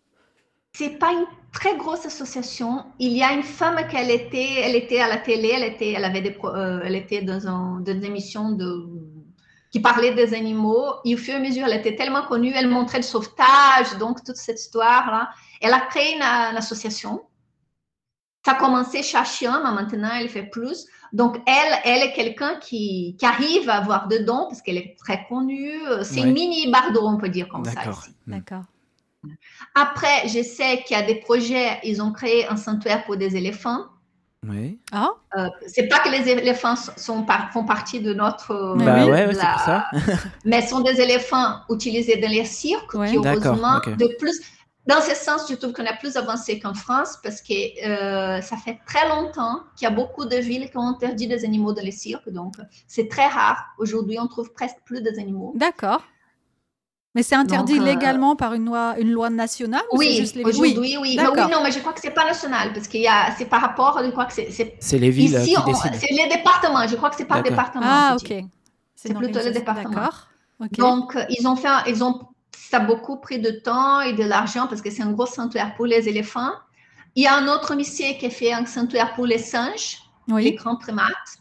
C'est 0.77 0.99
pas 0.99 1.11
une 1.11 1.25
très 1.51 1.75
grosse 1.75 2.05
association. 2.05 2.85
Il 2.99 3.13
y 3.13 3.23
a 3.23 3.33
une 3.33 3.41
femme 3.41 3.77
qui 3.89 3.95
elle 3.95 4.11
était, 4.11 4.61
elle 4.61 4.75
était 4.75 4.99
à 4.99 5.07
la 5.07 5.17
télé, 5.17 5.53
elle 5.55 5.63
était, 5.63 5.93
elle 5.93 6.05
avait 6.05 6.21
des, 6.21 6.37
euh, 6.43 6.81
elle 6.83 6.95
était 6.95 7.23
dans, 7.23 7.47
un, 7.47 7.79
dans 7.79 7.93
une 7.93 8.05
émission 8.05 8.51
de 8.51 8.85
qui 9.71 9.79
parlait 9.79 10.13
des 10.13 10.35
animaux. 10.35 10.85
Et 11.03 11.15
au 11.15 11.17
fur 11.17 11.33
et 11.33 11.37
à 11.37 11.39
mesure, 11.39 11.65
elle 11.65 11.79
était 11.79 11.95
tellement 11.95 12.21
connue, 12.21 12.53
elle 12.53 12.69
montrait 12.69 12.99
le 12.99 13.03
sauvetage, 13.03 13.97
donc 13.99 14.23
toute 14.23 14.37
cette 14.37 14.59
histoire 14.59 15.09
là. 15.09 15.29
Elle 15.61 15.73
a 15.73 15.81
créé 15.81 16.15
une 16.15 16.21
association 16.21 17.23
ça 18.45 18.53
a 18.53 18.55
commencé 18.55 19.03
chez 19.03 19.17
mais 19.41 19.71
maintenant 19.73 20.11
elle 20.13 20.29
fait 20.29 20.43
plus. 20.43 20.85
Donc, 21.11 21.35
elle, 21.45 21.73
elle 21.83 22.01
est 22.03 22.13
quelqu'un 22.13 22.55
qui, 22.61 23.17
qui, 23.19 23.25
arrive 23.25 23.69
à 23.69 23.75
avoir 23.75 24.07
de 24.07 24.19
dons 24.19 24.45
parce 24.47 24.61
qu'elle 24.61 24.77
est 24.77 24.95
très 24.97 25.25
connue. 25.27 25.81
C'est 26.03 26.21
une 26.21 26.31
mini 26.31 26.71
bardo, 26.71 27.05
on 27.05 27.17
peut 27.17 27.27
dire 27.27 27.49
comme 27.49 27.65
ça. 27.65 27.71
D'accord. 28.25 28.63
Après, 29.79 30.27
je 30.27 30.41
sais 30.41 30.83
qu'il 30.83 30.97
y 30.97 30.99
a 30.99 31.03
des 31.03 31.15
projets, 31.15 31.79
ils 31.83 32.01
ont 32.01 32.11
créé 32.11 32.47
un 32.47 32.57
sanctuaire 32.57 33.03
pour 33.05 33.15
des 33.15 33.35
éléphants. 33.35 33.85
Oui. 34.47 34.79
Ah. 34.91 35.09
Euh, 35.37 35.49
c'est 35.67 35.87
pas 35.87 35.99
que 35.99 36.09
les 36.09 36.29
éléphants 36.29 36.75
sont 36.75 37.25
font 37.53 37.63
partie 37.63 37.99
de 37.99 38.13
notre. 38.13 38.75
Bah 38.77 39.05
ouais, 39.05 39.27
c'est 39.33 39.47
pour 39.51 39.59
ça. 39.59 39.85
mais 40.45 40.65
sont 40.65 40.79
des 40.79 40.99
éléphants 40.99 41.59
utilisés 41.69 42.17
dans 42.17 42.29
les 42.29 42.45
cirques 42.45 42.91
qui, 42.91 43.17
heureusement, 43.17 43.79
de 43.85 44.17
plus 44.17 44.41
dans 44.87 45.01
ce 45.01 45.13
sens, 45.13 45.47
je 45.49 45.55
trouve 45.55 45.73
qu'on 45.73 45.83
est 45.83 45.97
plus 45.99 46.15
avancé 46.15 46.59
qu'en 46.59 46.73
France 46.73 47.19
parce 47.21 47.41
que 47.41 47.53
euh, 47.85 48.41
ça 48.41 48.55
fait 48.55 48.79
très 48.87 49.07
longtemps 49.09 49.59
qu'il 49.75 49.85
y 49.85 49.91
a 49.91 49.93
beaucoup 49.93 50.25
de 50.25 50.37
villes 50.37 50.69
qui 50.71 50.77
ont 50.77 50.87
interdit 50.87 51.27
des 51.27 51.43
animaux 51.43 51.73
dans 51.73 51.83
les 51.83 51.91
cirques. 51.91 52.29
Donc, 52.29 52.55
c'est 52.87 53.09
très 53.09 53.27
rare. 53.27 53.65
Aujourd'hui, 53.77 54.17
on 54.17 54.27
trouve 54.27 54.53
presque 54.53 54.77
plus 54.85 55.01
des 55.01 55.19
animaux. 55.19 55.51
D'accord. 55.55 56.01
Mais 57.17 57.23
c'est 57.23 57.33
interdit 57.33 57.79
légalement 57.79 58.35
par 58.35 58.53
une 58.53 58.65
loi, 58.65 58.93
une 58.99 59.09
loi 59.09 59.31
nationale 59.31 59.81
Oui, 59.91 60.17
juste 60.17 60.35
les... 60.35 60.43
aujourd'hui, 60.43 60.75
oui. 60.75 60.97
oui. 61.01 61.17
Mais 61.17 61.27
oui, 61.27 61.51
non, 61.51 61.63
mais 61.63 61.71
je 61.71 61.79
crois 61.79 61.91
que 61.91 61.99
c'est 61.99 62.11
pas 62.11 62.25
national 62.25 62.73
parce 62.73 62.87
qu'il 62.87 63.01
y 63.01 63.07
a, 63.07 63.33
c'est 63.35 63.45
par 63.45 63.59
rapport, 63.59 63.99
je 64.05 64.11
crois 64.11 64.25
que 64.25 64.33
c'est. 64.33 64.75
C'est 64.79 64.99
les 64.99 65.09
villes 65.09 65.33
Ici, 65.33 65.55
qui 65.65 65.97
C'est 65.97 66.13
les 66.13 66.29
départements. 66.29 66.87
Je 66.87 66.95
crois 66.95 67.09
que 67.09 67.15
c'est 67.15 67.25
par 67.25 67.41
département. 67.41 67.83
Ah, 67.87 68.17
ok. 68.21 68.43
C'est 68.93 69.15
plutôt 69.15 69.39
les 69.39 69.49
départements. 69.49 69.89
D'accord. 69.89 70.27
Donc, 70.77 71.17
ils 71.31 71.47
ont 71.47 71.55
fait, 71.55 71.69
ils 71.87 72.03
ont, 72.03 72.19
ça 72.55 72.77
a 72.77 72.81
beaucoup 72.81 73.17
pris 73.17 73.39
de 73.39 73.49
temps 73.49 74.01
et 74.01 74.13
de 74.13 74.23
l'argent 74.23 74.67
parce 74.67 74.83
que 74.83 74.91
c'est 74.91 75.01
un 75.01 75.11
gros 75.11 75.25
sanctuaire 75.25 75.73
pour 75.73 75.87
les 75.87 76.07
éléphants. 76.07 76.53
Il 77.15 77.23
y 77.23 77.27
a 77.27 77.35
un 77.35 77.47
autre 77.47 77.73
musée 77.73 78.19
qui 78.19 78.27
a 78.27 78.29
fait 78.29 78.53
un 78.53 78.67
sanctuaire 78.67 79.15
pour 79.15 79.25
les 79.25 79.39
singes, 79.39 79.97
les 80.27 80.53
grands 80.53 80.77
primates 80.77 81.39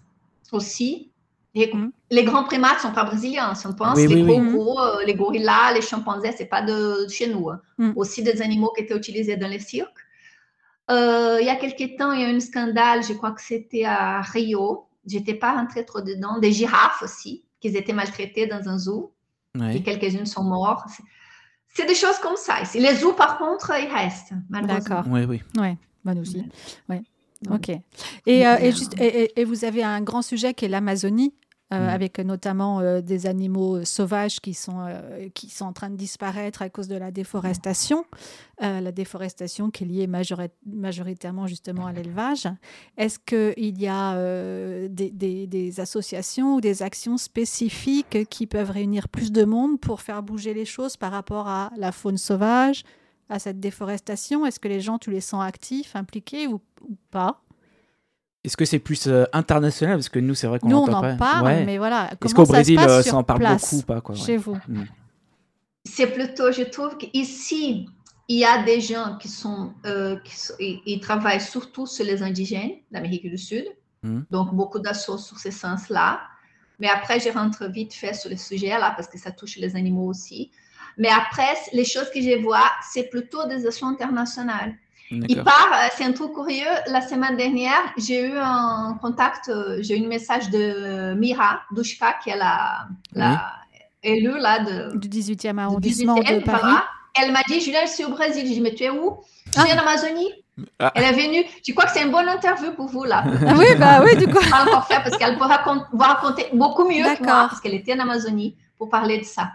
aussi. 0.52 1.10
Mm. 1.56 1.90
Les, 2.10 2.24
grands 2.24 2.44
primates 2.44 2.80
sont 2.80 2.92
pas 2.92 3.04
brésiliens, 3.04 3.54
si 3.54 3.66
on 3.66 3.72
pense. 3.72 3.98
les 3.98 4.22
gros, 4.22 4.80
euh, 4.80 5.04
les 5.06 5.14
gorillas, 5.14 5.72
les 5.74 5.80
chimpanzés, 5.80 6.32
c'est 6.36 6.46
pas 6.46 6.62
de, 6.62 7.06
chez 7.08 7.28
nous. 7.28 7.48
Hein. 7.48 7.60
Mm. 7.78 7.92
Aussi 7.96 8.22
des 8.22 8.42
animaux 8.42 8.72
qui 8.76 8.82
étaient 8.82 8.96
utilisés 8.96 9.36
dans 9.36 9.48
les 9.48 9.58
cirques. 9.58 9.90
Euh, 10.90 11.38
il 11.40 11.46
y 11.46 11.50
a 11.50 11.56
quelques 11.56 11.96
temps, 11.96 12.12
il 12.12 12.20
y 12.20 12.24
a 12.24 12.30
eu 12.30 12.36
un 12.36 12.40
scandale, 12.40 13.02
je 13.02 13.12
crois 13.14 13.32
que 13.32 13.42
c'était 13.42 13.84
à 13.84 14.20
Rio. 14.20 14.86
J'étais 15.06 15.34
pas 15.34 15.52
rentrée 15.52 15.84
trop 15.84 16.00
dedans. 16.00 16.38
Des 16.38 16.52
girafes 16.52 17.02
aussi, 17.02 17.44
qui 17.60 17.68
étaient 17.68 17.92
maltraitées 17.92 18.46
dans 18.46 18.68
un 18.68 18.78
zoo. 18.78 19.12
Et 19.72 19.82
quelques-unes 19.82 20.26
sont 20.26 20.44
mortes. 20.44 20.90
C'est 21.68 21.86
des 21.86 21.94
choses 21.94 22.18
comme 22.18 22.36
ça. 22.36 22.56
Les 22.74 22.94
zoos, 22.94 23.14
par 23.14 23.38
contre, 23.38 23.72
ils 23.80 23.88
restent. 23.88 24.32
D'accord. 24.50 25.04
Oui, 25.08 25.24
oui. 25.24 25.42
Ouais, 25.56 25.76
bonne 26.04 26.18
aussi. 26.18 26.44
Ouais. 26.88 27.02
Ok. 27.50 27.70
Et, 28.26 28.46
euh, 28.46 28.56
et, 28.58 28.72
juste, 28.72 28.94
et, 28.98 29.44
vous 29.44 29.64
avez 29.64 29.82
un 29.82 30.00
grand 30.00 30.22
sujet 30.22 30.54
qui 30.54 30.64
est 30.66 30.68
l'Amazonie. 30.68 31.34
Euh, 31.72 31.86
mm. 31.86 31.88
avec 31.88 32.18
notamment 32.20 32.78
euh, 32.78 33.00
des 33.00 33.26
animaux 33.26 33.84
sauvages 33.84 34.38
qui 34.38 34.54
sont, 34.54 34.86
qui 35.34 35.50
sont 35.50 35.64
en 35.64 35.72
train 35.72 35.90
de 35.90 35.96
disparaître 35.96 36.62
à 36.62 36.70
cause 36.70 36.86
de 36.86 36.96
la 36.96 37.10
déforestation, 37.10 38.04
la 38.60 38.92
déforestation 38.92 39.70
qui 39.70 39.82
est 39.82 39.86
liée 39.86 40.06
majoritairement 40.06 41.48
justement 41.48 41.86
à 41.86 41.92
l'élevage. 41.92 42.46
Est-ce 42.96 43.18
qu'il 43.18 43.82
y 43.82 43.88
a 43.88 44.16
des, 44.88 45.10
des, 45.10 45.46
des, 45.46 45.80
associations 45.80 46.54
ou 46.54 46.60
des 46.60 46.82
actions 46.82 47.16
spécifiques 47.16 48.28
qui 48.30 48.46
peuvent 48.46 48.70
réunir 48.70 49.08
plus 49.08 49.32
de 49.32 49.44
monde 49.44 49.80
pour 49.80 50.02
faire 50.02 50.22
bouger 50.22 50.54
les 50.54 50.64
choses 50.64 50.96
par 50.96 51.10
rapport 51.10 51.48
à 51.48 51.70
la 51.76 51.92
faune 51.92 52.18
sauvage, 52.18 52.84
à 53.28 53.38
cette 53.38 53.60
déforestation? 53.60 54.46
Est-ce 54.46 54.60
que 54.60 54.68
les 54.68 54.80
gens, 54.80 54.98
tu 54.98 55.10
les 55.10 55.20
sens 55.20 55.42
actifs, 55.42 55.96
impliqués 55.96 56.46
ou, 56.46 56.60
pas? 57.10 57.42
Est-ce 58.46 58.56
que 58.56 58.64
c'est 58.64 58.78
plus 58.78 59.08
euh, 59.08 59.24
international? 59.32 59.96
Parce 59.96 60.08
que 60.08 60.20
nous, 60.20 60.36
c'est 60.36 60.46
vrai 60.46 60.60
qu'on 60.60 60.68
Nous, 60.68 60.76
on 60.76 60.92
en 60.92 61.16
parle, 61.16 61.64
mais 61.64 61.78
voilà. 61.78 62.10
Est-ce 62.24 62.32
qu'au 62.32 62.46
Brésil, 62.46 62.78
ça, 62.78 63.02
se 63.02 63.14
euh, 63.14 63.22
parle 63.22 63.40
beaucoup 63.40 63.82
pas, 63.82 64.00
quoi, 64.00 64.14
Chez 64.14 64.36
vous? 64.36 64.56
Hmm. 64.68 64.84
C'est 65.84 66.06
plutôt, 66.06 66.52
je 66.52 66.62
trouve 66.62 66.96
qu'ici, 66.96 67.88
il 68.28 68.38
y 68.38 68.44
a 68.44 68.62
des 68.62 68.80
gens 68.80 69.16
qui 69.20 69.28
sont, 69.28 69.72
euh, 69.84 70.16
qui 70.24 70.82
ils, 70.86 71.00
travaillent 71.00 71.40
surtout 71.40 71.86
sur 71.86 72.04
les 72.04 72.22
indigènes 72.22 72.76
d'Amérique 72.92 73.28
du 73.28 73.36
Sud. 73.36 73.64
Hmm. 74.04 74.20
Donc, 74.30 74.54
beaucoup 74.54 74.78
d'assauts 74.78 75.18
sur 75.18 75.38
ce 75.40 75.50
sens-là. 75.50 76.20
Mais 76.78 76.88
après, 76.88 77.18
je 77.18 77.30
rentre 77.30 77.66
vite 77.66 77.94
fait 77.94 78.14
sur 78.14 78.30
le 78.30 78.36
sujet 78.36 78.68
là 78.78 78.92
parce 78.94 79.08
que 79.08 79.18
ça 79.18 79.32
touche 79.32 79.56
les 79.56 79.74
animaux 79.74 80.06
aussi. 80.06 80.52
Mais 80.98 81.08
après, 81.08 81.54
les 81.72 81.84
choses 81.84 82.10
que 82.10 82.20
je 82.20 82.40
vois, 82.42 82.70
c'est 82.92 83.10
plutôt 83.10 83.46
des 83.48 83.66
actions 83.66 83.88
internationales. 83.88 84.74
Il 85.10 85.42
part, 85.44 85.70
euh, 85.72 85.88
c'est 85.96 86.04
un 86.04 86.12
truc 86.12 86.32
curieux. 86.32 86.64
La 86.88 87.00
semaine 87.00 87.36
dernière, 87.36 87.92
j'ai 87.96 88.26
eu 88.26 88.36
un 88.36 88.98
contact, 89.00 89.48
euh, 89.48 89.78
j'ai 89.80 89.98
eu 89.98 90.04
un 90.04 90.08
message 90.08 90.50
de 90.50 91.14
Mira 91.14 91.60
Dushka, 91.70 92.14
qui 92.22 92.30
est 92.30 92.36
la, 92.36 92.88
la 93.12 93.52
élue 94.02 94.38
là, 94.38 94.60
de, 94.60 94.96
du 94.96 95.08
18e 95.08 95.58
arrondissement 95.58 96.16
de 96.16 96.44
Paris. 96.44 96.74
Elle 97.20 97.32
m'a 97.32 97.42
dit, 97.48 97.60
Julien, 97.60 97.80
je 97.86 97.92
suis 97.92 98.04
au 98.04 98.10
Brésil. 98.10 98.44
J'ai 98.46 98.54
dit, 98.54 98.60
mais 98.60 98.74
tu 98.74 98.84
es 98.84 98.90
où? 98.90 99.18
Je 99.54 99.60
suis 99.60 99.72
en 99.72 99.78
Amazonie? 99.78 100.30
Ah. 100.78 100.92
Elle 100.94 101.04
est 101.04 101.12
venue. 101.12 101.44
Tu 101.62 101.72
crois 101.74 101.86
que 101.86 101.92
c'est 101.92 102.02
une 102.02 102.10
bonne 102.10 102.28
interview 102.28 102.72
pour 102.72 102.86
vous 102.86 103.04
là? 103.04 103.24
Ah 103.46 103.54
Oui, 103.56 103.66
bah 103.78 104.02
oui, 104.04 104.16
du 104.16 104.26
coup. 104.26 104.40
Pas 104.50 104.62
encore 104.62 104.86
fait 104.86 105.00
parce 105.02 105.16
qu'elle 105.16 105.36
peut 105.36 105.44
raconter, 105.44 105.84
raconter 105.98 106.46
beaucoup 106.52 106.88
mieux 106.88 107.04
que 107.16 107.24
moi 107.24 107.46
parce 107.48 107.60
qu'elle 107.60 107.74
était 107.74 107.94
en 107.94 108.00
Amazonie 108.00 108.56
pour 108.78 108.88
parler 108.88 109.18
de 109.18 109.24
ça. 109.24 109.50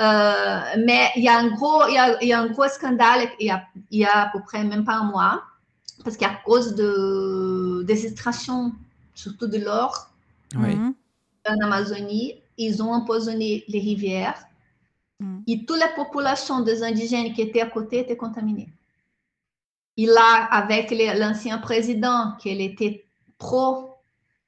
Euh, 0.00 0.60
mais 0.84 1.10
il 1.16 1.24
y, 1.24 1.28
a 1.28 1.38
un 1.38 1.48
gros, 1.48 1.86
il, 1.88 1.94
y 1.94 1.98
a, 1.98 2.22
il 2.22 2.28
y 2.28 2.32
a 2.32 2.40
un 2.40 2.46
gros 2.46 2.68
scandale 2.68 3.28
il 3.40 3.46
y, 3.46 3.50
a, 3.50 3.64
il 3.90 3.98
y 3.98 4.04
a 4.04 4.26
à 4.26 4.30
peu 4.30 4.40
près 4.40 4.62
même 4.62 4.84
pas 4.84 4.94
un 4.94 5.10
mois, 5.10 5.42
parce 6.04 6.16
qu'à 6.16 6.40
cause 6.44 6.76
de, 6.76 7.82
des 7.82 8.06
extractions, 8.06 8.72
surtout 9.14 9.48
de 9.48 9.58
l'or, 9.58 10.10
en 10.54 11.60
Amazonie, 11.62 12.34
ils 12.58 12.82
ont 12.82 12.92
empoisonné 12.92 13.64
les 13.66 13.80
rivières 13.80 14.40
mm. 15.18 15.40
et 15.46 15.64
toute 15.64 15.78
la 15.78 15.88
population 15.88 16.60
des 16.60 16.82
indigènes 16.84 17.32
qui 17.32 17.42
étaient 17.42 17.60
à 17.60 17.66
côté 17.66 18.00
était 18.00 18.16
contaminée. 18.16 18.68
Et 19.96 20.06
là, 20.06 20.44
avec 20.52 20.92
l'ancien 21.18 21.58
président, 21.58 22.34
qui 22.38 22.50
était 22.50 23.04
pro 23.36 23.96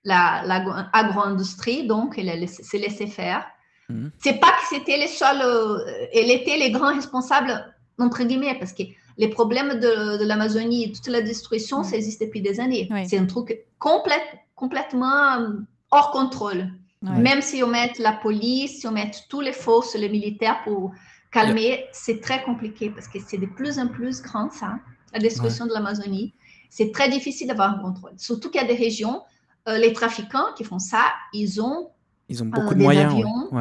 l'agro-industrie, 0.04 1.86
donc 1.86 2.14
il 2.16 2.48
s'est 2.48 2.78
laissé 2.78 3.08
faire. 3.08 3.44
Mhm. 3.90 4.10
C'est 4.18 4.38
pas 4.40 4.52
que 4.52 4.76
c'était 4.76 4.96
les 4.96 5.08
seuls, 5.08 5.42
euh, 5.42 5.78
elle 6.12 6.30
était 6.30 6.56
les 6.56 6.70
grands 6.70 6.94
responsables, 6.94 7.74
entre 7.98 8.22
guillemets, 8.24 8.56
parce 8.58 8.72
que 8.72 8.84
les 9.18 9.28
problèmes 9.28 9.78
de, 9.78 10.24
l'Amazonie, 10.24 10.92
toute 10.92 11.08
la 11.08 11.20
destruction, 11.20 11.82
ça 11.82 11.96
existe 11.96 12.22
depuis 12.22 12.40
des 12.40 12.58
années. 12.60 12.88
C'est 13.06 13.18
un 13.18 13.26
truc 13.26 13.60
complètement 13.78 15.32
euh, 15.38 15.48
hors 15.90 16.10
contrôle. 16.10 16.68
Même 17.02 17.40
si 17.40 17.62
on 17.62 17.66
met 17.66 17.92
la 17.98 18.12
police, 18.12 18.80
si 18.80 18.86
on 18.86 18.92
met 18.92 19.10
tous 19.30 19.40
les 19.40 19.54
forces, 19.54 19.94
les 19.94 20.10
militaires 20.10 20.62
pour 20.64 20.92
calmer, 21.32 21.86
c'est 21.92 22.20
très 22.20 22.42
compliqué 22.42 22.90
parce 22.90 23.08
que 23.08 23.18
c'est 23.26 23.38
de 23.38 23.46
plus 23.46 23.78
en 23.78 23.88
plus 23.88 24.20
grand, 24.20 24.50
ça, 24.50 24.78
la 25.14 25.18
destruction 25.18 25.66
de 25.66 25.72
l'Amazonie. 25.72 26.34
C'est 26.68 26.92
très 26.92 27.08
difficile 27.08 27.48
d'avoir 27.48 27.70
un 27.70 27.78
contrôle. 27.78 28.12
Surtout 28.18 28.50
qu'il 28.50 28.60
y 28.60 28.64
a 28.64 28.66
des 28.66 28.74
régions, 28.74 29.22
euh, 29.68 29.78
les 29.78 29.92
trafiquants 29.92 30.52
qui 30.56 30.62
font 30.62 30.78
ça, 30.78 31.04
ils 31.32 31.60
ont 31.60 31.90
ils 32.30 32.42
ont 32.42 32.46
beaucoup 32.46 32.74
de 32.74 32.82
moyens. 32.82 33.12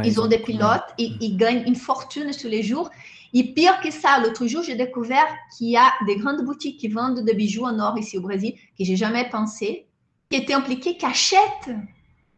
ils, 0.06 0.22
ont, 0.22 0.28
des 0.28 0.38
pilotes, 0.38 0.84
et, 1.00 1.12
ils 1.20 1.36
gagnent 1.36 1.64
une 1.66 1.76
fortune 1.76 2.32
sur 2.32 2.50
les 2.50 2.62
jours. 2.64 2.90
Et 3.34 3.54
pire 3.54 3.80
que 3.82 3.92
ça, 3.92 4.20
l'autre 4.24 4.48
jour, 4.48 4.64
j'ai 4.64 4.76
découvert 4.76 5.26
qu'il 5.56 5.70
y 5.70 5.78
a 5.78 5.92
des 6.06 6.16
grandes 6.16 6.44
boutiques 6.46 6.80
qui 6.80 6.88
vendent 6.88 7.20
des 7.20 7.34
bijoux 7.34 7.66
en 7.66 7.80
or 7.80 7.98
ici 7.98 8.18
au 8.18 8.22
Brésil, 8.22 8.54
que 8.78 8.84
j'ai 8.84 8.96
jamais 8.96 9.28
pensé, 9.30 9.88
qui 10.30 10.38
étaient 10.38 10.54
impliquées, 10.54 10.98
qui 10.98 11.06
achètent 11.06 11.72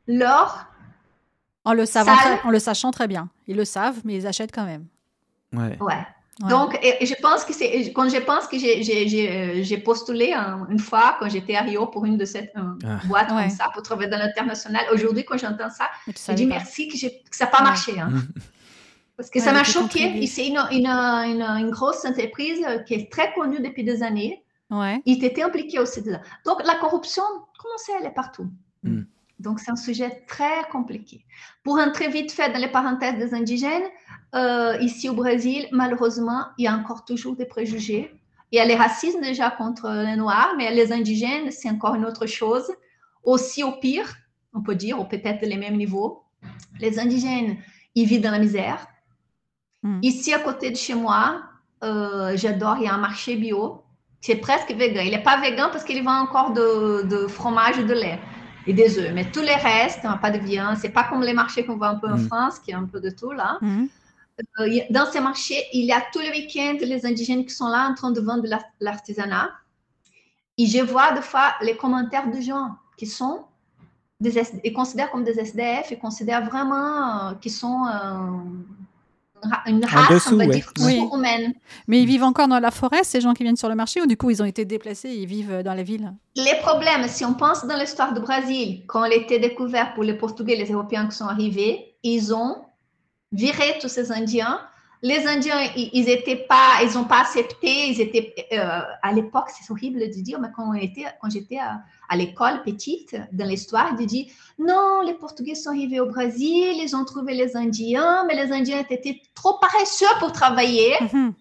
l'or. 0.08 0.66
En 1.64 1.74
le, 1.74 1.84
en 2.46 2.50
le 2.50 2.60
sachant 2.60 2.92
très 2.92 3.08
bien. 3.08 3.30
Ils 3.48 3.56
le 3.56 3.66
savent, 3.66 4.02
mais 4.06 4.16
ils 4.16 4.26
achètent 4.26 4.54
quand 4.54 4.66
même. 4.66 4.88
Ouais. 5.54 5.78
Ouais. 5.80 6.06
Donc, 6.40 6.80
et, 6.82 7.06
je 7.06 7.14
pense 7.22 7.44
que 7.44 7.54
c'est 7.54 7.92
quand 7.94 8.10
je 8.10 8.20
pense 8.20 8.48
que 8.48 8.58
j'ai 8.58 9.78
postulé 9.78 10.34
une 10.70 10.80
fois 10.80 11.18
quand 11.20 11.30
j'étais 11.30 11.56
à 11.56 11.62
Rio 11.62 11.88
pour 11.88 12.06
une 12.06 12.18
de 12.18 12.26
ces 12.26 12.50
euh, 12.56 12.74
ah. 12.86 13.00
boîtes 13.06 13.28
comme 13.28 13.50
ça 13.50 13.70
pour 13.74 13.84
travailler 13.84 14.10
dans 14.10 14.18
l'international. 14.18 14.86
Aujourd'hui, 14.94 15.26
quand 15.26 15.38
j'entends 15.38 15.70
ça, 15.70 15.90
je 16.08 16.34
dis 16.34 16.46
merci 16.46 16.88
que, 16.88 16.98
ça 17.32 17.46
n'a 17.46 17.52
pas 17.52 17.62
marché. 17.62 18.00
Hein. 18.00 18.12
Parce 19.18 19.30
que 19.30 19.40
ça 19.40 19.52
m'a 19.52 19.64
choqué. 19.64 20.26
C'est 20.26 20.48
une, 20.48 20.58
une, 20.72 20.88
une, 20.88 21.70
grosse 21.70 22.04
entreprise 22.06 22.66
qui 22.88 22.96
est 22.96 23.12
très 23.12 23.34
connue 23.34 23.60
depuis 23.60 23.84
des 23.84 24.02
années. 24.02 24.44
Ouais. 24.72 25.02
Il 25.06 25.24
était 25.24 25.44
impliqué 25.44 25.78
aussi. 25.80 26.02
Donc, 26.46 26.66
la 26.66 26.76
corruption, 26.76 27.24
comment 27.60 27.76
c'est, 27.78 27.92
elle 28.00 28.08
est 28.08 28.16
partout? 28.16 28.48
Mm. 28.84 29.02
Donc, 29.42 29.60
c'est 29.60 29.72
un 29.72 29.76
sujet 29.76 30.24
très 30.28 30.64
compliqué. 30.72 31.26
Pour 31.64 31.80
entrer 31.80 32.10
vite 32.10 32.32
fait 32.32 32.52
dans 32.54 32.60
les 32.60 32.68
parenthèses 32.68 33.18
des 33.18 33.34
indigènes, 33.34 33.84
euh, 34.36 34.78
ici 34.80 35.10
au 35.10 35.14
Brésil, 35.14 35.68
malheureusement, 35.72 36.46
il 36.58 36.66
y 36.66 36.68
a 36.68 36.74
encore 36.74 37.06
toujours 37.06 37.36
des 37.36 37.46
préjugés. 37.46 38.14
Il 38.52 38.58
y 38.58 38.60
a 38.60 38.66
les 38.66 38.76
racismes 38.76 39.22
déjà 39.22 39.50
contre 39.50 39.90
les 39.90 40.16
Noirs, 40.16 40.54
mais 40.58 40.74
les 40.74 40.92
indigènes, 40.92 41.52
c'est 41.52 41.70
encore 41.70 41.96
une 41.96 42.06
autre 42.06 42.28
chose. 42.28 42.72
Aussi 43.24 43.64
au 43.64 43.74
pire, 43.74 44.16
on 44.54 44.62
peut 44.62 44.76
dire, 44.76 45.00
ou 45.00 45.06
peut-être 45.06 45.42
les 45.46 45.58
mêmes 45.58 45.78
niveaux. 45.78 46.24
Les 46.80 47.00
indigènes, 47.00 47.58
ils 47.96 48.06
vivent 48.06 48.22
dans 48.22 48.32
la 48.32 48.40
misère. 48.40 48.88
Hmm. 49.84 50.00
Ici, 50.04 50.34
à 50.34 50.40
côté 50.40 50.70
de 50.70 50.78
chez 50.78 50.94
moi, 50.94 51.42
euh, 51.84 52.34
j'adore, 52.36 52.78
il 52.78 52.84
y 52.84 52.88
a 52.88 52.94
un 52.94 53.00
marché 53.00 53.36
bio. 53.36 53.84
C'est 54.20 54.36
presque 54.36 54.72
vegan. 54.72 55.06
Il 55.06 55.12
n'est 55.12 55.24
pas 55.24 55.42
vegan 55.42 55.70
parce 55.72 55.84
qu'il 55.84 56.04
vend 56.04 56.20
encore 56.20 56.54
de, 56.54 57.04
de 57.04 57.26
fromage 57.26 57.80
et 57.80 57.84
de 57.84 57.94
lait 57.94 58.20
et 58.68 58.74
des 58.74 59.00
œufs. 59.00 59.12
Mais 59.14 59.30
tous 59.32 59.42
les 59.42 59.56
restes, 59.56 60.06
hein, 60.06 60.18
pas 60.18 60.32
de 60.32 60.40
viande. 60.40 60.78
C'est 60.78 60.90
pas 60.90 61.04
comme 61.04 61.24
les 61.24 61.34
marchés 61.34 61.66
qu'on 61.66 61.78
voit 61.78 61.90
un 61.90 61.96
peu 61.96 62.08
en 62.08 62.18
mm. 62.18 62.28
France, 62.28 62.60
qui 62.60 62.74
a 62.74 62.78
un 62.78 62.86
peu 62.86 63.00
de 63.00 63.10
tout 63.10 63.32
là. 63.32 63.58
Mm. 63.62 63.86
Euh, 64.60 64.80
dans 64.90 65.06
ces 65.12 65.20
marchés, 65.20 65.64
il 65.74 65.86
y 65.86 65.92
a 65.92 66.02
tous 66.12 66.20
les 66.20 66.32
week-ends 66.32 66.78
les 66.82 67.06
indigènes 67.06 67.46
qui 67.46 67.54
sont 67.54 67.68
là 67.68 67.88
en 67.90 67.94
train 67.94 68.12
de 68.12 68.22
vendre 68.22 68.48
l'artisanat. 68.80 69.52
Et 70.58 70.66
je 70.66 70.80
vois 70.80 71.12
des 71.14 71.22
fois 71.22 71.54
les 71.62 71.76
commentaires 71.76 72.30
de 72.30 72.40
gens 72.40 72.76
qui 72.98 73.06
sont 73.06 73.46
des, 74.20 74.40
ils 74.64 74.74
considèrent 74.74 75.12
comme 75.12 75.24
des 75.24 75.40
SDF, 75.40 75.92
ils 75.92 76.00
considèrent 76.00 76.46
vraiment 76.46 77.30
euh, 77.30 77.34
qu'ils 77.36 77.52
sont 77.52 77.86
euh, 77.86 78.28
une 79.66 79.86
race, 79.86 80.32
on 80.32 80.38
va 80.38 80.46
dire, 80.46 80.72
humaine. 81.14 81.54
Mais 81.88 82.02
ils 82.02 82.08
vivent 82.08 82.24
encore 82.24 82.48
dans 82.48 82.60
la 82.60 82.72
forêt, 82.72 83.04
ces 83.04 83.22
gens 83.22 83.34
qui 83.34 83.44
viennent 83.44 83.58
sur 83.58 83.70
le 83.70 83.76
marché, 83.76 84.02
ou 84.02 84.08
du 84.08 84.18
coup 84.18 84.30
ils 84.30 84.42
ont 84.42 84.46
été 84.46 84.66
déplacés, 84.66 85.10
ils 85.10 85.28
vivent 85.28 85.62
dans 85.64 85.74
la 85.74 85.84
ville? 85.84 86.14
Les 86.36 86.56
problèmes, 86.62 87.08
si 87.08 87.26
on 87.26 87.34
pense 87.34 87.66
dans 87.66 87.78
l'histoire 87.78 88.14
du 88.14 88.22
Brésil, 88.22 88.84
quand 88.88 89.04
elle 89.04 89.14
a 89.14 89.16
été 89.16 89.40
découverte 89.40 89.94
pour 89.96 90.04
les 90.04 90.14
Portugais, 90.14 90.56
les 90.56 90.72
Européens 90.72 91.08
qui 91.08 91.16
sont 91.16 91.28
arrivés, 91.28 91.96
ils 92.04 92.34
ont 92.34 92.58
viré 93.32 93.78
tous 93.82 93.90
ces 93.90 94.12
Indiens 94.12 94.60
les 95.04 95.26
Indiens, 95.26 95.60
ils 95.76 96.10
étaient 96.10 96.46
pas, 96.48 96.84
ils 96.84 96.94
n'ont 96.94 97.06
pas 97.06 97.22
accepté, 97.22 97.90
ils 97.90 98.00
étaient, 98.02 98.36
euh, 98.54 98.82
à 99.02 99.12
l'époque, 99.12 99.50
c'est 99.50 99.72
horrible 99.72 100.00
de 100.00 100.22
dire, 100.22 100.40
mais 100.40 100.50
quand, 100.56 100.74
quand 101.20 101.30
j'étais 101.30 101.58
à, 101.58 101.82
l'école 102.16 102.62
petite, 102.64 103.16
dans 103.32 103.48
l'histoire, 103.48 103.96
de 103.96 104.04
dire, 104.04 104.28
non, 104.60 105.02
les 105.04 105.16
Portugais 105.16 105.56
sont 105.56 105.70
arrivés 105.70 106.00
au 106.00 106.06
Brésil, 106.06 106.74
ils 106.76 106.96
ont 106.96 107.04
trouvé 107.04 107.34
les 107.34 107.56
Indiens, 107.58 108.26
mais 108.28 108.36
les 108.36 108.52
Indiens 108.52 108.84
étaient 108.88 109.22
trop 109.34 109.58
paresseux 109.60 110.14
pour 110.20 110.32
travailler. 110.32 110.94
Mhm. 111.14 111.34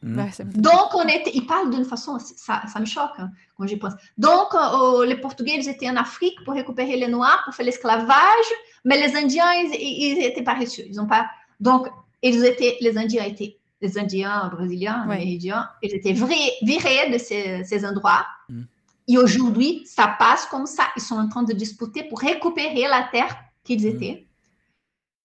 Donc, 0.54 0.94
on 0.94 1.02
était, 1.02 1.32
ils 1.34 1.46
parlent 1.46 1.70
d'une 1.70 1.84
façon, 1.84 2.18
ça, 2.18 2.62
ça, 2.66 2.80
me 2.80 2.86
choque 2.86 3.18
hein, 3.18 3.30
quand 3.58 3.66
j'y 3.66 3.76
pense. 3.76 3.92
Donc, 4.16 4.54
euh, 4.54 5.04
les 5.04 5.16
Portugais, 5.16 5.56
ils 5.56 5.68
étaient 5.68 5.90
en 5.90 5.96
Afrique 5.96 6.36
pour 6.44 6.54
récupérer 6.54 6.96
les 6.96 7.08
Noirs, 7.08 7.42
pour 7.44 7.52
faire 7.52 7.66
l'esclavage, 7.66 8.50
mais 8.86 8.96
les 8.96 9.14
Indiens, 9.16 9.52
ils, 9.52 9.74
ils 9.74 10.24
étaient 10.24 10.44
paresseux. 10.44 10.84
Ils 10.88 10.98
ont 10.98 11.06
pas, 11.06 11.26
donc, 11.58 11.88
ils 12.22 12.44
étaient, 12.44 12.76
les 12.80 12.96
Indiens 12.98 13.24
étaient, 13.24 13.58
les 13.80 13.98
Indiens 13.98 14.50
brésiliens, 14.52 15.06
Indiens, 15.08 15.68
ils 15.82 15.94
étaient 15.94 16.12
virés, 16.12 17.10
de 17.10 17.18
ces, 17.18 17.84
endroits. 17.84 18.26
Mm. 18.48 18.62
Et 19.08 19.18
aujourd'hui, 19.18 19.82
ça 19.86 20.14
passe 20.18 20.46
comme 20.46 20.66
ça. 20.66 20.84
Ils 20.96 21.02
sont 21.02 21.16
en 21.16 21.28
train 21.28 21.42
de 21.42 21.52
disputer 21.52 22.04
pour 22.04 22.20
récupérer 22.20 22.82
la 22.88 23.08
terre 23.10 23.34
qu'ils 23.64 23.82
mm. 23.82 23.88
étaient. 23.88 24.26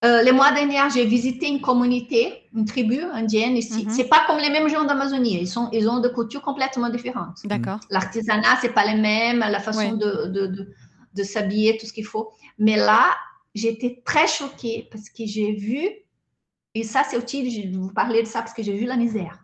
Euh, 0.03 0.21
les 0.21 0.31
mois 0.31 0.51
derniers, 0.51 0.89
j'ai 0.93 1.05
visité 1.05 1.47
une 1.47 1.61
communauté, 1.61 2.43
une 2.53 2.65
tribu 2.65 3.01
indienne 3.01 3.57
ici. 3.57 3.85
Mm-hmm. 3.85 3.89
C'est 3.89 4.07
pas 4.07 4.23
comme 4.27 4.37
les 4.37 4.49
mêmes 4.49 4.67
gens 4.67 4.83
d'Amazonie. 4.83 5.41
Ils, 5.41 5.47
sont, 5.47 5.69
ils 5.71 5.89
ont 5.89 5.99
des 5.99 6.11
cultures 6.11 6.41
complètement 6.41 6.89
différentes. 6.89 7.37
D'accord. 7.45 7.79
L'artisanat, 7.89 8.57
c'est 8.61 8.73
pas 8.73 8.85
les 8.85 8.99
mêmes, 8.99 9.39
la 9.39 9.59
façon 9.59 9.93
de, 9.93 10.27
de, 10.27 10.47
de, 10.47 10.73
de 11.15 11.23
s'habiller, 11.23 11.77
tout 11.77 11.87
ce 11.87 11.93
qu'il 11.93 12.05
faut. 12.05 12.29
Mais 12.59 12.75
là, 12.75 13.15
j'étais 13.55 14.01
très 14.05 14.27
choquée 14.27 14.87
parce 14.91 15.09
que 15.09 15.25
j'ai 15.25 15.53
vu 15.53 15.89
et 16.75 16.83
ça, 16.83 17.03
c'est 17.09 17.17
utile 17.17 17.71
de 17.71 17.77
vous 17.77 17.89
parler 17.89 18.21
de 18.21 18.27
ça 18.27 18.41
parce 18.41 18.53
que 18.53 18.61
j'ai 18.61 18.75
vu 18.75 18.85
la 18.85 18.97
misère. 18.97 19.39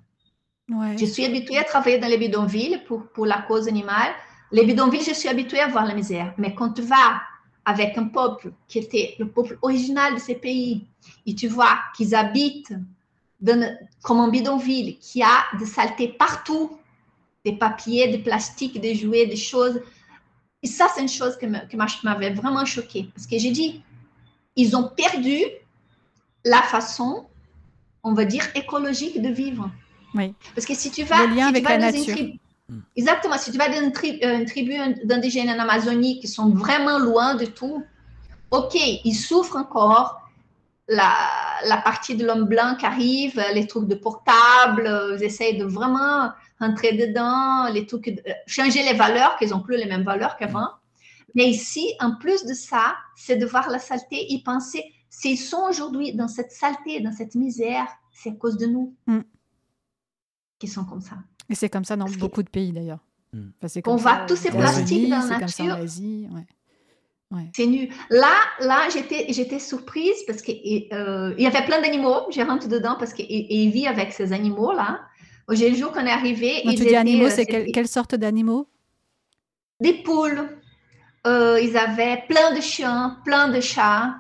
Je 0.98 1.06
suis 1.06 1.26
habituée 1.26 1.58
à 1.58 1.64
travailler 1.64 1.98
dans 1.98 2.08
les 2.08 2.18
bidonvilles 2.18 2.82
pour, 2.86 3.08
pour 3.08 3.26
la 3.26 3.42
cause 3.42 3.68
animale. 3.68 4.12
Les 4.52 4.66
bidonvilles, 4.66 5.04
je 5.04 5.14
suis 5.14 5.30
habituée 5.30 5.60
à 5.62 5.68
voir 5.68 5.86
la 5.86 5.94
misère. 5.94 6.34
Mais 6.38 6.54
quand 6.54 6.74
tu 6.74 6.82
vas 6.82 7.22
avec 7.64 7.98
un 7.98 8.06
peuple 8.06 8.52
qui 8.68 8.80
était 8.80 9.16
le 9.18 9.30
peuple 9.30 9.58
original 9.62 10.16
de 10.16 10.20
ces 10.20 10.36
pays, 10.36 10.86
et 11.26 11.34
tu 11.34 11.48
vois 11.48 11.80
qu'ils 11.96 12.16
habitent 12.16 12.74
dans, 13.40 13.78
comme 14.02 14.20
un 14.20 14.30
bidonville, 14.30 14.98
qui 15.00 15.24
a 15.24 15.46
des 15.58 15.66
saletés 15.66 16.10
partout, 16.10 16.78
des 17.46 17.54
papiers, 17.54 18.10
des 18.10 18.20
plastiques, 18.20 18.80
des 18.80 18.96
jouets, 18.96 19.26
des 19.26 19.36
choses. 19.36 19.82
Et 20.64 20.68
ça, 20.68 20.88
c'est 20.94 21.02
une 21.02 21.10
chose 21.10 21.38
qui 21.38 21.48
m'avait 22.04 22.34
vraiment 22.34 22.66
choquée. 22.66 23.10
Parce 23.16 23.26
que 23.26 23.38
j'ai 23.38 23.52
dit, 23.52 23.82
ils 24.56 24.76
ont 24.76 24.90
perdu 24.90 25.40
la 26.46 26.62
façon, 26.62 27.28
on 28.04 28.14
va 28.14 28.26
dire, 28.26 28.44
écologique 28.56 29.22
de 29.22 29.30
vivre. 29.30 29.70
Oui. 30.14 30.34
Parce 30.56 30.66
que 30.66 30.74
si 30.74 30.92
tu 30.92 31.04
vas, 31.04 31.26
Le 31.26 31.36
lien 31.36 31.48
avec 31.48 31.68
la 31.68 31.78
nature. 31.78 32.16
exactement, 32.96 33.38
si 33.38 33.52
tu 33.52 33.58
vas 33.58 33.70
dans 33.70 33.82
une, 33.82 33.94
euh, 34.24 34.46
tribu 34.46 34.76
d'indigènes 35.04 35.50
en 35.50 35.60
Amazonie 35.60 36.20
qui 36.20 36.28
sont 36.28 36.50
vraiment 36.50 37.00
loin 37.00 37.36
de 37.36 37.46
tout, 37.46 37.84
ok, 38.52 38.76
ils 38.76 39.16
souffrent 39.16 39.58
encore. 39.58 40.18
La, 40.88 41.14
la 41.66 41.78
partie 41.78 42.16
de 42.16 42.26
l'homme 42.26 42.46
blanc 42.46 42.76
qui 42.78 42.86
arrive, 42.86 43.42
les 43.54 43.66
trucs 43.66 43.88
de 43.88 43.96
portable, 43.96 45.16
ils 45.18 45.24
essayent 45.24 45.58
de 45.58 45.64
vraiment 45.64 46.32
rentrer 46.60 46.94
dedans, 46.94 47.72
les 47.72 47.86
trucs, 47.86 48.08
euh, 48.08 48.34
changer 48.46 48.84
les 48.84 48.94
valeurs, 48.94 49.38
qu'ils 49.38 49.50
n'ont 49.50 49.62
plus 49.62 49.78
les 49.78 49.86
mêmes 49.86 50.04
valeurs 50.04 50.38
qu'avant. 50.38 50.70
Mais 51.34 51.48
ici, 51.50 51.94
en 52.00 52.16
plus 52.16 52.46
de 52.46 52.54
ça, 52.54 52.96
c'est 53.16 53.38
de 53.38 53.46
voir 53.46 53.70
la 53.70 53.80
saleté 53.80 54.34
et 54.34 54.44
penser, 54.44 54.84
S'ils 55.22 55.38
sont 55.38 55.62
aujourd'hui 55.70 56.14
dans 56.14 56.28
cette 56.28 56.52
saleté, 56.52 57.00
dans 57.00 57.12
cette 57.12 57.36
misère, 57.36 57.86
c'est 58.12 58.30
à 58.30 58.34
cause 58.34 58.58
de 58.58 58.66
nous 58.66 58.96
mm. 59.06 59.20
qui 60.58 60.68
sont 60.68 60.84
comme 60.84 61.02
ça. 61.02 61.18
Et 61.48 61.54
c'est 61.54 61.70
comme 61.70 61.86
ça 61.86 61.96
dans 61.96 62.10
beaucoup 62.18 62.42
de 62.42 62.50
pays 62.50 62.72
d'ailleurs. 62.72 63.06
Mm. 63.32 63.50
on 63.86 63.98
voit 63.98 64.26
tous 64.26 64.36
ces 64.36 64.50
plastiques 64.50 65.10
dans 65.10 65.20
la 65.20 65.38
nature. 65.38 65.78
C'est 67.54 67.68
nu. 67.68 67.94
Là, 68.10 68.34
là, 68.62 68.90
j'étais, 68.92 69.28
j'étais 69.32 69.60
surprise 69.60 70.24
parce 70.26 70.42
qu'il 70.42 70.88
euh, 70.92 71.36
y 71.38 71.46
avait 71.46 71.66
plein 71.66 71.80
d'animaux. 71.80 72.32
Je 72.32 72.42
rentre 72.42 72.68
dedans 72.68 72.96
parce 72.98 73.14
qu'il 73.14 73.70
vit 73.70 73.86
avec 73.86 74.14
ces 74.14 74.34
animaux-là. 74.34 75.02
J'ai 75.52 75.70
le 75.70 75.76
jour 75.76 75.92
qu'on 75.92 76.06
est 76.08 76.10
arrivé. 76.10 76.62
Quand 76.66 76.72
tu 76.72 76.86
dis 76.86 76.96
animaux, 76.96 77.30
c'est 77.30 77.46
quelle 77.46 77.88
sorte 77.88 78.16
d'animaux? 78.16 78.68
Des 79.82 80.02
poules. 80.02 80.50
Euh, 81.28 81.60
ils 81.62 81.78
avaient 81.78 82.24
plein 82.28 82.56
de 82.56 82.62
chiens, 82.62 83.20
plein 83.24 83.50
de 83.50 83.62
chats. 83.62 84.16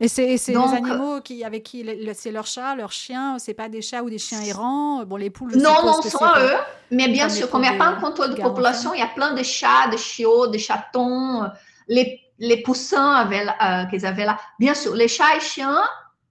Et 0.00 0.08
c'est 0.08 0.26
des 0.26 0.56
animaux 0.56 1.20
qui, 1.20 1.44
avec 1.44 1.62
qui 1.62 1.86
c'est 2.14 2.32
leur 2.32 2.46
chat, 2.46 2.74
leur 2.74 2.90
chien, 2.90 3.38
c'est 3.38 3.52
pas 3.52 3.68
des 3.68 3.82
chats 3.82 4.02
ou 4.02 4.08
des 4.08 4.18
chiens 4.18 4.40
errants. 4.40 5.04
Bon, 5.04 5.16
les 5.16 5.28
poules. 5.28 5.56
non, 5.56 5.84
non, 5.84 6.00
sont 6.00 6.24
eux. 6.38 6.56
Mais 6.90 7.08
bien 7.08 7.28
sûr, 7.28 7.50
comme 7.50 7.62
il 7.62 7.70
n'y 7.70 7.76
a 7.76 7.78
pas 7.78 7.86
un 7.86 8.00
contrôle 8.00 8.34
de 8.34 8.40
population, 8.40 8.94
il 8.94 9.00
y 9.00 9.02
a 9.02 9.08
plein 9.08 9.34
de 9.34 9.42
chats, 9.42 9.88
de 9.92 9.98
chiots, 9.98 10.46
de 10.46 10.58
chatons. 10.58 11.42
Les, 11.86 12.20
les 12.38 12.62
poussins 12.62 13.12
avaient, 13.12 13.46
euh, 13.62 13.84
qu'ils 13.86 14.06
avaient 14.06 14.24
là. 14.24 14.38
Bien 14.58 14.74
sûr, 14.74 14.94
les 14.94 15.08
chats 15.08 15.36
et 15.36 15.40
chiens, 15.40 15.82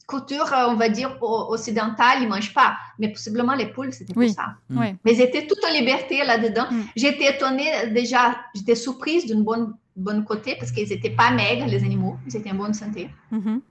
couture, 0.08 0.52
euh, 0.54 0.68
on 0.70 0.76
va 0.76 0.90
dire, 0.90 1.16
occidentale, 1.22 2.20
ils 2.22 2.26
ne 2.26 2.30
mangent 2.30 2.54
pas. 2.54 2.76
Mais 2.98 3.10
possiblement, 3.10 3.54
les 3.54 3.68
poules, 3.68 3.94
c'était 3.94 4.14
pour 4.14 4.28
ça. 4.30 4.56
Oui. 4.70 4.96
Mais 5.06 5.14
ils 5.14 5.22
étaient 5.22 5.46
toutes 5.46 5.64
en 5.64 5.72
liberté 5.72 6.24
là-dedans. 6.24 6.66
Mm. 6.72 6.82
J'étais 6.96 7.36
étonnée 7.36 7.88
déjà, 7.92 8.36
j'étais 8.56 8.76
surprise 8.76 9.26
d'une 9.26 9.44
bonne 9.44 9.76
bon 10.00 10.24
côté 10.24 10.56
parce 10.60 10.72
qu'ils 10.72 10.90
n'étaient 10.90 11.10
pas 11.10 11.32
maigres, 11.32 11.66
les 11.68 11.84
animaux, 11.84 12.18
ils 12.28 12.36
étaient 12.36 12.52
en 12.52 12.56
bonne 12.56 12.74
santé. 12.74 13.10
Mm-hmm. 13.32 13.62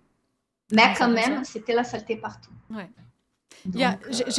Mais 0.73 0.95
quand 0.97 1.09
même, 1.09 1.45
c'était 1.45 1.75
la 1.75 1.85
saleté 1.85 2.17
partout. 2.17 2.51
Ouais. 2.71 2.89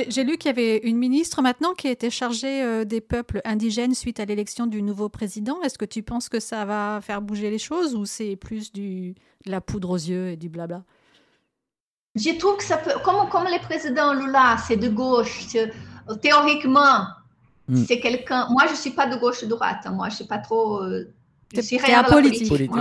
J'ai 0.07 0.23
lu 0.23 0.37
qu'il 0.37 0.49
y 0.49 0.51
avait 0.51 0.77
une 0.77 0.97
ministre 0.97 1.41
maintenant 1.41 1.73
qui 1.73 1.87
était 1.87 2.09
chargée 2.09 2.63
euh, 2.63 2.85
des 2.85 3.01
peuples 3.01 3.41
indigènes 3.43 3.93
suite 3.93 4.19
à 4.19 4.25
l'élection 4.25 4.65
du 4.65 4.81
nouveau 4.81 5.09
président. 5.09 5.61
Est-ce 5.61 5.77
que 5.77 5.85
tu 5.85 6.03
penses 6.03 6.29
que 6.29 6.39
ça 6.39 6.65
va 6.65 6.99
faire 7.01 7.21
bouger 7.21 7.49
les 7.49 7.57
choses 7.57 7.95
ou 7.95 8.05
c'est 8.05 8.35
plus 8.35 8.71
du, 8.71 9.15
de 9.45 9.51
la 9.51 9.61
poudre 9.61 9.89
aux 9.89 9.97
yeux 9.97 10.29
et 10.29 10.37
du 10.37 10.49
blabla? 10.49 10.83
Je 12.15 12.37
trouve 12.37 12.57
que 12.57 12.63
ça 12.63 12.77
peut, 12.77 12.93
comme, 13.03 13.29
comme 13.29 13.43
le 13.43 13.61
président 13.61 14.13
Lula, 14.13 14.57
c'est 14.67 14.77
de 14.77 14.89
gauche, 14.89 15.47
théoriquement, 16.21 17.05
mm. 17.67 17.83
c'est 17.85 17.99
quelqu'un. 17.99 18.47
Moi, 18.49 18.63
je 18.65 18.71
ne 18.71 18.77
suis 18.77 18.91
pas 18.91 19.07
de 19.07 19.17
gauche 19.17 19.43
droite. 19.43 19.85
Moi, 19.91 20.07
je 20.07 20.13
ne 20.13 20.15
suis 20.17 20.27
pas 20.27 20.39
trop. 20.39 20.81
Euh, 20.83 21.13
je 21.53 21.61
suis 21.61 21.77
rien 21.77 22.03
politique. 22.03 22.71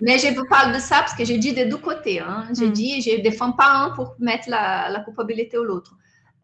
Mais 0.00 0.18
je 0.18 0.34
vous 0.34 0.44
parle 0.46 0.74
de 0.74 0.80
ça 0.80 0.98
parce 0.98 1.14
que 1.14 1.24
j'ai 1.24 1.38
dit 1.38 1.52
des 1.52 1.66
deux 1.66 1.76
côtés. 1.76 2.18
Hein. 2.18 2.48
J'ai 2.58 2.66
mm. 2.66 2.72
dit, 2.72 3.02
je 3.02 3.18
ne 3.18 3.22
défends 3.22 3.52
pas 3.52 3.70
un 3.70 3.90
pour 3.90 4.16
mettre 4.18 4.50
la, 4.50 4.88
la 4.90 5.00
culpabilité 5.00 5.56
ou 5.58 5.62
l'autre. 5.62 5.94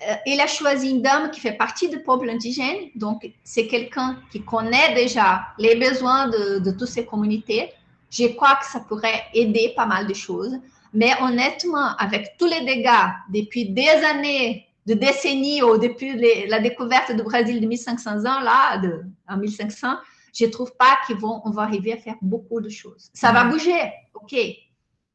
Euh, 0.08 0.14
il 0.26 0.40
a 0.40 0.46
choisi 0.46 0.90
une 0.90 1.02
dame 1.02 1.30
qui 1.32 1.40
fait 1.40 1.54
partie 1.54 1.88
du 1.88 2.00
peuple 2.00 2.30
indigène, 2.30 2.90
donc 2.94 3.28
c'est 3.42 3.66
quelqu'un 3.66 4.20
qui 4.30 4.42
connaît 4.42 4.94
déjà 4.94 5.48
les 5.58 5.74
besoins 5.74 6.28
de, 6.28 6.60
de 6.60 6.70
toutes 6.70 6.88
ces 6.88 7.04
communautés. 7.04 7.72
Je 8.10 8.28
crois 8.28 8.56
que 8.60 8.66
ça 8.66 8.78
pourrait 8.78 9.24
aider 9.34 9.72
pas 9.74 9.86
mal 9.86 10.06
de 10.06 10.14
choses. 10.14 10.56
Mais 10.94 11.12
honnêtement, 11.20 11.96
avec 11.98 12.36
tous 12.38 12.46
les 12.46 12.64
dégâts 12.64 13.10
depuis 13.28 13.70
des 13.70 13.88
années, 13.88 14.68
de 14.86 14.94
décennies 14.94 15.62
ou 15.62 15.76
depuis 15.76 16.46
la 16.46 16.60
découverte 16.60 17.14
du 17.14 17.22
Brésil 17.22 17.60
de 17.60 17.66
1500 17.66 18.20
ans, 18.20 18.40
là, 18.40 18.78
de, 18.78 19.02
en 19.28 19.36
1500, 19.36 19.96
je 20.34 20.44
ne 20.46 20.50
trouve 20.50 20.72
pas 20.78 20.98
qu'ils 21.06 21.16
vont, 21.16 21.40
on 21.44 21.50
va 21.50 21.62
arriver 21.62 21.92
à 21.92 21.96
faire 21.96 22.16
beaucoup 22.22 22.60
de 22.60 22.68
choses. 22.68 23.10
Ça 23.14 23.32
va 23.32 23.44
bouger, 23.44 23.92
ok, 24.14 24.34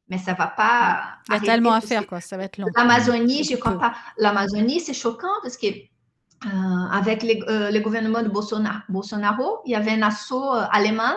mais 0.08 0.18
ça 0.18 0.34
va 0.34 0.46
pas. 0.48 1.02
Il 1.28 1.34
y 1.34 1.36
a 1.36 1.40
tellement 1.40 1.72
à 1.72 1.80
faire, 1.80 2.06
quoi. 2.06 2.20
Ça 2.20 2.36
va 2.36 2.44
être 2.44 2.58
long. 2.58 2.66
L'Amazonie, 2.76 3.44
je 3.44 3.52
ne 3.52 3.56
crois 3.56 3.78
pas. 3.78 3.94
L'Amazonie, 4.18 4.80
c'est 4.80 4.94
choquant 4.94 5.28
parce 5.42 5.56
que 5.56 5.66
euh, 5.66 6.48
avec 6.92 7.22
les, 7.22 7.40
euh, 7.48 7.70
le 7.70 7.80
gouvernement 7.80 8.22
de 8.22 8.28
Bolsonaro, 8.28 8.78
Bolsonaro, 8.88 9.60
il 9.64 9.72
y 9.72 9.74
avait 9.74 9.92
un 9.92 10.02
assaut 10.02 10.54
euh, 10.54 10.66
allemand 10.72 11.14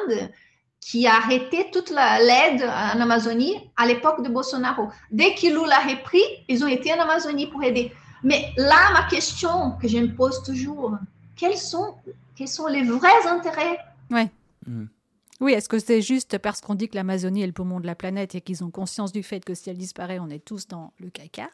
qui 0.80 1.06
a 1.06 1.16
arrêté 1.16 1.70
toute 1.74 1.90
l'aide 1.90 2.64
en 2.64 3.02
Amazonie 3.02 3.56
à 3.76 3.86
l'époque 3.86 4.24
de 4.24 4.30
Bolsonaro. 4.30 4.88
Dès 5.12 5.34
qu'il 5.34 5.54
l'a 5.54 5.80
repris, 5.80 6.22
ils 6.48 6.64
ont 6.64 6.68
été 6.68 6.94
en 6.94 7.02
Amazonie 7.02 7.48
pour 7.48 7.62
aider. 7.62 7.92
Mais 8.24 8.54
là, 8.56 8.94
ma 8.94 9.04
question 9.04 9.72
que 9.82 9.88
je 9.90 9.98
me 9.98 10.16
pose 10.16 10.42
toujours, 10.44 10.98
quels 11.36 11.58
sont, 11.58 11.96
quels 12.36 12.48
sont 12.48 12.68
les 12.68 12.84
vrais 12.84 13.28
intérêts 13.28 13.80
Ouais. 14.12 14.32
Mm. 14.66 14.86
Oui, 15.40 15.54
est-ce 15.54 15.70
que 15.70 15.78
c'est 15.78 16.02
juste 16.02 16.40
parce 16.40 16.62
qu'on 16.62 16.74
dit 16.74 16.90
que 16.90 16.96
l'Amazonie 16.96 17.44
est 17.44 17.48
le 17.48 17.54
poumon 17.54 17.80
de 17.80 17.86
la 17.86 17.94
planète 17.94 18.34
et 18.34 18.42
qu'ils 18.42 18.64
ont 18.64 18.72
conscience 18.72 19.12
du 19.12 19.22
fait 19.22 19.46
que 19.46 19.54
si 19.54 19.70
elle 19.70 19.78
disparaît, 19.78 20.18
on 20.18 20.30
est 20.30 20.44
tous 20.44 20.68
dans 20.68 20.94
le 21.00 21.12
caca? 21.12 21.50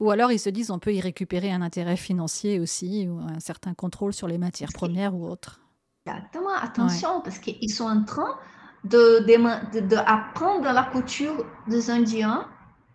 Ou 0.00 0.10
alors 0.10 0.32
ils 0.32 0.38
se 0.38 0.48
disent 0.48 0.70
on 0.70 0.78
peut 0.78 0.94
y 0.94 1.00
récupérer 1.02 1.52
un 1.52 1.60
intérêt 1.60 1.96
financier 1.96 2.58
aussi 2.58 3.06
ou 3.06 3.18
un 3.18 3.40
certain 3.40 3.74
contrôle 3.74 4.14
sur 4.14 4.26
les 4.26 4.38
matières 4.38 4.72
premières 4.72 5.14
ou 5.14 5.28
autres? 5.28 5.60
Exactement, 6.06 6.54
attention, 6.54 7.20
parce 7.20 7.38
qu'ils 7.38 7.70
sont 7.70 7.84
en 7.84 8.04
train 8.04 8.38
d'apprendre 8.84 10.62
de, 10.62 10.68
de, 10.68 10.74
la 10.74 10.88
culture 10.90 11.44
des 11.66 11.90
Indiens, 11.90 12.48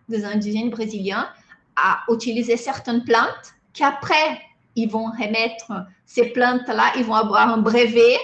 des 0.08 0.24
Indigènes 0.24 0.70
brésiliens, 0.70 1.28
à 1.76 2.00
utiliser 2.08 2.56
certaines 2.56 3.04
plantes 3.04 3.54
qu'après, 3.74 4.40
ils 4.74 4.88
vont 4.88 5.04
remettre 5.04 5.86
ces 6.06 6.30
plantes-là, 6.32 6.92
ils 6.96 7.04
vont 7.04 7.14
avoir 7.14 7.48
un 7.48 7.58
brevet 7.58 8.16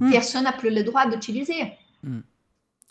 Hmm. 0.00 0.10
Personne 0.10 0.44
n'a 0.44 0.52
plus 0.52 0.70
le 0.70 0.82
droit 0.82 1.06
d'utiliser. 1.06 1.72
Hmm. 2.02 2.20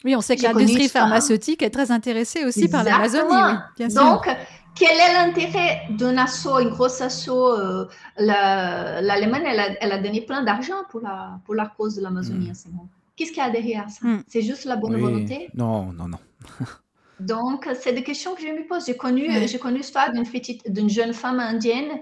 Oui, 0.05 0.15
on 0.15 0.21
sait 0.21 0.35
que 0.35 0.43
l'industrie 0.43 0.89
pharmaceutique 0.89 1.63
est 1.63 1.69
très 1.69 1.91
intéressée 1.91 2.45
aussi 2.45 2.67
par 2.67 2.83
l'Amazonie. 2.83 3.93
Donc, 3.95 4.29
quel 4.75 4.95
est 4.95 5.13
l'intérêt 5.13 5.87
d'un 5.89 6.17
assaut, 6.17 6.55
un 6.55 6.69
gros 6.69 7.01
assaut 7.01 7.53
euh, 7.53 7.87
L'Allemagne, 8.17 9.43
elle, 9.47 9.59
a, 9.59 9.69
elle 9.81 9.91
a 9.91 9.97
donné 9.97 10.21
plein 10.21 10.43
d'argent 10.43 10.83
pour 10.91 11.01
la, 11.01 11.39
pour 11.45 11.55
la 11.55 11.65
cause 11.65 11.95
de 11.95 12.03
l'Amazonie 12.03 12.51
mm. 12.51 12.87
Qu'est-ce 13.15 13.31
qu'il 13.31 13.41
y 13.41 13.45
a 13.45 13.49
derrière 13.49 13.89
ça? 13.89 14.07
C'est 14.27 14.43
juste 14.43 14.65
la 14.65 14.75
bonne 14.75 14.99
volonté? 14.99 15.49
Non, 15.55 15.91
non, 15.91 16.07
non. 16.07 16.19
Donc, 17.19 17.67
c'est 17.81 17.93
des 17.93 18.03
questions 18.03 18.35
que 18.35 18.41
je 18.43 18.47
me 18.47 18.67
pose. 18.67 18.85
J'ai 18.85 18.95
connu, 18.95 19.27
j'ai 19.47 19.57
connu 19.57 19.77
l'histoire 19.77 20.11
d'une 20.11 20.29
petite, 20.29 20.71
d'une 20.71 20.89
jeune 20.89 21.13
femme 21.13 21.39
indienne 21.39 21.99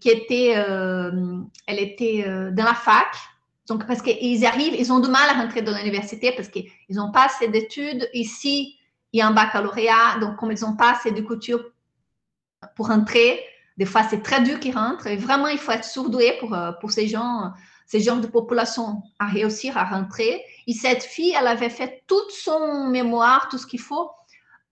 qui 0.00 0.08
était, 0.08 0.54
euh, 0.56 1.40
elle 1.66 1.78
était 1.78 2.24
euh, 2.26 2.50
dans 2.50 2.64
la 2.64 2.74
fac. 2.74 3.06
Donc, 3.70 3.86
parce 3.86 4.02
qu'ils 4.02 4.44
arrivent, 4.44 4.74
ils 4.74 4.92
ont 4.92 5.00
du 5.00 5.08
mal 5.08 5.28
à 5.30 5.40
rentrer 5.40 5.62
dans 5.62 5.76
l'université 5.76 6.32
parce 6.32 6.48
qu'ils 6.48 6.70
n'ont 6.90 7.12
pas 7.12 7.26
assez 7.26 7.48
d'études. 7.48 8.08
Ici, 8.12 8.76
il 9.12 9.18
y 9.18 9.22
a 9.22 9.28
un 9.28 9.32
baccalauréat. 9.32 10.18
Donc, 10.20 10.36
comme 10.36 10.52
ils 10.52 10.60
n'ont 10.60 10.76
pas 10.76 10.92
assez 10.92 11.12
de 11.12 11.20
couture 11.20 11.64
pour 12.76 12.88
rentrer, 12.88 13.40
des 13.78 13.86
fois, 13.86 14.02
c'est 14.02 14.22
très 14.22 14.42
dur 14.42 14.60
qu'ils 14.60 14.74
rentrent. 14.76 15.06
Et 15.06 15.16
vraiment, 15.16 15.46
il 15.46 15.58
faut 15.58 15.72
être 15.72 15.84
sourdoué 15.84 16.36
pour, 16.40 16.52
euh, 16.54 16.72
pour 16.80 16.90
ces 16.90 17.06
gens, 17.08 17.52
ces 17.86 18.00
gens 18.00 18.16
de 18.16 18.26
population 18.26 19.02
à 19.18 19.26
réussir 19.26 19.78
à 19.78 19.84
rentrer. 19.84 20.42
Et 20.66 20.74
cette 20.74 21.02
fille, 21.02 21.34
elle 21.38 21.46
avait 21.46 21.70
fait 21.70 22.02
toute 22.06 22.30
son 22.30 22.88
mémoire, 22.88 23.48
tout 23.48 23.58
ce 23.58 23.66
qu'il 23.66 23.80
faut 23.80 24.10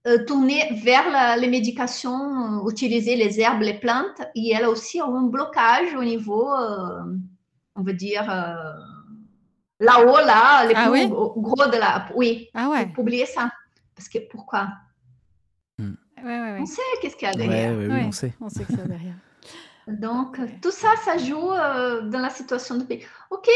euh, 0.06 0.24
tourner 0.24 0.62
vers 0.82 1.36
les 1.38 1.48
médications, 1.48 2.64
euh, 2.64 2.70
utiliser 2.70 3.16
les 3.16 3.40
herbes, 3.40 3.62
les 3.62 3.74
plantes. 3.74 4.22
Et 4.34 4.52
elle 4.54 4.64
a 4.64 4.70
aussi 4.70 5.00
un 5.00 5.22
blocage 5.22 5.94
au 5.94 6.04
niveau, 6.04 6.50
euh, 6.54 7.02
on 7.74 7.82
va 7.82 7.92
dire, 7.92 8.24
là-haut, 9.80 10.18
là, 10.18 10.66
les 10.66 10.74
ah 10.76 10.90
plus 10.90 11.08
gros 11.08 11.66
de 11.66 11.78
la. 11.78 12.08
Oui, 12.14 12.48
ah 12.54 12.68
ouais. 12.68 12.86
publier 12.86 13.26
ça. 13.26 13.50
Parce 13.94 14.08
que 14.08 14.18
pourquoi? 14.30 14.68
Hmm. 15.78 15.94
On 16.24 16.66
sait 16.66 16.82
qu'est-ce 17.00 17.16
qu'il 17.16 17.28
y 17.28 17.30
a 17.30 17.34
derrière. 17.34 17.76
oui, 17.76 18.04
on 18.06 18.12
sait. 18.12 18.32
On 18.40 18.48
sait 18.48 18.64
qu'il 18.64 18.78
y 18.78 18.80
a 18.80 18.86
derrière. 18.86 19.14
Donc, 19.86 20.38
tout 20.60 20.70
ça, 20.70 20.88
ça 21.04 21.16
joue 21.16 21.48
dans 22.10 22.20
la 22.20 22.30
situation 22.30 22.76
du 22.76 22.84
pays. 22.84 23.02
OK, 23.30 23.48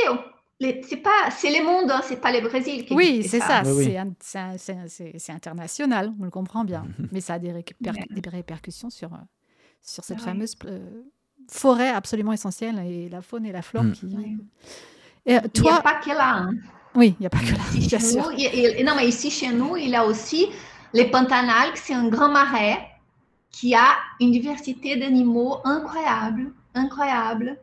c'est 0.89 0.97
pas, 0.99 1.31
c'est 1.31 1.51
les 1.51 1.63
mondes, 1.63 1.91
hein, 1.91 2.01
c'est 2.05 2.21
pas 2.21 2.31
les 2.31 2.41
Brésil. 2.41 2.85
Qui 2.85 2.95
oui, 2.95 3.25
c'est 3.29 3.41
ça, 3.41 3.63
c'est 3.65 5.33
international, 5.33 6.13
on 6.21 6.25
le 6.25 6.31
comprend 6.31 6.65
bien, 6.65 6.85
mais 7.13 7.21
ça 7.21 7.35
a 7.35 7.39
des, 7.39 7.65
des 7.81 8.31
répercussions 8.31 8.91
sur, 8.91 9.13
euh, 9.13 9.19
sur 9.81 10.05
cette 10.05 10.21
fameuse 10.21 10.55
euh, 10.67 11.03
forêt 11.49 11.91
absolument 11.91 12.33
essentielle 12.33 12.79
et 12.79 13.09
la 13.09 13.23
faune 13.23 13.47
et 13.47 13.53
la 13.53 13.63
flore 13.63 13.85
mm. 13.85 13.93
qui. 13.93 14.39
Et, 15.27 15.41
toi... 15.49 15.51
Il 15.57 15.63
n'y 15.63 15.69
a 15.71 15.81
pas 15.83 15.95
que 15.95 16.09
là. 16.11 16.37
Hein. 16.37 16.55
Oui, 16.95 17.15
il 17.19 17.21
n'y 17.21 17.27
a 17.27 17.31
pas 17.31 17.39
que 17.39 17.53
là. 17.53 17.59
bien 17.73 17.99
sûr. 17.99 18.31
Nous, 18.31 18.85
non, 18.85 18.93
mais 18.97 19.09
ici 19.09 19.31
chez 19.31 19.53
nous, 19.53 19.77
il 19.77 19.91
y 19.91 19.97
a 19.97 20.05
aussi 20.05 20.49
les 20.93 21.11
Pantanales, 21.11 21.71
c'est 21.75 21.95
un 21.95 22.09
grand 22.09 22.29
marais 22.29 22.79
qui 23.51 23.75
a 23.75 23.97
une 24.21 24.33
diversité 24.33 24.97
d'animaux 24.97 25.59
incroyable, 25.65 26.53
incroyable. 26.75 27.59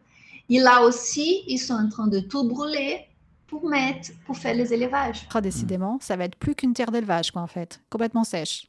Et 0.50 0.60
là 0.60 0.82
aussi, 0.82 1.44
ils 1.48 1.60
sont 1.60 1.76
en 1.76 1.90
train 1.90 2.08
de 2.08 2.20
tout 2.20 2.48
brûler 2.48 3.06
pour 3.48 3.68
mettre, 3.68 4.10
pour 4.26 4.38
faire 4.38 4.56
les 4.56 4.74
élevages. 4.74 5.28
Ah, 5.34 5.42
décidément, 5.42 5.98
ça 6.02 6.16
va 6.16 6.26
être 6.26 6.36
plus 6.36 6.56
qu'une 6.56 6.74
terre 6.74 6.92
d'élevage, 6.92 7.32
quoi, 7.32 7.42
en 7.42 7.48
fait, 7.48 7.82
complètement 7.90 8.24
sèche, 8.24 8.68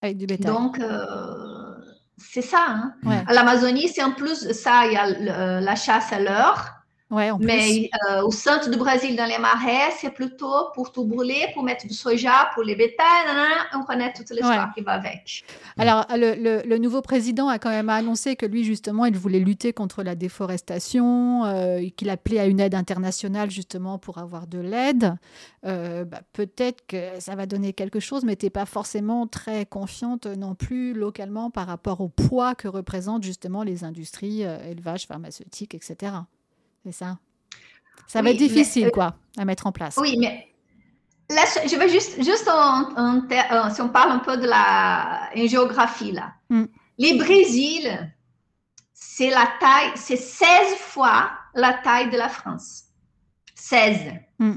avec 0.00 0.16
du 0.16 0.26
bétail. 0.26 0.52
Donc, 0.52 0.78
euh, 0.78 1.74
c'est 2.16 2.42
ça. 2.42 2.64
Hein. 2.68 2.94
À 3.26 3.32
l'Amazonie, 3.32 3.88
c'est 3.88 4.02
en 4.02 4.12
plus 4.12 4.52
ça, 4.52 4.86
il 4.86 4.92
y 4.92 4.96
a 4.96 5.60
la 5.60 5.76
chasse 5.76 6.12
à 6.12 6.20
l'heure. 6.20 6.81
Mais 7.40 7.90
euh, 8.10 8.22
au 8.22 8.30
centre 8.30 8.70
du 8.70 8.78
Brésil, 8.78 9.16
dans 9.16 9.26
les 9.26 9.38
marais, 9.38 9.90
c'est 9.98 10.10
plutôt 10.10 10.70
pour 10.74 10.92
tout 10.92 11.04
brûler, 11.04 11.46
pour 11.52 11.62
mettre 11.62 11.86
du 11.86 11.92
soja, 11.92 12.50
pour 12.54 12.62
les 12.62 12.74
bétails. 12.74 13.04
on 13.74 13.84
connaît 13.84 14.12
toute 14.14 14.30
l'histoire 14.30 14.72
qui 14.74 14.80
va 14.80 14.92
avec. 14.92 15.44
Alors, 15.78 16.06
le, 16.10 16.62
le, 16.66 16.78
nouveau 16.78 17.02
président 17.02 17.48
a 17.48 17.58
quand 17.58 17.70
même 17.70 17.90
annoncé 17.90 18.34
que 18.34 18.46
lui, 18.46 18.64
justement, 18.64 19.04
il 19.04 19.16
voulait 19.16 19.40
lutter 19.40 19.74
contre 19.74 20.02
la 20.02 20.14
déforestation, 20.14 21.44
euh, 21.44 21.80
qu'il 21.96 22.08
appelait 22.08 22.38
à 22.38 22.46
une 22.46 22.60
aide 22.60 22.74
internationale, 22.74 23.50
justement, 23.50 23.98
pour 23.98 24.16
avoir 24.16 24.46
de 24.46 24.58
l'aide. 24.58 25.14
Euh, 25.66 26.04
bah, 26.04 26.22
peut-être 26.32 26.86
que 26.86 27.20
ça 27.20 27.34
va 27.34 27.44
donner 27.44 27.74
quelque 27.74 28.00
chose, 28.00 28.24
mais 28.24 28.36
tu 28.36 28.46
n'es 28.46 28.50
pas 28.50 28.66
forcément 28.66 29.26
très 29.26 29.66
confiante 29.66 30.26
non 30.26 30.54
plus 30.54 30.94
localement 30.94 31.50
par 31.50 31.66
rapport 31.66 32.00
au 32.00 32.08
poids 32.08 32.54
que 32.54 32.68
représentent, 32.68 33.22
justement, 33.22 33.62
les 33.62 33.84
industries, 33.84 34.42
élevage, 34.42 35.06
pharmaceutique, 35.06 35.74
etc. 35.74 36.12
C'est 36.84 36.92
ça. 36.92 37.18
Ça 38.06 38.22
va 38.22 38.30
être 38.30 38.36
difficile, 38.36 38.86
euh, 38.88 38.90
quoi, 38.90 39.14
à 39.38 39.44
mettre 39.44 39.66
en 39.66 39.72
place. 39.72 39.96
Oui, 39.96 40.16
mais 40.18 40.52
là, 41.30 41.42
je 41.64 41.76
vais 41.76 41.88
juste, 41.88 42.22
juste 42.22 42.48
en, 42.48 43.70
si 43.70 43.80
on 43.80 43.88
parle 43.88 44.12
un 44.12 44.18
peu 44.18 44.36
de 44.36 44.46
la 44.46 45.30
géographie, 45.34 46.12
là. 46.12 46.34
Hmm. 46.50 46.66
Les 46.98 47.16
Brésil, 47.16 48.12
c'est 48.92 49.30
la 49.30 49.48
taille, 49.60 49.92
c'est 49.94 50.16
16 50.16 50.74
fois 50.76 51.30
la 51.54 51.74
taille 51.74 52.10
de 52.10 52.18
la 52.18 52.28
France. 52.28 52.84
16. 53.54 54.12
Hmm. 54.38 54.56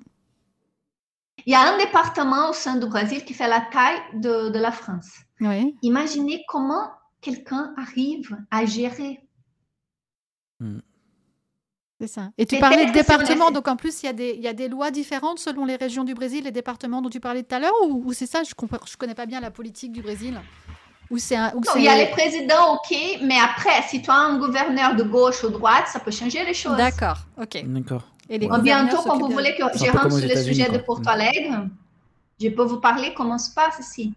Il 1.46 1.52
y 1.52 1.56
a 1.56 1.74
un 1.74 1.78
département 1.78 2.50
au 2.50 2.54
sein 2.54 2.76
du 2.78 2.88
Brésil 2.88 3.24
qui 3.24 3.34
fait 3.34 3.48
la 3.48 3.62
taille 3.62 4.02
de, 4.16 4.50
de 4.50 4.60
la 4.60 4.72
France. 4.72 5.12
Oui. 5.40 5.78
Imaginez 5.84 6.44
comment 6.48 6.92
quelqu'un 7.22 7.74
arrive 7.78 8.38
à 8.50 8.66
gérer. 8.66 9.20
Hmm. 10.60 10.80
C'est 12.00 12.08
ça. 12.08 12.30
Et 12.38 12.46
tu 12.46 12.60
parlais 12.60 12.86
de 12.86 12.92
départements, 12.92 13.52
donc 13.52 13.68
en 13.68 13.78
plus, 13.78 14.04
il 14.04 14.08
y, 14.08 14.10
a 14.10 14.14
des, 14.14 14.34
il 14.38 14.44
y 14.44 14.48
a 14.48 14.54
des 14.54 14.68
lois 14.68 14.92
différentes 14.92 15.40
selon 15.40 15.64
les 15.66 15.78
régions 15.78 16.04
du 16.04 16.14
Brésil, 16.14 16.44
les 16.44 16.52
départements 16.52 17.02
dont 17.02 17.10
tu 17.10 17.22
parlais 17.22 17.44
tout 17.44 17.56
à 17.56 17.60
l'heure, 17.60 17.74
ou, 17.88 18.12
c'est 18.12 18.26
ça 18.26 18.44
Je 18.44 18.52
ne 18.60 18.96
connais 18.98 19.16
pas 19.16 19.26
bien 19.26 19.40
la 19.40 19.52
politique 19.52 19.94
du 19.94 20.02
Brésil? 20.02 20.40
Ou 21.12 21.18
c'est 21.20 21.38
non, 21.38 21.62
il 21.76 21.84
y 21.84 21.88
a 21.88 21.96
les 21.96 22.10
présidents, 22.10 22.74
ok, 22.74 22.98
mais 23.24 23.38
après, 23.38 23.82
si 23.88 24.02
tu 24.02 24.10
as 24.10 24.16
un 24.16 24.40
gouverneur 24.40 24.96
de 24.96 25.04
gauche 25.04 25.44
ou 25.44 25.48
de 25.48 25.54
droite, 25.54 25.86
ça 25.88 26.00
peut 26.00 26.12
changer 26.12 26.44
les 26.44 26.54
choses. 26.54 26.78
D'accord, 26.78 27.20
ok. 27.40 27.64
D'accord. 27.66 28.04
Et 28.28 28.40
les 28.40 28.50
Bientôt, 28.62 28.98
quand 29.04 29.18
vous 29.20 29.30
voulez 29.30 29.56
que 29.56 29.64
je 29.78 29.92
rentre 29.92 30.18
sur 30.18 30.28
le 30.28 30.44
sujet 30.44 30.70
de 30.70 30.80
Porto 30.80 31.08
Alegre, 31.08 31.68
je 32.42 32.50
peux 32.50 32.64
vous 32.64 32.80
parler 32.80 33.14
comment 33.16 33.38
se 33.38 33.54
passe 33.54 33.80
ici. 33.80 34.14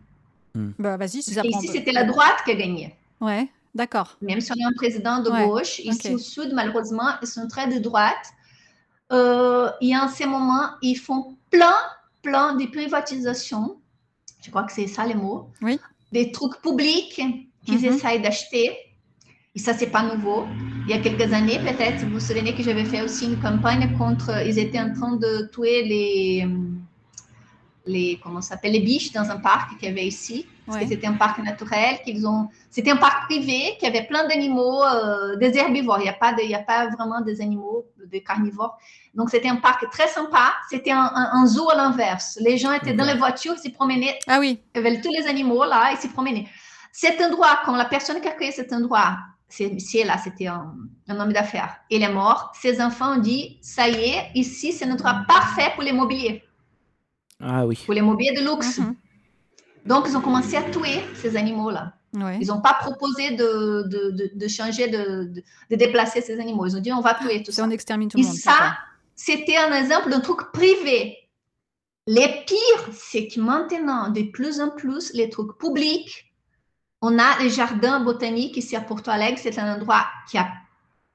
Hmm. 0.55 0.71
Bah, 0.79 0.97
vas-y, 0.97 1.23
si 1.23 1.39
Ici, 1.39 1.69
c'était 1.69 1.93
la 1.93 2.05
droite 2.05 2.39
qui 2.45 2.53
a 2.53 2.55
gagné. 2.55 2.97
Ouais. 3.21 3.49
D'accord. 3.79 4.19
Même 4.21 4.41
si 4.41 4.51
on 4.51 4.57
est 4.57 4.65
un 4.65 4.73
président 4.73 5.23
de 5.23 5.31
gauche, 5.31 5.79
ici 5.79 6.13
au 6.13 6.19
sud, 6.19 6.51
malheureusement, 6.53 7.11
ils 7.23 7.29
sont 7.29 7.47
très 7.47 7.69
de 7.69 7.79
droite. 7.79 8.27
Euh, 9.13 9.71
et 9.81 9.97
en 9.97 10.09
ce 10.09 10.25
moment, 10.27 10.71
ils 10.83 10.97
font 10.97 11.37
plein, 11.49 11.77
plein 12.21 12.57
de 12.57 12.67
privatisations. 12.67 13.77
Je 14.43 14.51
crois 14.51 14.65
que 14.65 14.73
c'est 14.73 14.89
ça 14.89 15.07
les 15.07 15.15
mots. 15.15 15.49
Oui. 15.63 15.79
Des 16.11 16.33
trucs 16.33 16.61
publics 16.61 17.23
qu'ils 17.65 17.81
mm 17.81 17.85
essayent 17.85 18.21
d'acheter. 18.21 18.77
Et 19.55 19.61
ça, 19.61 19.75
c'est 19.75 19.93
pas 19.99 20.03
nouveau. 20.03 20.49
Il 20.85 20.91
y 20.91 20.95
a 20.95 20.99
quelques 20.99 21.33
années, 21.33 21.61
peut-être, 21.61 22.05
vous 22.05 22.15
vous 22.15 22.21
souvenez 22.21 22.57
que 22.57 22.65
j'avais 22.65 22.85
fait 22.85 23.03
aussi 23.03 23.27
une 23.27 23.41
campagne 23.41 23.97
contre. 23.97 24.45
Ils 24.45 24.59
étaient 24.59 24.81
en 24.81 24.93
train 24.93 25.15
de 25.17 25.49
tuer 25.53 25.85
les 25.85 26.49
les 27.87 28.19
comment 28.23 28.43
s'appelle 28.43 28.73
les 28.73 28.81
biches 28.81 29.13
dans 29.13 29.31
un 29.31 29.39
parc 29.39 29.79
qu'il 29.79 29.89
y 29.89 29.93
avait 29.93 30.09
ici. 30.09 30.47
Parce 30.69 30.81
que 30.81 30.89
c'était 30.89 31.07
un 31.07 31.15
parc 31.15 31.39
naturel 31.39 31.99
qu'ils 32.05 32.27
ont. 32.27 32.49
C'était 32.69 32.91
un 32.91 32.97
parc 32.97 33.25
privé 33.25 33.77
qui 33.81 33.87
avait 33.87 34.07
plein 34.07 34.29
d'animaux, 34.29 34.85
euh, 34.85 35.37
des 35.37 35.57
herbivores. 35.57 35.99
Il 36.01 36.03
n'y 36.03 36.09
a 36.11 36.13
pas 36.13 36.35
il 36.43 36.55
a 36.55 36.59
pas 36.59 36.89
vraiment 36.89 37.23
des 37.23 37.41
animaux, 37.41 37.87
des 38.07 38.23
carnivores. 38.23 38.77
Donc 39.15 39.31
c'était 39.31 39.49
un 39.49 39.57
parc 39.57 39.89
très 39.91 40.09
sympa. 40.09 40.53
C'était 40.69 40.91
un, 40.91 41.47
zoo 41.47 41.71
à 41.71 41.77
l'inverse. 41.77 42.39
Les 42.43 42.59
gens 42.59 42.73
étaient 42.73 42.93
dans 42.93 43.07
les 43.07 43.15
voitures, 43.15 43.55
ils 43.57 43.61
s'y 43.61 43.71
promenaient. 43.71 44.19
Ah 44.27 44.39
oui. 44.41 44.61
Il 44.75 44.83
y 44.83 44.87
avait 44.87 45.01
tous 45.01 45.11
les 45.11 45.27
animaux 45.27 45.65
là, 45.65 45.91
ils 45.93 45.99
s'y 45.99 46.09
promenaient. 46.09 46.47
Cet 46.93 47.21
endroit, 47.23 47.61
quand 47.65 47.75
la 47.75 47.87
personne 47.87 48.21
qui 48.21 48.29
a 48.29 48.33
créé 48.33 48.51
cet 48.51 48.73
endroit, 48.73 49.17
c'est 49.49 49.71
là, 50.05 50.19
c'était 50.19 50.49
un, 50.49 50.75
un, 51.09 51.21
homme 51.21 51.33
d'affaires, 51.33 51.79
il 51.89 52.03
est 52.03 52.13
mort. 52.13 52.53
Ses 52.61 52.83
enfants 52.83 53.15
ont 53.17 53.21
dit, 53.21 53.59
ça 53.63 53.89
y 53.89 54.11
est, 54.11 54.31
ici 54.35 54.73
c'est 54.73 54.85
notre 54.85 55.07
endroit 55.07 55.25
parfait 55.27 55.71
pour 55.75 55.83
l'immobilier. 55.83 56.43
Ah 57.41 57.65
oui. 57.67 57.83
Pour 57.87 57.95
les 57.95 58.03
mobiliers 58.03 58.35
de 58.35 58.43
luxe. 58.43 58.79
Mhm. 58.79 58.97
Donc, 59.89 60.05
ils 60.07 60.17
ont 60.17 60.21
commencé 60.21 60.55
à 60.57 60.63
tuer 60.63 61.03
ces 61.15 61.37
animaux-là. 61.37 61.95
Ils 62.15 62.49
n'ont 62.49 62.61
pas 62.61 62.75
proposé 62.75 63.33
de, 63.33 63.85
de, 63.89 64.31
de, 64.35 64.49
changer, 64.49 64.89
de, 64.89 65.43
déplacer 65.71 66.21
ces 66.21 66.39
animaux. 66.41 66.67
Ils 66.67 66.77
ont 66.77 66.81
dit 66.81 66.93
on 66.93 67.01
va 67.01 67.15
tuer 67.15 67.43
tout 67.43 67.53
ça. 67.53 67.65
on 67.65 67.71
extermine 67.71 68.09
tout 68.09 68.19
le 68.19 68.25
monde. 68.25 68.35
Et 68.35 68.39
ça, 68.39 68.77
c'était 69.15 69.57
un 69.57 69.73
exemple 69.73 70.11
d'un 70.11 70.21
truc 70.21 70.53
privé. 70.53 71.17
Les 72.07 72.45
pires, 72.47 72.89
c'est 72.93 73.29
que 73.29 73.41
maintenant, 73.41 74.09
de 74.11 74.23
plus 74.23 74.61
en 74.61 74.71
plus, 74.71 75.13
les 75.13 75.29
trucs 75.29 75.59
publics, 75.59 76.33
on 77.03 77.19
a 77.19 77.39
les 77.43 77.51
jardins 77.51 78.01
botaniques 78.01 78.57
ici 78.57 78.75
à 78.77 78.81
Porto 78.81 79.11
Alegre. 79.11 79.39
C'est 79.39 79.59
un 79.59 79.77
endroit 79.77 80.07
qui, 80.31 80.39
a, 80.39 80.49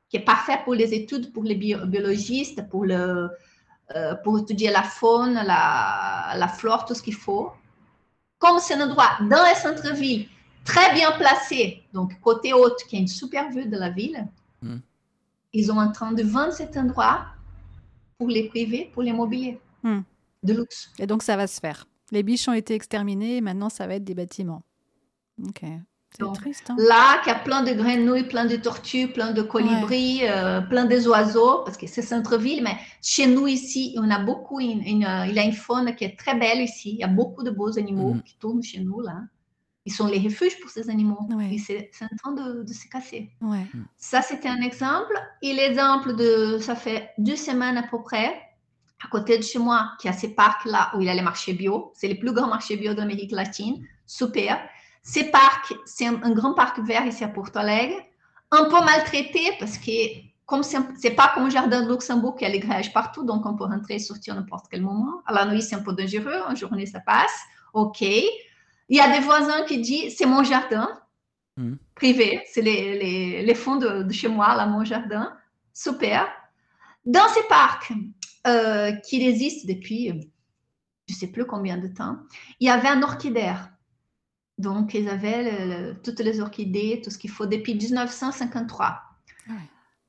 qui 0.09 0.17
est 0.17 0.25
parfait 0.25 0.59
pour 0.63 0.75
les 0.75 0.93
études, 0.93 1.33
pour 1.33 1.43
les 1.43 1.55
biologistes, 1.55 2.69
pour 2.69 2.85
le, 2.85 3.29
euh, 3.95 4.15
pour 4.23 4.39
étudier 4.39 4.71
la 4.71 4.83
faune, 4.83 5.33
la, 5.33 6.33
la 6.35 6.47
flore, 6.47 6.85
tout 6.85 6.93
ce 6.93 7.01
qu'il 7.01 7.15
faut. 7.15 7.51
Comme 8.43 8.59
c'est 8.59 8.73
un 8.73 8.89
endroit 8.89 9.11
dans 9.21 9.41
le 9.47 9.55
centre-ville, 9.55 10.27
très 10.65 10.93
bien 10.93 11.13
placé, 11.13 11.81
donc 11.93 12.19
côté 12.19 12.51
haute, 12.51 12.83
qui 12.89 12.97
a 12.97 12.99
une 12.99 13.07
super 13.07 13.49
vue 13.49 13.67
de 13.67 13.77
la 13.77 13.89
ville, 13.89 14.27
hmm. 14.61 14.79
ils 15.53 15.67
sont 15.67 15.77
en 15.77 15.89
train 15.93 16.11
de 16.11 16.23
vendre 16.23 16.51
cet 16.51 16.75
endroit 16.75 17.27
pour 18.17 18.27
les 18.27 18.49
privés, 18.49 18.91
pour 18.93 19.01
les 19.01 19.13
mobiliers 19.13 19.61
hmm. 19.83 20.01
de 20.43 20.53
luxe. 20.55 20.91
Et 20.99 21.07
donc 21.07 21.23
ça 21.23 21.37
va 21.37 21.47
se 21.47 21.61
faire. 21.61 21.85
Les 22.11 22.21
biches 22.21 22.49
ont 22.49 22.53
été 22.53 22.73
exterminés, 22.73 23.39
maintenant 23.39 23.69
ça 23.69 23.87
va 23.87 23.95
être 23.95 24.03
des 24.03 24.13
bâtiments. 24.13 24.63
Ok. 25.47 25.63
Triste. 26.33 26.69
Hein. 26.69 26.75
Là, 26.77 27.21
il 27.25 27.29
y 27.29 27.31
a 27.31 27.35
plein 27.35 27.63
de 27.63 27.73
grenouilles, 27.73 28.27
plein 28.27 28.45
de 28.45 28.55
tortues, 28.55 29.07
plein 29.07 29.31
de 29.31 29.41
colibris, 29.41 30.21
euh, 30.23 30.61
plein 30.61 30.85
des 30.85 31.07
oiseaux, 31.07 31.63
parce 31.65 31.77
que 31.77 31.87
c'est 31.87 32.01
centre-ville, 32.01 32.63
mais 32.63 32.77
chez 33.01 33.27
nous 33.27 33.47
ici, 33.47 33.95
on 33.97 34.09
a 34.09 34.19
beaucoup, 34.19 34.59
une, 34.59 34.83
il 34.85 35.33
y 35.33 35.39
a 35.39 35.43
une 35.43 35.53
faune 35.53 35.95
qui 35.95 36.03
est 36.03 36.17
très 36.17 36.35
belle 36.35 36.61
ici. 36.61 36.91
Il 36.91 36.99
y 36.99 37.03
a 37.03 37.07
beaucoup 37.07 37.43
de 37.43 37.51
beaux 37.51 37.77
animaux 37.77 38.13
mm. 38.15 38.21
qui 38.23 38.37
tournent 38.37 38.63
chez 38.63 38.79
nous, 38.79 39.01
là. 39.01 39.21
Ils 39.85 39.93
sont 39.93 40.07
les 40.07 40.19
refuges 40.19 40.59
pour 40.61 40.69
ces 40.69 40.89
animaux. 40.89 41.27
Et 41.51 41.57
c'est 41.57 41.89
en 42.01 42.15
train 42.15 42.31
de, 42.31 42.65
se 42.71 42.87
casser. 42.87 43.31
Ouais. 43.41 43.65
Ça, 43.97 44.21
c'était 44.21 44.47
un 44.47 44.61
exemple. 44.61 45.13
Et 45.41 45.53
l'exemple 45.53 46.15
de, 46.15 46.57
ça 46.59 46.75
fait 46.75 47.09
deux 47.17 47.35
semaines 47.35 47.77
à 47.77 47.83
peu 47.83 48.01
près, 48.01 48.33
à 49.03 49.09
côté 49.09 49.37
de 49.37 49.43
chez 49.43 49.59
moi, 49.59 49.91
qui 49.99 50.07
a 50.07 50.13
ces 50.13 50.29
parcs-là 50.29 50.91
où 50.95 51.01
il 51.01 51.07
y 51.07 51.09
a 51.09 51.13
les 51.13 51.21
marchés 51.21 51.53
bio. 51.53 51.91
C'est 51.95 52.07
les 52.07 52.15
plus 52.15 52.31
grands 52.31 52.47
marchés 52.47 52.77
bio 52.77 52.93
d'Amérique 52.93 53.31
latine. 53.31 53.85
Super. 54.05 54.57
Ces 55.03 55.25
parcs, 55.25 55.73
c'est 55.85 56.07
un, 56.07 56.31
grand 56.31 56.53
parc 56.53 56.79
vert 56.79 57.05
ici 57.05 57.25
à 57.25 57.27
Porto 57.27 57.59
Alegre, 57.59 57.97
un 58.51 58.63
peu 58.65 58.83
maltraité 58.83 59.41
parce 59.59 59.77
que 59.77 59.91
comme 60.45 60.63
c'est 60.63 61.11
pas 61.11 61.31
comme 61.33 61.45
le 61.45 61.49
jardin 61.49 61.83
de 61.83 61.91
Luxembourg 61.91 62.35
qui 62.35 62.45
a 62.45 62.49
les 62.49 62.59
grèges 62.59 62.93
partout, 62.93 63.23
donc 63.25 63.45
on 63.45 63.55
peut 63.55 63.65
rentrer 63.65 63.95
et 63.95 63.99
sortir 63.99 64.33
à 64.33 64.37
n'importe 64.37 64.67
quel 64.69 64.81
moment. 64.81 65.21
À 65.25 65.33
la 65.33 65.45
nuit, 65.45 65.61
c'est 65.61 65.75
un 65.75 65.81
peu 65.81 65.93
dangereux, 65.93 66.41
en 66.47 66.55
journée, 66.55 66.85
ça 66.85 67.01
passe. 67.01 67.37
OK. 67.73 68.01
Il 68.01 68.97
y 68.97 68.99
a 68.99 69.11
des 69.11 69.19
voisins 69.25 69.63
qui 69.65 69.79
disent 69.79 70.15
c'est 70.17 70.25
mon 70.25 70.43
jardin 70.43 70.87
hmm. 71.57 71.75
privé, 71.95 72.41
c'est 72.51 72.61
les, 72.61 72.97
les, 72.99 73.45
les, 73.45 73.55
fonds 73.55 73.77
de, 73.77 74.09
chez 74.11 74.29
moi, 74.29 74.55
là, 74.55 74.65
mon 74.67 74.85
jardin. 74.85 75.33
Super. 75.73 76.27
Dans 77.05 77.27
ces 77.29 77.43
parcs 77.49 77.91
euh, 78.47 78.91
qui 78.91 79.25
existent 79.25 79.67
depuis 79.67 80.13
je 81.07 81.13
ne 81.13 81.19
sais 81.19 81.27
plus 81.27 81.45
combien 81.45 81.77
de 81.77 81.87
temps, 81.87 82.17
il 82.59 82.67
y 82.67 82.69
avait 82.69 82.87
un 82.87 83.01
orchidère. 83.01 83.72
Donc, 84.63 84.93
ils 84.93 85.09
avaient 85.09 85.93
toutes 86.03 86.21
les 86.21 86.39
orchidées, 86.39 87.01
tout 87.03 87.11
ce 87.11 87.17
qu'il 87.17 87.29
faut 87.29 87.45
depuis 87.45 87.75
1953. 87.75 89.01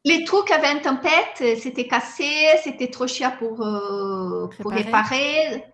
Les 0.05 0.24
trucs 0.24 0.50
avaient 0.50 0.72
une 0.72 0.82
tempête, 0.82 1.59
c'était 1.59 1.88
cassé, 1.88 2.30
c'était 2.62 2.90
trop 2.90 3.07
cher 3.07 3.36
pour, 3.38 3.62
euh, 3.62 4.48
pour 4.61 4.70
réparer. 4.70 5.64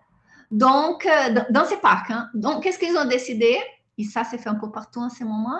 Donc, 0.49 1.05
euh, 1.05 1.41
dans 1.49 1.65
ces 1.65 1.77
parcs, 1.77 2.09
hein. 2.11 2.29
donc 2.33 2.63
qu'est-ce 2.63 2.79
qu'ils 2.79 2.97
ont 2.97 3.05
décidé? 3.05 3.57
Et 3.97 4.03
ça, 4.03 4.23
c'est 4.23 4.37
fait 4.37 4.49
un 4.49 4.55
peu 4.55 4.71
partout 4.71 5.01
en 5.01 5.09
ce 5.09 5.23
moment. 5.23 5.59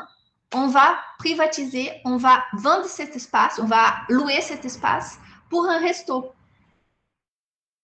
On 0.53 0.67
va 0.67 0.97
privatiser, 1.19 1.91
on 2.05 2.17
va 2.17 2.43
vendre 2.53 2.85
cet 2.85 3.15
espace, 3.15 3.59
on 3.61 3.65
va 3.65 3.93
louer 4.09 4.41
cet 4.41 4.65
espace 4.65 5.19
pour 5.49 5.65
un 5.65 5.79
resto. 5.79 6.31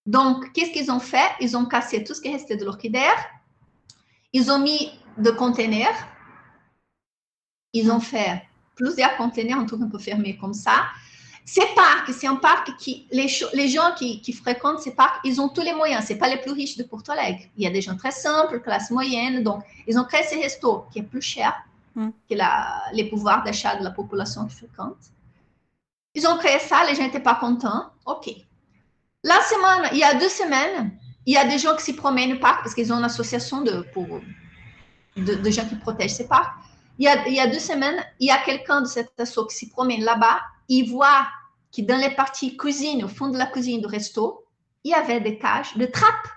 Donc, 0.06 0.52
qu'est-ce 0.54 0.72
qu'ils 0.72 0.90
ont 0.90 1.00
fait? 1.00 1.30
Ils 1.42 1.56
ont 1.56 1.66
cassé 1.66 2.04
tout 2.04 2.14
ce 2.14 2.22
qui 2.22 2.32
restait 2.32 2.58
de 2.58 2.66
l'orchidère. 2.66 3.18
Ils 4.34 4.50
ont 4.52 4.60
mis 4.60 4.92
de 5.18 5.32
containers. 5.32 5.96
Ils 7.74 7.92
ont 7.92 8.00
fait 8.00 8.44
plusieurs 8.76 9.16
containers, 9.18 9.58
un 9.58 9.66
truc 9.66 9.82
un 9.82 9.90
peu 9.90 10.00
fermé 10.00 10.38
comme 10.38 10.54
ça. 10.54 10.86
Ces 11.46 11.66
parcs, 11.76 12.12
c'est 12.12 12.28
un 12.28 12.36
parc 12.36 12.76
qui, 12.78 13.08
les, 13.10 13.28
les 13.54 13.70
gens 13.70 13.94
qui, 13.98 14.22
qui, 14.22 14.34
fréquentent 14.34 14.82
ces 14.82 14.94
parcs, 14.94 15.20
ils 15.24 15.40
ont 15.40 15.48
tous 15.48 15.62
les 15.62 15.74
moyens. 15.74 16.06
Ce 16.06 16.14
pas 16.14 16.28
les 16.28 16.42
plus 16.42 16.52
riches 16.52 16.76
de 16.76 16.84
Porto 16.84 17.12
Alegre. 17.14 17.46
Il 17.56 17.64
y 17.64 17.68
a 17.68 17.70
des 17.70 17.82
gens 17.82 17.96
très 17.96 18.12
simples, 18.12 18.62
classe 18.62 18.92
moyenne. 18.92 19.44
Donc, 19.44 19.64
ils 19.88 19.98
ont 19.98 20.04
créé 20.04 20.24
ces 20.24 20.42
restos 20.42 20.86
qui 20.92 21.00
est 21.00 21.04
plus 21.04 21.22
cher 21.22 21.54
mm. 21.96 22.10
que 22.30 22.36
la, 22.36 22.84
les 22.92 23.06
pouvoirs 23.06 23.44
d'achat 23.44 23.78
de 23.78 23.84
la 23.84 23.92
population 23.92 24.46
qui 24.46 24.56
fréquente. 24.56 24.98
Ils 26.16 26.28
ont 26.28 26.38
créé 26.38 26.60
ça, 26.60 26.84
les 26.86 26.96
gens 26.96 27.04
n'étaient 27.04 27.22
pas 27.22 27.36
contents. 27.36 27.92
OK. 28.06 28.30
La 29.24 29.40
semaine, 29.42 29.90
il 29.94 30.00
y 30.00 30.04
a 30.04 30.16
deux 30.16 30.30
semaines, 30.30 30.98
il 31.26 31.34
y 31.34 31.38
a 31.38 31.46
des 31.46 31.60
gens 31.60 31.76
qui 31.78 31.84
s'y 31.84 31.94
promènent 31.94 32.34
au 32.34 32.40
parc 32.40 32.64
parce 32.64 32.76
qu'ils 32.76 32.92
ont 32.92 32.98
une 32.98 33.06
association 33.06 33.62
de, 33.62 33.86
pour 33.94 34.20
de, 35.18 35.50
gens 35.50 35.68
qui 35.68 35.76
protègent 35.76 36.14
ces 36.14 36.28
parcs. 36.28 36.54
Il 37.00 37.06
y, 37.06 37.08
a, 37.08 37.28
il 37.28 37.34
y 37.34 37.40
a 37.40 37.48
deux 37.48 37.60
semaines, 37.60 38.04
il 38.20 38.28
y 38.28 38.32
a 38.32 38.38
quelqu'un 38.38 38.82
de 38.82 38.88
cette 38.88 39.20
asso 39.20 39.46
qui 39.50 39.56
s'y 39.56 39.70
promène 39.70 40.04
là-bas. 40.04 40.40
Il 40.68 40.90
voit 40.90 41.28
que 41.76 41.82
dans 41.82 41.98
les 41.98 42.10
parties 42.16 42.58
cuisine, 42.58 43.04
au 43.04 43.08
fond 43.08 43.28
de 43.28 43.38
la 43.38 43.46
cuisine 43.46 43.82
du 43.82 43.88
resto, 43.88 44.46
il 44.84 44.92
y 44.92 44.94
avait 44.94 45.22
des 45.22 45.38
cages 45.38 45.76
de 45.76 45.86
trappes. 45.86 46.28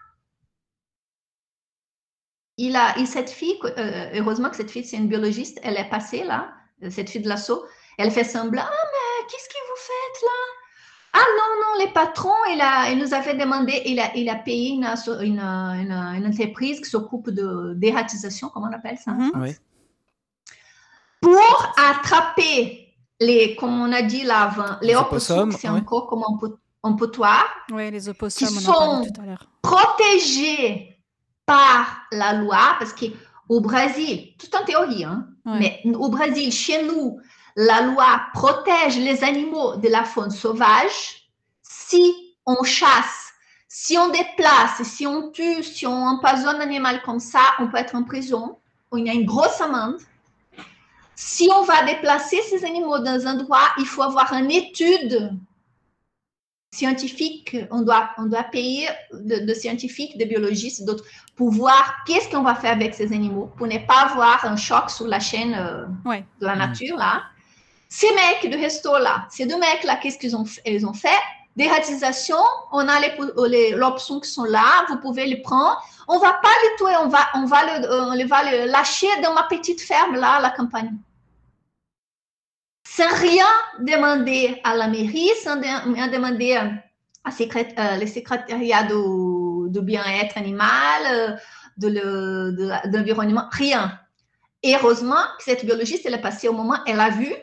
Il 2.56 2.76
a, 2.76 2.98
et 2.98 3.06
cette 3.06 3.30
fille, 3.30 3.58
euh, 3.64 4.10
heureusement 4.14 4.50
que 4.50 4.56
cette 4.56 4.70
fille, 4.70 4.84
c'est 4.84 4.98
une 4.98 5.08
biologiste, 5.08 5.58
elle 5.62 5.78
est 5.78 5.88
passée 5.88 6.24
là, 6.24 6.52
cette 6.90 7.08
fille 7.08 7.22
de 7.22 7.28
l'assaut, 7.28 7.64
elle 7.96 8.10
fait 8.10 8.24
semblant, 8.24 8.64
ah, 8.64 8.70
mais 8.70 9.26
qu'est-ce 9.28 9.48
que 9.48 9.54
vous 9.68 9.76
faites 9.76 10.22
là? 10.22 10.49
Ah 11.12 11.18
non, 11.18 11.60
non, 11.60 11.84
les 11.84 11.92
patrons, 11.92 12.44
il, 12.52 12.60
a, 12.60 12.90
il 12.90 12.98
nous 12.98 13.12
avait 13.14 13.34
demandé, 13.34 13.82
il 13.84 13.98
a, 13.98 14.14
il 14.16 14.28
a 14.28 14.36
payé 14.36 14.70
une, 14.70 14.84
une, 14.84 15.40
une, 15.40 16.26
entreprise 16.26 16.80
qui 16.80 16.88
s'occupe 16.88 17.30
de 17.30 17.74
dératisation, 17.74 18.48
comment 18.48 18.68
on 18.70 18.74
appelle 18.74 18.96
ça? 18.96 19.12
Mhm. 19.12 19.54
Pour 21.20 21.74
attraper 21.76 22.94
les, 23.18 23.56
comme 23.56 23.80
on 23.80 23.92
a 23.92 24.02
dit 24.02 24.22
là 24.22 24.42
avant, 24.42 24.76
les, 24.82 24.94
opossums, 24.94 25.52
c'est 25.52 25.68
encore 25.68 26.06
comme 26.06 26.22
un, 26.82 26.92
potoir. 26.92 27.44
Oui, 27.72 27.90
les 27.90 28.08
opossums, 28.08 28.48
qui 28.48 28.54
sont 28.54 29.04
tout 29.04 29.20
à 29.20 29.26
l'heure. 29.26 29.46
protégés 29.62 30.96
par 31.44 32.02
la 32.12 32.34
loi, 32.34 32.76
parce 32.78 32.94
qu'au 32.94 33.60
Brésil, 33.60 34.28
tout 34.38 34.54
en 34.56 34.64
théorie, 34.64 35.04
hein, 35.04 35.26
mais 35.44 35.82
au 35.94 36.08
Brésil, 36.08 36.52
chez 36.52 36.84
nous, 36.84 37.20
la 37.60 37.82
loi 37.82 38.22
protège 38.32 38.96
les 38.96 39.22
animaux 39.22 39.76
de 39.76 39.88
la 39.88 40.04
faune 40.04 40.30
sauvage. 40.30 41.28
Si 41.62 42.34
on 42.46 42.64
chasse, 42.64 43.34
si 43.68 43.98
on 43.98 44.08
déplace, 44.08 44.82
si 44.82 45.06
on 45.06 45.30
tue, 45.30 45.62
si 45.62 45.86
on 45.86 46.06
empoisonne 46.06 46.56
un 46.56 46.60
animal 46.60 47.02
comme 47.02 47.20
ça, 47.20 47.42
on 47.58 47.68
peut 47.68 47.76
être 47.76 47.94
en 47.94 48.02
prison. 48.02 48.56
Il 48.96 49.06
y 49.06 49.10
a 49.10 49.12
une 49.12 49.26
grosse 49.26 49.60
amende. 49.60 49.98
Si 51.14 51.50
on 51.54 51.64
va 51.64 51.84
déplacer 51.84 52.40
ces 52.48 52.64
animaux 52.64 52.98
dans 53.00 53.26
un 53.26 53.34
endroit, 53.34 53.68
il 53.76 53.84
faut 53.84 54.02
avoir 54.02 54.32
une 54.32 54.50
étude 54.50 55.30
scientifique. 56.72 57.58
On 57.70 57.82
doit, 57.82 58.08
on 58.16 58.24
doit 58.24 58.44
payer 58.44 58.88
de, 59.12 59.52
scientifiques, 59.52 60.16
de 60.16 60.24
biologistes, 60.24 60.86
d'autres, 60.86 61.04
pour 61.36 61.50
voir 61.50 62.04
qu'est-ce 62.06 62.30
qu'on 62.30 62.42
va 62.42 62.54
faire 62.54 62.72
avec 62.72 62.94
ces 62.94 63.12
animaux, 63.12 63.50
pour 63.58 63.66
ne 63.66 63.76
pas 63.86 64.06
avoir 64.08 64.46
un 64.46 64.56
choc 64.56 64.88
sur 64.88 65.06
la 65.06 65.20
chaîne 65.20 65.54
euh, 65.54 65.84
de 66.40 66.46
la 66.46 66.56
nature, 66.56 66.96
là. 66.96 67.24
Ces 67.92 68.06
mecs 68.14 68.48
de 68.48 68.56
resto 68.56 68.96
là, 68.98 69.26
ces 69.30 69.46
deux 69.46 69.58
mecs 69.58 69.82
là, 69.82 69.96
qu'est-ce 69.96 70.16
qu'ils 70.16 70.36
ont, 70.36 70.44
ils 70.64 70.86
ont 70.86 70.94
fait? 70.94 71.08
Dératisation, 71.56 72.38
on 72.70 72.86
a 72.86 73.00
les, 73.00 73.72
l'option 73.72 74.20
qui 74.20 74.30
sont 74.30 74.44
là, 74.44 74.86
vous 74.88 74.98
pouvez 74.98 75.26
les 75.26 75.42
prendre. 75.42 75.76
On 76.06 76.18
va 76.18 76.34
pas 76.34 76.48
les 76.62 76.76
tuer, 76.76 76.96
on 77.02 77.08
va, 77.08 77.18
on 77.34 77.46
va, 77.46 77.64
le, 77.64 77.84
euh, 77.86 78.04
on 78.04 78.26
va 78.26 78.50
le 78.50 78.70
lâcher 78.70 79.08
dans 79.24 79.34
ma 79.34 79.42
petite 79.42 79.80
ferme 79.80 80.14
là 80.14 80.34
à 80.34 80.40
la 80.40 80.50
campagne. 80.50 80.96
Sans 82.86 83.12
rien 83.20 83.46
demander 83.80 84.60
à 84.62 84.76
la 84.76 84.86
mairie, 84.86 85.30
sans 85.42 85.60
rien 85.60 86.06
demander 86.06 86.60
à 87.24 87.30
secrét, 87.32 87.74
euh, 87.76 87.96
le 87.96 88.06
secrétariat 88.06 88.84
de, 88.84 89.80
bien-être 89.80 90.38
animal, 90.38 91.40
de, 91.76 91.88
de, 91.88 92.96
l'environnement, 92.96 93.48
rien. 93.50 93.98
Et 94.62 94.76
heureusement 94.76 95.24
cette 95.40 95.64
biologiste, 95.64 96.06
elle 96.06 96.14
est 96.14 96.22
passée 96.22 96.46
au 96.46 96.52
moment, 96.52 96.76
elle 96.86 97.00
a 97.00 97.10
vu, 97.10 97.34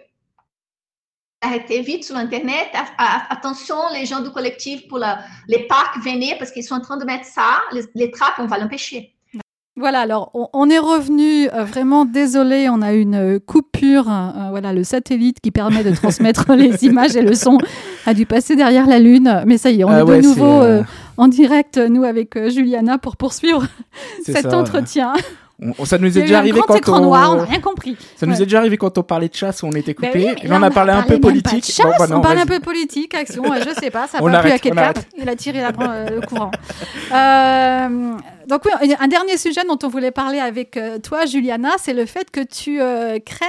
arrêtez 1.41 1.81
vite 1.81 2.03
sur 2.03 2.15
Internet. 2.15 2.67
attention, 3.29 3.75
les 3.93 4.05
gens 4.05 4.21
du 4.21 4.29
collectif 4.29 4.87
pour 4.87 4.99
les 5.47 5.59
parcs, 5.67 5.97
venez 6.03 6.35
parce 6.37 6.51
qu'ils 6.51 6.63
sont 6.63 6.75
en 6.75 6.81
train 6.81 6.97
de 6.97 7.05
mettre 7.05 7.25
ça. 7.25 7.61
Les, 7.95 8.11
trappes, 8.11 8.39
on 8.39 8.47
va 8.47 8.57
l'empêcher. 8.57 9.13
Voilà, 9.75 9.99
alors 9.99 10.31
on, 10.33 10.69
est 10.71 10.79
revenu 10.79 11.49
euh, 11.53 11.63
vraiment 11.63 12.03
désolé, 12.03 12.67
on 12.67 12.81
a 12.81 12.93
une 12.93 13.13
euh, 13.35 13.39
coupure. 13.39 14.09
Euh, 14.09 14.49
voilà, 14.49 14.73
le 14.73 14.83
satellite 14.83 15.39
qui 15.39 15.51
permet 15.51 15.83
de 15.83 15.93
transmettre 15.93 16.51
les 16.55 16.83
images 16.83 17.15
et 17.15 17.21
le 17.21 17.35
son 17.35 17.59
a 18.07 18.15
dû 18.15 18.25
passer 18.25 18.55
derrière 18.55 18.87
la 18.87 18.97
Lune. 18.97 19.43
Mais 19.45 19.59
ça 19.59 19.69
y 19.69 19.81
est, 19.81 19.83
on 19.83 19.89
ah 19.89 20.01
est 20.01 20.05
de 20.05 20.21
nouveau 20.21 20.63
en 21.17 21.27
direct, 21.27 21.77
nous, 21.77 22.03
avec 22.03 22.49
Juliana, 22.49 22.97
pour 22.97 23.17
poursuivre 23.17 23.67
cet 24.23 24.51
entretien 24.51 25.13
ça 25.85 25.97
nous 25.97 26.17
est 26.17 26.21
déjà 26.21 26.37
arrivé 26.37 26.61
quand 26.67 26.89
on... 26.89 26.99
Noir, 27.01 27.33
on 27.33 27.37
n'a 27.37 27.43
rien 27.45 27.59
compris. 27.59 27.97
Ça 28.15 28.25
nous 28.25 28.35
est 28.35 28.45
déjà 28.45 28.59
arrivé 28.59 28.77
quand 28.77 28.97
on 28.97 29.03
parlait 29.03 29.27
de 29.27 29.33
chasse, 29.33 29.63
où 29.63 29.67
on 29.67 29.71
était 29.71 29.95
ben 29.95 30.07
coupé. 30.07 30.35
et 30.43 30.47
là, 30.47 30.57
on 30.59 30.63
a 30.63 30.69
parlé 30.69 30.91
un 30.93 31.01
peu 31.01 31.19
politique. 31.19 31.65
Chasse, 31.65 31.97
bah 31.97 32.05
on 32.11 32.21
parle 32.21 32.37
un 32.37 32.45
peu 32.45 32.59
politique, 32.59 33.13
action, 33.15 33.43
je 33.43 33.79
sais 33.79 33.89
pas, 33.89 34.07
ça 34.07 34.19
a 34.19 34.21
plu 34.41 34.51
à 34.51 34.59
quelqu'un. 34.59 34.93
Il 35.17 35.27
a 35.27 35.35
tiré 35.35 35.61
la, 35.61 35.71
euh, 35.79 36.09
le 36.09 36.21
courant. 36.27 36.51
Euh, 37.11 38.13
donc 38.47 38.61
oui, 38.65 38.95
un 38.99 39.07
dernier 39.07 39.37
sujet 39.37 39.61
dont 39.67 39.79
on 39.83 39.87
voulait 39.87 40.11
parler 40.11 40.39
avec 40.39 40.77
euh, 40.77 40.99
toi, 40.99 41.25
Juliana, 41.25 41.71
c'est 41.79 41.93
le 41.93 42.05
fait 42.05 42.29
que 42.29 42.41
tu 42.41 42.79
crées 43.25 43.45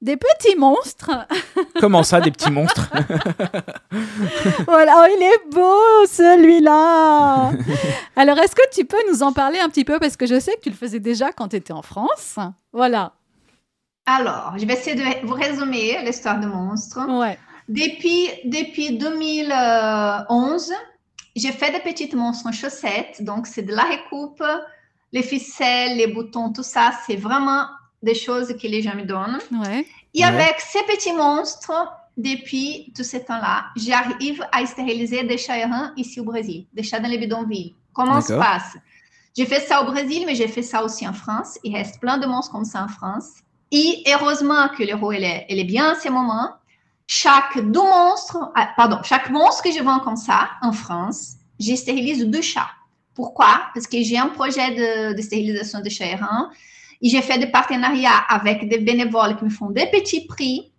des 0.00 0.16
petits 0.16 0.56
monstres. 0.56 1.10
Comment 1.80 2.02
ça, 2.02 2.20
des 2.20 2.30
petits 2.30 2.50
monstres? 2.50 2.90
Voilà, 4.66 5.04
oh, 5.04 5.16
il 5.16 5.22
est 5.22 5.54
beau 5.54 6.06
celui-là. 6.06 7.52
Alors, 8.16 8.38
est-ce 8.38 8.54
que 8.54 8.68
tu 8.72 8.84
peux 8.84 8.98
nous 9.10 9.22
en 9.22 9.32
parler 9.32 9.58
un 9.58 9.68
petit 9.68 9.84
peu? 9.84 9.98
Parce 9.98 10.16
que 10.16 10.26
je 10.26 10.38
sais 10.38 10.52
que 10.56 10.60
tu 10.60 10.70
le 10.70 10.76
faisais 10.76 11.00
déjà 11.00 11.32
quand 11.32 11.48
tu 11.48 11.56
étais 11.56 11.72
en 11.72 11.82
France. 11.82 12.36
Voilà. 12.72 13.12
Alors, 14.04 14.54
je 14.56 14.66
vais 14.66 14.74
essayer 14.74 14.96
de 14.96 15.26
vous 15.26 15.34
résumer 15.34 16.02
l'histoire 16.04 16.38
de 16.40 16.46
monstres. 16.46 17.00
Ouais. 17.08 17.38
Depuis, 17.68 18.28
depuis 18.44 18.98
2011, 18.98 20.72
j'ai 21.34 21.52
fait 21.52 21.72
des 21.72 21.80
petites 21.80 22.14
monstres 22.14 22.48
en 22.48 22.52
chaussettes. 22.52 23.22
Donc, 23.22 23.46
c'est 23.46 23.62
de 23.62 23.74
la 23.74 23.84
recoupe, 23.84 24.42
les 25.12 25.22
ficelles, 25.22 25.96
les 25.96 26.06
boutons, 26.06 26.52
tout 26.52 26.62
ça. 26.62 26.92
C'est 27.06 27.16
vraiment 27.16 27.66
des 28.02 28.14
choses 28.14 28.48
que 28.60 28.66
les 28.66 28.82
gens 28.82 28.94
me 28.94 29.04
donnent. 29.04 29.38
Ouais. 29.52 29.86
Et 30.14 30.24
avec 30.24 30.60
ces 30.60 30.82
petits 30.84 31.12
monstres, 31.12 31.72
depuis 32.16 32.92
tout 32.96 33.04
ce 33.04 33.18
temps-là, 33.18 33.66
j'arrive 33.76 34.42
à 34.52 34.64
stériliser 34.64 35.24
des 35.24 35.36
chats 35.36 35.58
errants 35.58 35.90
ici 35.96 36.20
au 36.20 36.24
Brésil, 36.24 36.66
des 36.72 36.82
chats 36.82 37.00
dans 37.00 37.08
les 37.08 37.18
bidonvilles. 37.18 37.74
Comment 37.92 38.20
se 38.20 38.32
passe? 38.32 38.76
J'ai 39.36 39.44
fait 39.44 39.60
ça 39.60 39.82
au 39.82 39.84
Brésil, 39.84 40.24
mais 40.26 40.34
j'ai 40.34 40.48
fait 40.48 40.62
ça 40.62 40.82
aussi 40.82 41.06
en 41.06 41.12
France. 41.12 41.58
Il 41.62 41.76
reste 41.76 42.00
plein 42.00 42.16
de 42.16 42.26
monstres 42.26 42.52
comme 42.52 42.64
ça 42.64 42.84
en 42.84 42.88
France. 42.88 43.28
Et 43.70 44.02
heureusement 44.08 44.68
que 44.68 44.82
l'euro, 44.82 45.12
elle 45.12 45.24
est, 45.24 45.46
elle 45.50 45.58
est 45.58 45.64
bien 45.64 45.92
en 45.92 46.00
ce 46.00 46.08
moment. 46.08 46.50
Chaque 47.06 47.58
deux 47.58 47.82
monstres, 47.82 48.38
ah, 48.54 48.70
pardon, 48.76 48.98
chaque 49.02 49.28
monstre 49.30 49.62
que 49.64 49.72
je 49.72 49.82
vends 49.82 50.00
comme 50.00 50.16
ça 50.16 50.48
en 50.62 50.72
France, 50.72 51.34
je 51.60 51.74
stérilise 51.74 52.24
deux 52.24 52.42
chats. 52.42 52.70
Pourquoi? 53.14 53.60
Parce 53.74 53.86
que 53.86 54.02
j'ai 54.02 54.18
un 54.18 54.28
projet 54.28 54.74
de, 54.74 55.14
de 55.14 55.22
stérilisation 55.22 55.80
de 55.80 55.88
chats 55.90 56.06
errants 56.06 56.48
et 57.02 57.08
j'ai 57.08 57.22
fait 57.22 57.38
des 57.38 57.46
partenariats 57.46 58.24
avec 58.28 58.68
des 58.68 58.78
bénévoles 58.78 59.36
qui 59.36 59.44
me 59.44 59.50
font 59.50 59.70
des 59.70 59.86
petits 59.86 60.26
prix. 60.26 60.72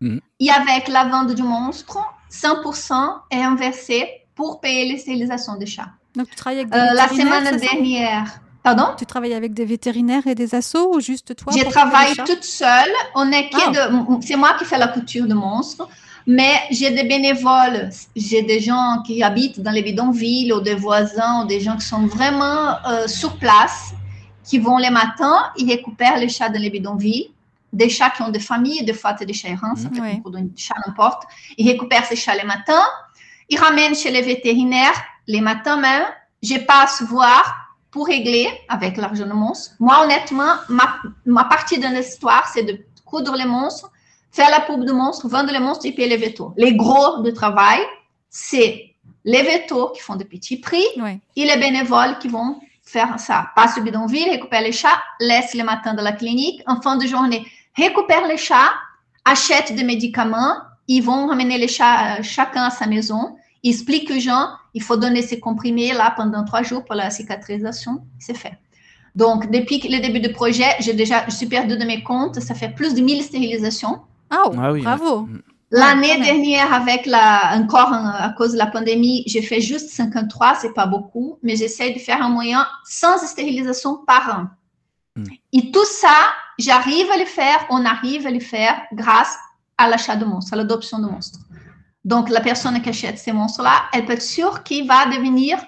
Mmh. 0.00 0.18
Et 0.40 0.50
avec 0.50 0.88
la 0.88 1.04
vente 1.04 1.34
du 1.34 1.42
monstre, 1.42 1.98
100% 2.30 2.94
est 3.30 3.42
inversé 3.42 4.08
pour 4.34 4.60
payer 4.60 4.92
les 4.92 4.98
stérilisations 4.98 5.56
des 5.56 5.66
chats. 5.66 5.90
Donc, 6.16 6.28
tu 6.28 6.36
travailles 6.36 6.60
avec 6.60 6.72
des 6.72 6.78
euh, 6.78 6.94
La 6.94 7.08
semaine 7.08 7.56
dernière. 7.56 8.40
Pardon? 8.62 8.94
Tu 8.96 9.06
travailles 9.06 9.34
avec 9.34 9.54
des 9.54 9.64
vétérinaires 9.64 10.26
et 10.26 10.34
des 10.34 10.54
assos 10.54 10.94
ou 10.94 11.00
juste 11.00 11.34
toi 11.34 11.52
Je 11.56 11.64
travaille 11.64 12.14
toute 12.14 12.44
seule. 12.44 12.92
On 13.14 13.30
est 13.32 13.50
ah. 13.54 13.90
C'est 14.20 14.36
moi 14.36 14.54
qui 14.58 14.64
fais 14.64 14.78
la 14.78 14.88
couture 14.88 15.26
de 15.26 15.34
monstres. 15.34 15.88
Mais 16.26 16.52
j'ai 16.70 16.90
des 16.90 17.02
bénévoles, 17.02 17.90
j'ai 18.14 18.42
des 18.42 18.60
gens 18.60 19.02
qui 19.04 19.24
habitent 19.24 19.60
dans 19.60 19.72
les 19.72 19.82
bidonvilles 19.82 20.52
ou 20.52 20.60
des 20.60 20.76
voisins 20.76 21.42
ou 21.42 21.46
des 21.48 21.58
gens 21.58 21.76
qui 21.76 21.84
sont 21.84 22.06
vraiment 22.06 22.76
euh, 22.86 23.08
sur 23.08 23.36
place, 23.38 23.92
qui 24.44 24.58
vont 24.58 24.78
les 24.78 24.90
matins, 24.90 25.52
ils 25.56 25.68
récupèrent 25.68 26.18
les 26.18 26.28
chats 26.28 26.48
dans 26.48 26.60
les 26.60 26.70
bidonvilles, 26.70 27.30
des 27.72 27.88
chats 27.88 28.10
qui 28.10 28.22
ont 28.22 28.30
des 28.30 28.40
familles, 28.40 28.84
des 28.84 28.92
fois 28.92 29.14
c'est 29.18 29.26
des 29.26 29.32
chats 29.32 29.48
errants, 29.48 29.74
ça 29.76 29.88
beaucoup 29.88 30.30
de 30.30 30.50
chats, 30.56 30.74
n'importe. 30.86 31.24
Ils 31.56 31.68
récupèrent 31.68 32.04
ces 32.04 32.16
chats 32.16 32.34
les 32.34 32.44
matins, 32.44 32.86
ils 33.48 33.58
ramènent 33.58 33.94
chez 33.94 34.10
les 34.10 34.22
vétérinaires 34.22 35.00
les 35.26 35.40
matins 35.40 35.76
même. 35.76 36.04
Je 36.42 36.58
passe 36.58 37.02
voir 37.02 37.70
pour 37.90 38.06
régler 38.06 38.48
avec 38.68 38.96
l'argent 38.96 39.26
de 39.26 39.32
monstre. 39.32 39.72
Moi, 39.78 40.02
honnêtement, 40.02 40.54
ma, 40.68 40.96
ma 41.24 41.44
partie 41.44 41.78
de 41.78 41.86
l'histoire, 41.86 42.48
c'est 42.52 42.64
de 42.64 42.84
coudre 43.04 43.36
les 43.36 43.44
monstres 43.44 43.92
faire 44.32 44.50
la 44.50 44.60
poupe 44.60 44.84
de 44.84 44.92
monstre, 44.92 45.28
vendre 45.28 45.52
les 45.52 45.60
monstres 45.60 45.86
et 45.86 45.92
payer 45.92 46.08
les 46.08 46.16
vétos. 46.16 46.52
Les 46.56 46.74
gros 46.74 47.20
de 47.20 47.30
travail, 47.30 47.80
c'est 48.30 48.94
les 49.24 49.42
vétos 49.42 49.90
qui 49.90 50.00
font 50.00 50.16
des 50.16 50.24
petits 50.24 50.56
prix 50.56 50.84
et 51.36 51.44
les 51.44 51.56
bénévoles 51.56 52.18
qui 52.18 52.28
vont 52.28 52.58
faire 52.92 53.18
ça. 53.18 53.50
Passe 53.56 53.76
le 53.76 53.82
bidonville, 53.82 54.28
récupère 54.30 54.62
les 54.62 54.72
chats, 54.72 55.00
laisse 55.18 55.54
les 55.54 55.62
matins 55.62 55.94
dans 55.94 56.02
la 56.02 56.12
clinique. 56.12 56.62
En 56.66 56.80
fin 56.80 56.96
de 56.96 57.06
journée, 57.06 57.44
récupère 57.76 58.26
les 58.26 58.36
chats, 58.36 58.72
achète 59.24 59.74
des 59.74 59.84
médicaments. 59.84 60.56
Ils 60.88 61.02
vont 61.02 61.26
ramener 61.28 61.58
les 61.58 61.68
chats 61.68 62.18
euh, 62.18 62.22
chacun 62.22 62.64
à 62.64 62.70
sa 62.70 62.86
maison. 62.86 63.36
Explique 63.64 64.10
aux 64.10 64.18
gens, 64.18 64.48
il 64.74 64.82
faut 64.82 64.96
donner 64.96 65.22
ces 65.22 65.40
comprimés 65.40 65.92
là 65.92 66.12
pendant 66.16 66.44
trois 66.44 66.62
jours 66.62 66.84
pour 66.84 66.96
la 66.96 67.10
cicatrisation. 67.10 68.02
C'est 68.18 68.36
fait. 68.36 68.58
Donc, 69.14 69.50
depuis 69.50 69.78
le 69.88 70.00
début 70.00 70.20
du 70.20 70.32
projet, 70.32 70.70
j'ai 70.80 70.94
déjà, 70.94 71.24
je 71.26 71.34
suis 71.34 71.46
perdue 71.46 71.76
de 71.76 71.84
mes 71.84 72.02
comptes. 72.02 72.40
Ça 72.40 72.54
fait 72.54 72.70
plus 72.70 72.94
de 72.94 73.00
1000 73.00 73.22
stérilisations. 73.22 74.00
Oh, 74.32 74.50
ah 74.58 74.72
oui, 74.72 74.82
bravo. 74.82 75.22
Mm. 75.22 75.42
L'année 75.74 76.20
dernière, 76.20 76.70
avec 76.74 77.06
la, 77.06 77.54
encore 77.54 77.94
à 77.94 78.28
cause 78.36 78.52
de 78.52 78.58
la 78.58 78.66
pandémie, 78.66 79.22
j'ai 79.26 79.40
fait 79.40 79.62
juste 79.62 79.88
53, 79.88 80.56
c'est 80.56 80.74
pas 80.74 80.86
beaucoup, 80.86 81.38
mais 81.42 81.56
j'essaie 81.56 81.92
de 81.92 81.98
faire 81.98 82.22
un 82.22 82.28
moyen 82.28 82.66
sans 82.84 83.16
stérilisation 83.16 83.96
par 84.06 84.28
an. 84.28 84.46
Mm. 85.16 85.24
Et 85.54 85.70
tout 85.70 85.86
ça, 85.86 86.14
j'arrive 86.58 87.10
à 87.10 87.16
le 87.16 87.24
faire, 87.24 87.66
on 87.70 87.86
arrive 87.86 88.26
à 88.26 88.30
le 88.30 88.40
faire 88.40 88.82
grâce 88.92 89.34
à 89.78 89.88
l'achat 89.88 90.14
de 90.14 90.26
monstres, 90.26 90.52
à 90.52 90.56
l'adoption 90.56 90.98
de 90.98 91.06
monstres. 91.06 91.40
Donc, 92.04 92.28
la 92.28 92.42
personne 92.42 92.82
qui 92.82 92.90
achète 92.90 93.18
ces 93.18 93.32
monstres-là, 93.32 93.84
elle 93.94 94.04
peut 94.04 94.12
être 94.12 94.20
sûre 94.20 94.62
qu'il 94.64 94.86
va 94.86 95.06
devenir 95.06 95.58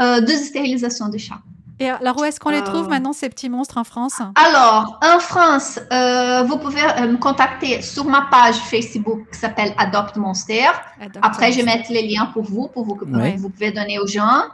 euh, 0.00 0.20
deux 0.22 0.38
stérilisations 0.38 1.08
de 1.08 1.18
chats. 1.18 1.42
Et 1.78 1.90
alors, 1.90 2.18
où 2.18 2.24
est-ce 2.24 2.40
qu'on 2.40 2.50
les 2.50 2.62
trouve 2.62 2.86
euh. 2.86 2.88
maintenant, 2.88 3.12
ces 3.12 3.28
petits 3.28 3.50
monstres 3.50 3.76
en 3.76 3.84
France? 3.84 4.14
Alors, 4.34 4.98
en 5.02 5.18
France, 5.18 5.78
euh, 5.92 6.42
vous 6.44 6.56
pouvez 6.56 6.82
euh, 6.82 7.08
me 7.08 7.18
contacter 7.18 7.82
sur 7.82 8.06
ma 8.06 8.28
page 8.30 8.56
Facebook 8.56 9.30
qui 9.30 9.38
s'appelle 9.38 9.74
Adopt 9.76 10.16
Monster. 10.16 10.68
Après, 11.20 11.52
je 11.52 11.58
vais 11.58 11.64
mettre 11.64 11.92
les 11.92 12.06
liens 12.06 12.26
pour 12.32 12.44
vous, 12.44 12.68
pour 12.68 12.84
vous, 12.84 12.94
que 12.94 13.04
vous 13.04 13.50
pouvez 13.50 13.72
donner 13.72 13.98
aux 13.98 14.06
gens. 14.06 14.44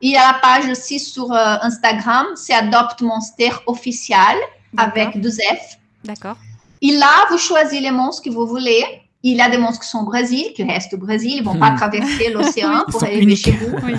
Il 0.00 0.12
y 0.12 0.16
a 0.16 0.32
la 0.32 0.38
page 0.38 0.70
aussi 0.70 1.00
sur 1.00 1.32
Instagram, 1.32 2.26
c'est 2.36 2.54
Adopt 2.54 3.00
Monster 3.00 3.50
officiel 3.66 4.36
avec 4.76 5.20
deux 5.20 5.32
F. 5.32 5.78
D'accord. 6.04 6.36
Et 6.80 6.92
là, 6.92 7.26
vous 7.30 7.38
choisissez 7.38 7.80
les 7.80 7.90
monstres 7.90 8.22
que 8.22 8.30
vous 8.30 8.46
voulez. 8.46 8.84
Il 9.24 9.36
y 9.36 9.40
a 9.40 9.50
des 9.50 9.58
monstres 9.58 9.82
qui 9.82 9.88
sont 9.88 10.00
au 10.00 10.06
Brésil, 10.06 10.52
qui 10.54 10.62
restent 10.62 10.94
au 10.94 10.98
Brésil, 10.98 11.32
ils 11.38 11.40
ne 11.40 11.44
vont 11.44 11.58
pas 11.58 11.72
hmm. 11.72 11.76
traverser 11.76 12.30
l'océan 12.32 12.84
pour 12.88 13.02
arriver 13.02 13.34
chez 13.34 13.50
vous. 13.50 13.76
Oui. 13.84 13.94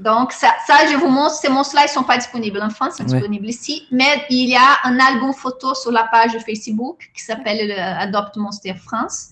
Donc, 0.00 0.32
ça, 0.32 0.48
ça, 0.66 0.86
je 0.90 0.96
vous 0.96 1.08
montre, 1.08 1.34
ces 1.34 1.48
monstres-là, 1.48 1.82
ils 1.82 1.90
ne 1.90 1.90
sont 1.90 2.02
pas 2.04 2.16
disponibles 2.16 2.60
en 2.62 2.70
France, 2.70 2.94
ils 2.94 3.02
sont 3.02 3.04
disponibles 3.12 3.46
ici, 3.48 3.86
mais 3.90 4.24
il 4.30 4.48
y 4.48 4.56
a 4.56 4.78
un 4.84 4.98
album 4.98 5.32
photo 5.34 5.74
sur 5.74 5.92
la 5.92 6.04
page 6.04 6.32
Facebook 6.44 7.10
qui 7.14 7.22
s'appelle 7.22 7.70
Adopt 7.72 8.36
Monster 8.36 8.74
France. 8.74 9.30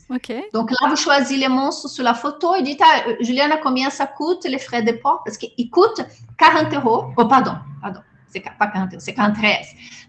Donc 0.53 0.71
là, 0.71 0.89
vous 0.89 0.97
choisissez 0.97 1.37
les 1.37 1.49
monstres 1.49 1.89
sur 1.89 2.05
la 2.05 2.15
photo 2.15 2.55
et 2.55 2.63
dites, 2.63 2.81
ah, 2.83 3.03
Juliana, 3.21 3.57
combien 3.57 3.89
ça 3.91 4.07
coûte 4.07 4.45
les 4.45 4.59
frais 4.59 4.83
de 4.83 4.93
port? 4.93 5.23
Parce 5.25 5.39
qu'ils 5.39 5.71
coûtent 5.71 6.03
40 6.39 6.75
euros. 6.75 7.07
Oh, 7.17 7.25
pardon, 7.27 7.57
pardon, 7.81 8.01
c'est 8.31 8.41
pas 8.41 8.67
40 8.67 8.93
euros, 8.93 9.01
c'est 9.01 9.15
43. 9.15 9.51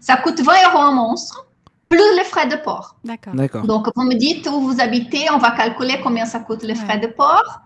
Ça 0.00 0.16
coûte 0.16 0.40
20 0.40 0.52
euros 0.68 0.82
un 0.82 0.92
monstre 0.92 1.46
plus 1.88 2.16
les 2.16 2.24
frais 2.24 2.46
de 2.46 2.56
port. 2.56 2.94
D'accord. 3.02 3.64
Donc, 3.64 3.88
vous 3.96 4.04
me 4.04 4.14
dites 4.14 4.46
où 4.46 4.60
vous 4.60 4.80
habitez, 4.80 5.28
on 5.32 5.38
va 5.38 5.50
calculer 5.50 6.00
combien 6.02 6.24
ça 6.24 6.38
coûte 6.38 6.62
les 6.62 6.76
frais 6.76 6.98
de 6.98 7.08
port. 7.08 7.62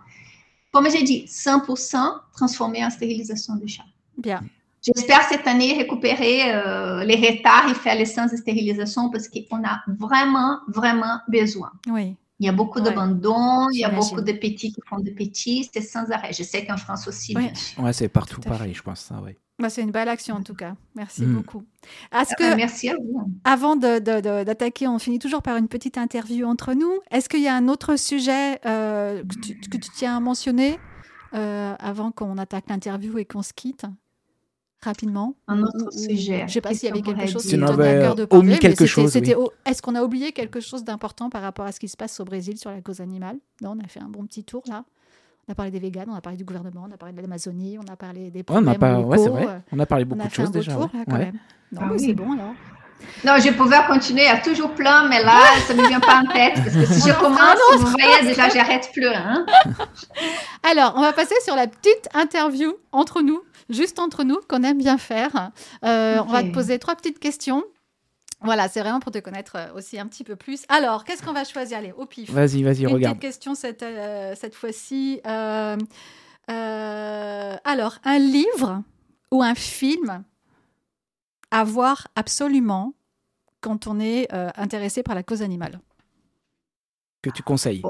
Comme 0.74 0.90
j'ai 0.90 1.04
dit, 1.04 1.24
100% 1.26 1.96
transformé 2.36 2.84
en 2.84 2.90
stérilisation 2.90 3.54
de 3.54 3.66
chat. 3.66 3.84
Bien. 4.18 4.42
J'espère 4.82 5.22
cette 5.22 5.46
année 5.46 5.72
récupérer 5.78 6.52
euh, 6.52 7.04
les 7.04 7.14
retards 7.14 7.70
et 7.70 7.74
faire 7.74 7.94
les 7.94 8.04
sans 8.04 8.28
stérilisation 8.28 9.08
parce 9.08 9.28
qu'on 9.28 9.62
a 9.64 9.80
vraiment, 9.86 10.58
vraiment 10.66 11.20
besoin. 11.28 11.70
Oui. 11.86 12.16
Il 12.40 12.46
y 12.46 12.48
a 12.48 12.52
beaucoup 12.52 12.80
d'abandon, 12.80 13.70
il 13.70 13.78
y 13.78 13.84
a 13.84 13.88
beaucoup 13.88 14.20
de 14.20 14.32
petits 14.32 14.72
qui 14.72 14.80
font 14.88 14.98
des 14.98 15.12
petits, 15.12 15.70
c'est 15.72 15.80
sans 15.80 16.10
arrêt. 16.10 16.32
Je 16.32 16.42
sais 16.42 16.66
qu'en 16.66 16.76
France 16.76 17.06
aussi. 17.06 17.34
Oui, 17.36 17.50
ouais, 17.78 17.92
c'est 17.92 18.08
partout 18.08 18.40
pareil, 18.40 18.74
je 18.74 18.82
pense. 18.82 19.00
Ça, 19.00 19.20
ouais. 19.20 19.38
Bah, 19.60 19.70
c'est 19.70 19.82
une 19.82 19.92
belle 19.92 20.08
action 20.08 20.34
en 20.34 20.42
tout 20.42 20.54
cas. 20.54 20.74
Merci 20.96 21.22
mm. 21.22 21.34
beaucoup. 21.34 21.64
Est-ce 22.12 22.32
ah, 22.32 22.34
que, 22.34 22.56
merci 22.56 22.88
à 22.88 22.96
vous. 22.96 23.30
Avant 23.44 23.76
d'attaquer, 23.76 24.88
on 24.88 24.98
finit 24.98 25.20
toujours 25.20 25.42
par 25.42 25.56
une 25.56 25.68
petite 25.68 25.96
interview 25.96 26.46
entre 26.46 26.74
nous. 26.74 26.92
Est-ce 27.10 27.28
qu'il 27.28 27.42
y 27.42 27.48
a 27.48 27.54
un 27.54 27.68
autre 27.68 27.96
sujet 27.96 28.58
euh, 28.66 29.22
que, 29.22 29.76
tu, 29.76 29.90
tiens 29.94 30.16
à 30.16 30.20
mentionner 30.20 30.78
euh, 31.34 31.74
avant 31.78 32.10
qu'on 32.10 32.36
attaque 32.36 32.64
l'interview 32.68 33.18
et 33.18 33.24
qu'on 33.24 33.42
se 33.42 33.52
quitte 33.52 33.86
rapidement? 34.82 35.36
Un 35.46 35.62
autre 35.62 35.92
sujet. 35.92 36.40
Je 36.40 36.44
ne 36.44 36.48
sais 36.48 36.60
pas 36.60 36.74
s'il 36.74 36.88
y 36.88 36.92
avait 36.92 37.02
quelque 37.02 37.26
chose 37.28 37.44
qui 37.44 37.52
tenait 37.52 37.64
à 37.64 38.00
cœur 38.00 38.14
de 38.16 38.24
parler. 38.24 38.58
quelque 38.58 38.86
chose. 38.86 39.14
Est-ce 39.14 39.82
qu'on 39.82 39.94
a 39.94 40.02
oublié 40.02 40.32
quelque 40.32 40.58
chose 40.58 40.82
d'important 40.82 41.30
par 41.30 41.42
rapport 41.42 41.64
à 41.64 41.70
ce 41.70 41.78
qui 41.78 41.88
se 41.88 41.96
passe 41.96 42.18
au 42.18 42.24
Brésil 42.24 42.58
sur 42.58 42.70
la 42.70 42.80
cause 42.80 43.00
animale? 43.00 43.38
Non, 43.62 43.76
on 43.78 43.84
a 43.84 43.86
fait 43.86 44.00
un 44.00 44.08
bon 44.08 44.26
petit 44.26 44.42
tour 44.42 44.64
là. 44.66 44.84
On 45.46 45.52
a 45.52 45.54
parlé 45.54 45.70
des 45.70 45.78
véganes, 45.78 46.08
on 46.10 46.14
a 46.14 46.20
parlé 46.20 46.38
du 46.38 46.44
gouvernement, 46.44 46.86
on 46.88 46.94
a 46.94 46.96
parlé 46.96 47.14
de 47.14 47.20
l'Amazonie, 47.20 47.78
on 47.78 47.92
a 47.92 47.96
parlé 47.96 48.30
des 48.30 48.42
problèmes 48.42 48.76
on 48.80 48.82
a 48.82 49.00
ouais, 49.00 49.18
c'est 49.18 49.28
vrai. 49.28 49.60
On 49.72 49.78
a 49.78 49.86
parlé 49.86 50.04
beaucoup 50.04 50.26
de 50.26 50.32
choses 50.32 50.50
déjà. 50.50 50.72
Tour, 50.72 50.90
là, 50.94 51.04
quand 51.08 51.18
même. 51.18 51.38
Non, 51.70 51.80
ah 51.82 51.98
c'est 51.98 52.14
bon 52.14 52.32
alors. 52.32 52.54
Non, 53.24 53.34
je 53.38 53.50
pouvais 53.50 53.76
continuer, 53.86 54.22
il 54.22 54.26
y 54.26 54.28
a 54.28 54.38
toujours 54.38 54.70
plein, 54.70 55.08
mais 55.08 55.22
là, 55.22 55.40
ça 55.66 55.74
ne 55.74 55.82
me 55.82 55.88
vient 55.88 56.00
pas 56.00 56.22
en 56.22 56.26
tête. 56.26 56.54
Parce 56.54 56.74
que 56.74 56.86
si 56.86 57.08
je 57.08 57.14
commence, 57.20 57.58
vous 57.76 57.86
voyez, 57.86 58.26
déjà, 58.26 58.48
j'arrête 58.48 58.90
plus. 58.92 59.06
Hein. 59.08 59.44
Alors, 60.62 60.94
on 60.96 61.00
va 61.00 61.12
passer 61.12 61.34
sur 61.44 61.56
la 61.56 61.66
petite 61.66 62.08
interview 62.14 62.72
entre 62.92 63.22
nous, 63.22 63.42
juste 63.70 63.98
entre 63.98 64.24
nous, 64.24 64.38
qu'on 64.48 64.62
aime 64.62 64.78
bien 64.78 64.98
faire. 64.98 65.50
Euh, 65.84 66.18
on 66.26 66.32
va 66.32 66.42
te 66.42 66.52
poser 66.52 66.78
trois 66.78 66.94
petites 66.94 67.18
questions. 67.18 67.64
Voilà, 68.44 68.68
c'est 68.68 68.80
vraiment 68.80 69.00
pour 69.00 69.10
te 69.10 69.18
connaître 69.18 69.56
euh, 69.56 69.72
aussi 69.74 69.98
un 69.98 70.06
petit 70.06 70.22
peu 70.22 70.36
plus. 70.36 70.64
Alors, 70.68 71.04
qu'est-ce 71.04 71.22
qu'on 71.22 71.32
va 71.32 71.44
choisir? 71.44 71.78
Allez, 71.78 71.92
au 71.92 72.04
pif. 72.04 72.30
Vas-y, 72.30 72.62
vas-y, 72.62 72.86
regarde. 72.86 73.16
Une 73.16 73.20
question 73.20 73.54
cette, 73.54 73.82
euh, 73.82 74.34
cette 74.38 74.54
fois-ci. 74.54 75.20
Euh, 75.26 75.76
alors, 76.48 77.98
un 78.04 78.18
livre 78.18 78.82
ou 79.30 79.42
un 79.42 79.54
film 79.54 80.24
à 81.50 81.64
voir 81.64 82.08
absolument 82.16 82.92
quand 83.60 83.86
on 83.86 83.98
est 83.98 84.28
intéressé 84.56 85.02
par 85.02 85.14
la 85.14 85.22
cause 85.22 85.40
animale? 85.40 85.80
Que 87.22 87.30
tu 87.30 87.42
conseilles 87.42 87.80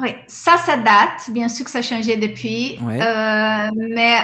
Oui, 0.00 0.14
ça, 0.26 0.56
ça 0.56 0.78
date. 0.78 1.28
Bien 1.30 1.50
sûr 1.50 1.66
que 1.66 1.70
ça 1.70 1.80
a 1.80 1.82
changé 1.82 2.16
depuis. 2.16 2.78
mais 2.80 4.20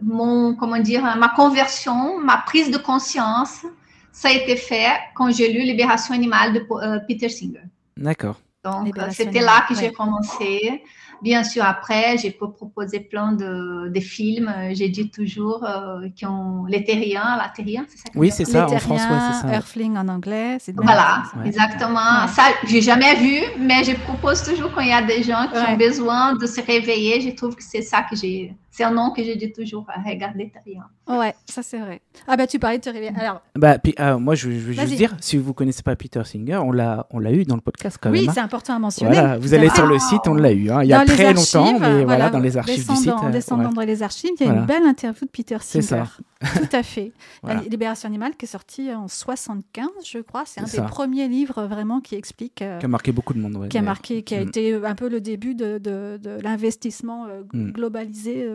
mon, 0.00 0.54
comment 0.54 0.78
dire, 0.78 1.02
ma 1.02 1.28
conversion, 1.28 2.18
ma 2.20 2.38
prise 2.38 2.70
de 2.70 2.78
conscience 2.78 3.66
ça 4.14 4.28
a 4.28 4.32
été 4.32 4.56
fait 4.56 4.92
quand 5.14 5.30
j'ai 5.30 5.52
lu 5.52 5.62
Libération 5.64 6.14
animale 6.14 6.52
de 6.54 6.60
euh, 6.70 7.00
Peter 7.06 7.28
Singer. 7.28 7.64
D'accord. 7.96 8.40
Donc, 8.62 8.94
c'était 9.10 9.40
là 9.40 9.66
que 9.68 9.74
j'ai 9.74 9.92
commencé. 9.92 10.82
bien 11.20 11.44
sûr, 11.44 11.64
après, 11.64 12.16
j'ai 12.16 12.30
proposé 12.30 13.00
plein 13.00 13.32
de, 13.32 13.88
de 13.88 14.00
films. 14.00 14.50
J'ai 14.72 14.88
dit 14.88 15.10
toujours 15.10 15.64
euh, 15.64 16.08
qui 16.16 16.24
ont 16.24 16.64
les 16.66 16.82
terriens, 16.84 17.36
la 17.36 17.50
terrien, 17.54 17.84
c'est 17.88 17.98
ça 17.98 18.04
Oui, 18.14 18.30
c'est 18.30 18.46
ça, 18.46 18.66
en 18.70 18.78
France, 18.78 19.02
ouais, 19.02 19.18
c'est 19.32 19.48
ça. 19.48 19.54
Earthling 19.54 19.98
en 19.98 20.08
anglais. 20.08 20.58
Voilà, 20.76 21.24
exactement. 21.44 22.26
Ça, 22.28 22.44
j'ai 22.66 22.80
jamais 22.80 23.16
vu, 23.16 23.40
mais 23.58 23.82
je 23.84 23.94
propose 23.96 24.42
toujours 24.42 24.72
quand 24.72 24.80
il 24.80 24.88
y 24.88 24.92
a 24.92 25.02
des 25.02 25.22
gens 25.22 25.46
qui 25.52 25.58
ont 25.58 25.76
besoin 25.76 26.34
de 26.34 26.46
se 26.46 26.60
réveiller. 26.60 27.20
Je 27.20 27.30
trouve 27.34 27.54
que 27.56 27.64
c'est 27.64 27.82
ça 27.82 28.02
que 28.02 28.16
j'ai 28.16 28.54
c'est 28.76 28.82
un 28.82 28.90
nom 28.90 29.12
que 29.12 29.22
je 29.22 29.30
dis 29.38 29.52
toujours 29.52 29.86
à 29.88 30.02
regarder 30.02 30.50
Terrien. 30.50 30.82
Ouais, 31.06 31.32
ça 31.46 31.62
c'est 31.62 31.78
vrai. 31.78 32.00
Ah 32.26 32.36
bah 32.36 32.48
tu 32.48 32.58
parlais 32.58 32.78
de 32.78 32.82
te 32.82 32.90
réveiller. 32.90 33.12
Alors. 33.16 33.40
Bah 33.54 33.76
euh, 34.00 34.18
moi 34.18 34.34
je, 34.34 34.48
veux 34.48 34.72
juste 34.72 34.96
dire, 34.96 35.14
si 35.20 35.36
vous 35.36 35.54
connaissez 35.54 35.84
pas 35.84 35.94
Peter 35.94 36.22
Singer, 36.24 36.56
on 36.56 36.72
l'a 36.72 37.06
on 37.10 37.20
l'a 37.20 37.32
eu 37.32 37.44
dans 37.44 37.54
le 37.54 37.60
podcast 37.60 37.98
quand 38.00 38.10
même. 38.10 38.20
Oui, 38.20 38.28
c'est 38.34 38.40
important 38.40 38.74
à 38.74 38.80
mentionner. 38.80 39.12
Voilà, 39.12 39.38
vous 39.38 39.54
allez 39.54 39.68
sur 39.68 39.86
le 39.86 40.00
site, 40.00 40.22
on 40.26 40.34
l'a 40.34 40.50
eu. 40.50 40.70
Hein. 40.70 40.82
Il 40.82 40.88
y 40.88 40.92
a 40.92 41.04
très 41.04 41.32
longtemps, 41.32 41.78
mais 41.78 42.04
voilà, 42.04 42.30
dans 42.30 42.40
les 42.40 42.56
archives 42.56 42.88
du 42.88 42.96
site. 42.96 43.10
En 43.10 43.30
descendant 43.30 43.70
dans 43.70 43.82
les 43.82 44.02
archives, 44.02 44.32
il 44.40 44.46
y 44.46 44.50
a 44.50 44.52
une 44.52 44.66
belle 44.66 44.82
interview 44.82 45.24
de 45.24 45.30
Peter 45.30 45.58
Singer. 45.60 45.82
C'est 45.82 45.82
ça. 45.82 46.08
Tout 46.44 46.76
à 46.76 46.82
fait. 46.82 47.12
voilà. 47.42 47.60
Libération 47.62 48.08
animale 48.08 48.36
qui 48.36 48.44
est 48.44 48.48
sortie 48.48 48.92
en 48.92 49.08
75, 49.08 49.88
je 50.04 50.18
crois. 50.18 50.44
C'est 50.46 50.60
un 50.60 50.64
des 50.64 50.88
premiers 50.88 51.28
livres 51.28 51.64
vraiment 51.64 52.00
qui 52.00 52.14
explique. 52.14 52.62
Euh, 52.62 52.78
qui 52.78 52.84
a 52.84 52.88
marqué 52.88 53.12
beaucoup 53.12 53.34
de 53.34 53.40
monde. 53.40 53.68
qui 53.68 53.78
a 53.78 53.82
marqué, 53.82 54.22
qui 54.22 54.34
a 54.34 54.44
mm. 54.44 54.48
été 54.48 54.74
un 54.74 54.94
peu 54.94 55.08
le 55.08 55.20
début 55.20 55.54
de, 55.54 55.78
de, 55.78 56.38
l'investissement 56.42 57.26
euh, 57.26 57.42
mm. 57.52 57.72
globalisé 57.72 58.48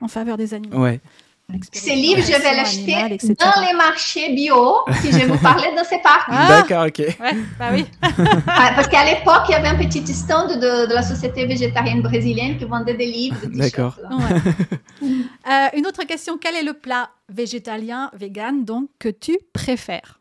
en 0.00 0.08
faveur 0.08 0.36
des 0.36 0.54
animaux. 0.54 0.82
Ouais. 0.82 1.00
Ces 1.72 1.94
livres, 1.94 2.22
je 2.22 2.42
vais 2.42 2.56
l'acheter 2.56 3.18
dans 3.38 3.60
les 3.66 3.74
marchés 3.74 4.34
bio, 4.34 4.78
si 5.00 5.12
je 5.12 5.18
vais 5.18 5.26
vous 5.26 5.38
parler 5.38 5.68
de 5.78 5.84
ces 5.84 5.98
parcs. 5.98 6.26
Ah, 6.28 6.48
D'accord, 6.48 6.86
ok. 6.86 7.16
bah 7.58 7.66
oui. 7.72 7.84
Ah, 8.46 8.72
parce 8.74 8.88
qu'à 8.88 9.04
l'époque, 9.04 9.42
il 9.48 9.52
y 9.52 9.54
avait 9.54 9.68
un 9.68 9.76
petit 9.76 10.06
stand 10.14 10.58
de, 10.58 10.86
de, 10.86 10.94
la 10.94 11.02
Société 11.02 11.46
végétarienne 11.46 12.02
brésilienne 12.02 12.56
qui 12.56 12.64
vendait 12.64 12.94
des 12.94 13.06
livres. 13.06 13.36
D'accord. 13.46 13.98
Euh, 15.02 15.76
une 15.76 15.86
autre 15.86 16.04
question, 16.04 16.38
quel 16.38 16.54
est 16.54 16.62
le 16.62 16.72
plat 16.72 17.10
végétalien, 17.28 18.10
vegan, 18.14 18.64
donc, 18.64 18.88
que 18.98 19.10
tu 19.10 19.36
préfères? 19.52 20.20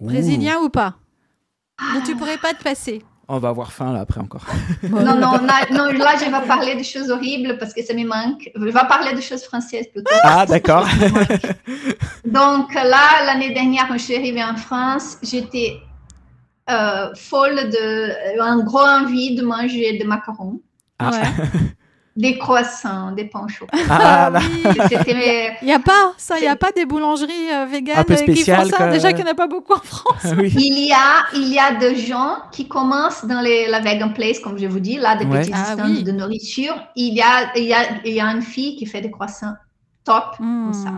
Brésilien 0.00 0.56
ou 0.64 0.70
pas? 0.70 0.96
Dont 1.94 2.00
tu 2.04 2.16
pourrais 2.16 2.38
pas 2.38 2.52
te 2.52 2.64
passer 2.64 3.00
on 3.28 3.38
va 3.38 3.48
avoir 3.48 3.72
faim 3.72 3.92
là 3.92 4.00
après 4.00 4.20
encore. 4.20 4.44
non, 4.82 5.16
non, 5.16 5.38
non, 5.70 5.86
là 5.92 6.12
je 6.18 6.24
vais 6.24 6.46
parler 6.46 6.74
de 6.74 6.82
choses 6.82 7.10
horribles 7.10 7.56
parce 7.58 7.72
que 7.72 7.82
ça 7.82 7.94
me 7.94 8.04
manque. 8.04 8.50
Je 8.54 8.64
vais 8.64 8.72
parler 8.72 9.14
de 9.14 9.20
choses 9.20 9.44
françaises 9.44 9.86
plutôt. 9.88 10.10
Ah, 10.22 10.46
d'accord. 10.46 10.86
Donc 12.24 12.74
là, 12.74 13.24
l'année 13.26 13.52
dernière, 13.52 13.88
quand 13.88 13.94
je 13.98 14.04
suis 14.04 14.16
arrivée 14.16 14.44
en 14.44 14.56
France, 14.56 15.18
j'étais 15.22 15.78
euh, 16.70 17.14
folle 17.14 17.56
de, 17.70 18.40
un 18.40 18.62
gros 18.64 18.78
envie 18.78 19.34
de 19.34 19.42
manger 19.42 19.98
des 19.98 20.04
macarons. 20.04 20.60
Ah. 20.98 21.10
des 22.16 22.38
croissants, 22.38 23.12
des 23.12 23.24
pains 23.24 23.48
chauds. 23.48 23.66
Ah, 23.88 24.30
ah 24.32 24.40
Il 25.62 25.66
n'y 25.66 25.72
a 25.72 25.80
pas 25.80 26.12
ça, 26.16 26.38
il 26.38 26.42
n'y 26.42 26.46
a 26.46 26.56
pas 26.56 26.70
des 26.70 26.86
boulangeries 26.86 27.52
euh, 27.52 27.66
véganes 27.66 28.04
qui 28.04 28.44
font 28.44 28.64
ça? 28.66 28.90
Déjà 28.90 29.12
qu'il 29.12 29.24
n'y 29.24 29.30
en 29.30 29.32
a 29.32 29.34
pas 29.34 29.48
beaucoup 29.48 29.72
en 29.72 29.78
France. 29.78 30.24
Il 30.56 30.86
y 30.86 30.92
a, 30.92 31.24
il 31.34 31.52
y 31.52 31.58
a 31.58 31.74
des 31.74 31.96
gens 31.96 32.36
qui 32.52 32.68
commencent 32.68 33.24
dans 33.24 33.40
les, 33.40 33.68
la 33.68 33.80
vegan 33.80 34.12
place, 34.12 34.38
comme 34.38 34.58
je 34.58 34.66
vous 34.66 34.80
dis, 34.80 34.96
là, 34.96 35.16
des 35.16 35.26
petits 35.26 35.52
ah 35.52 35.72
stands 35.72 36.02
de 36.02 36.12
nourriture. 36.12 36.74
Il 36.94 37.14
y 37.14 37.20
a, 37.20 37.56
il 37.56 37.64
y 37.64 37.74
a, 37.74 37.78
il 38.04 38.14
y 38.14 38.20
a 38.20 38.26
une 38.26 38.42
fille 38.42 38.76
qui 38.76 38.86
fait 38.86 39.00
des 39.00 39.10
croissants 39.10 39.54
top 40.04 40.36
comme 40.38 40.72
ça. 40.72 40.90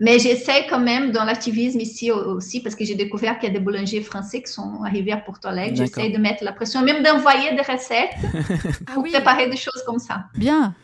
Mais 0.00 0.18
j'essaie 0.18 0.66
quand 0.68 0.78
même 0.78 1.10
dans 1.10 1.24
l'activisme 1.24 1.80
ici 1.80 2.10
aussi, 2.10 2.60
parce 2.60 2.74
que 2.74 2.84
j'ai 2.84 2.94
découvert 2.94 3.38
qu'il 3.38 3.48
y 3.48 3.52
a 3.52 3.58
des 3.58 3.64
boulangers 3.64 4.02
français 4.02 4.42
qui 4.42 4.52
sont 4.52 4.82
arrivés 4.84 5.12
à 5.12 5.16
Porto 5.16 5.48
Alegre. 5.48 5.76
J'essaie 5.76 6.10
de 6.10 6.18
mettre 6.18 6.44
la 6.44 6.52
pression, 6.52 6.82
même 6.82 7.02
d'envoyer 7.02 7.52
des 7.54 7.62
recettes 7.62 8.14
ah 8.88 8.92
pour 8.92 9.02
préparer 9.04 9.48
des 9.48 9.56
choses 9.56 9.82
comme 9.86 9.98
ça. 9.98 10.24
Bien. 10.34 10.74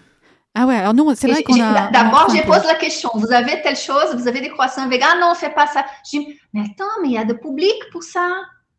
Ah 0.54 0.66
ouais, 0.66 0.76
alors 0.76 0.92
nous, 0.92 1.14
c'est 1.14 1.28
vrai 1.28 1.42
qu'on 1.42 1.60
a. 1.60 1.90
D'abord, 1.90 2.28
je 2.34 2.42
pose 2.42 2.64
la 2.64 2.74
question 2.74 3.10
vous 3.14 3.32
avez 3.32 3.62
telle 3.62 3.76
chose, 3.76 4.14
vous 4.14 4.28
avez 4.28 4.40
des 4.40 4.50
croissants 4.50 4.88
véganes? 4.88 5.18
Non, 5.20 5.28
on 5.28 5.30
ne 5.30 5.36
fait 5.36 5.54
pas 5.54 5.66
ça. 5.66 5.84
Je 6.04 6.18
dis 6.18 6.38
mais 6.52 6.60
attends, 6.60 6.84
mais 7.00 7.08
il 7.08 7.14
y 7.14 7.18
a 7.18 7.24
de 7.24 7.32
public 7.32 7.74
pour 7.90 8.02
ça. 8.02 8.28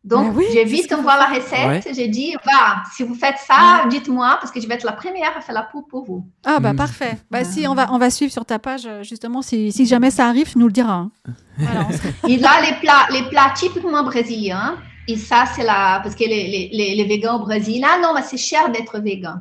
Donc, 0.04 0.38
j'ai 0.52 0.66
vite 0.66 0.92
envoyé 0.92 1.18
la 1.18 1.28
recette. 1.28 1.96
J'ai 1.96 2.10
dit, 2.10 2.36
va, 2.46 2.84
si 2.94 3.04
vous 3.04 3.16
faites 3.16 3.38
ça, 3.38 3.86
dites-moi, 3.90 4.38
parce 4.40 4.52
que 4.52 4.60
je 4.60 4.68
vais 4.68 4.76
être 4.76 4.84
la 4.84 4.92
première 4.92 5.38
à 5.38 5.42
faire 5.42 5.56
la 5.56 5.64
poule 5.64 5.86
pour 5.90 6.04
vous. 6.04 6.26
Ah, 6.44 6.60
bah, 6.60 6.74
mm. 6.74 6.76
parfait. 6.76 7.18
Bah, 7.32 7.44
si, 7.46 7.66
on 7.68 7.74
va, 7.74 7.92
on 7.92 7.98
va 7.98 8.10
suivre 8.10 8.32
sur 8.32 8.46
ta 8.46 8.60
page, 8.60 8.88
justement, 9.04 9.42
si, 9.42 9.72
si 9.72 9.86
jamais 9.86 10.12
ça 10.12 10.28
arrive, 10.28 10.52
tu 10.52 10.58
nous 10.58 10.68
le 10.68 10.74
diras. 10.74 11.06
Hein. 11.06 11.12
et 12.28 12.38
là, 12.38 12.52
les 12.62 12.76
plats, 12.82 13.08
les 13.12 13.24
plats 13.30 13.54
typiquement 13.56 14.04
brésiliens, 14.04 14.78
et 15.08 15.18
ça, 15.18 15.46
c'est 15.54 15.64
la, 15.64 16.00
parce 16.04 16.16
que 16.16 16.24
les, 16.24 16.48
les, 16.48 16.70
les, 16.72 16.96
les 16.96 17.04
végans 17.06 17.38
au 17.38 17.46
Brésil, 17.46 17.86
ah 17.86 18.00
non, 18.02 18.14
mais 18.14 18.24
c'est 18.24 18.38
cher 18.38 18.70
d'être 18.72 19.00
végan. 19.00 19.36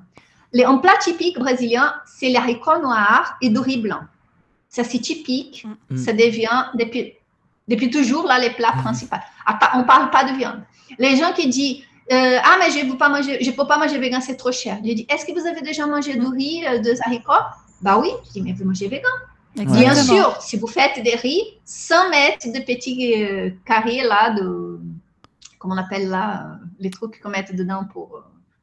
Les, 0.52 0.64
un 0.64 0.78
plat 0.78 0.96
typique 1.00 1.38
brésilien, 1.38 1.94
c'est 2.06 2.28
les 2.28 2.36
haricots 2.36 2.80
noirs 2.80 3.36
et 3.40 3.48
du 3.48 3.58
riz 3.58 3.78
blanc. 3.78 4.00
Ça, 4.68 4.84
c'est 4.84 4.98
typique. 4.98 5.66
Mm. 5.90 5.96
Ça 5.96 6.12
devient, 6.12 6.66
depuis, 6.74 7.14
depuis 7.72 7.90
toujours, 7.90 8.26
là, 8.26 8.38
les 8.38 8.50
plats 8.50 8.74
mm. 8.76 8.82
principaux. 8.82 9.16
On 9.74 9.78
ne 9.78 9.84
parle 9.84 10.10
pas 10.10 10.24
de 10.24 10.36
viande. 10.36 10.62
Les 10.98 11.16
gens 11.16 11.32
qui 11.32 11.48
disent 11.48 11.78
euh, 12.12 12.38
Ah, 12.42 12.56
mais 12.58 12.70
je 12.70 12.84
ne 12.84 12.90
peux 12.90 12.98
pas 12.98 13.08
manger, 13.08 13.38
je 13.42 13.50
peux 13.50 13.66
pas 13.66 13.78
manger 13.78 13.98
vegan, 13.98 14.20
c'est 14.20 14.36
trop 14.36 14.52
cher. 14.52 14.78
Je 14.84 14.92
dis 14.92 15.06
Est-ce 15.08 15.24
que 15.24 15.32
vous 15.32 15.46
avez 15.46 15.62
déjà 15.62 15.86
mangé 15.86 16.14
du 16.14 16.26
riz, 16.26 16.64
euh, 16.66 16.78
de 16.78 16.94
haricots? 17.06 17.32
Bah 17.80 17.98
oui. 17.98 18.10
Je 18.26 18.32
dis 18.32 18.42
Mais 18.42 18.52
vous 18.52 18.64
mangez 18.64 18.88
vegan. 18.88 19.10
Bien 19.54 19.94
sûr, 19.94 20.36
si 20.40 20.56
vous 20.56 20.66
faites 20.66 21.02
des 21.02 21.16
riz, 21.16 21.42
sans 21.64 22.08
mettre 22.10 22.46
de 22.46 22.64
petits 22.64 23.22
euh, 23.22 23.50
carrés 23.64 24.02
là, 24.02 24.30
de. 24.34 24.78
Comment 25.58 25.74
on 25.74 25.78
appelle 25.78 26.08
là 26.08 26.58
Les 26.80 26.90
trucs 26.90 27.20
qu'on 27.20 27.30
met 27.30 27.44
dedans 27.52 27.84
pour. 27.92 28.22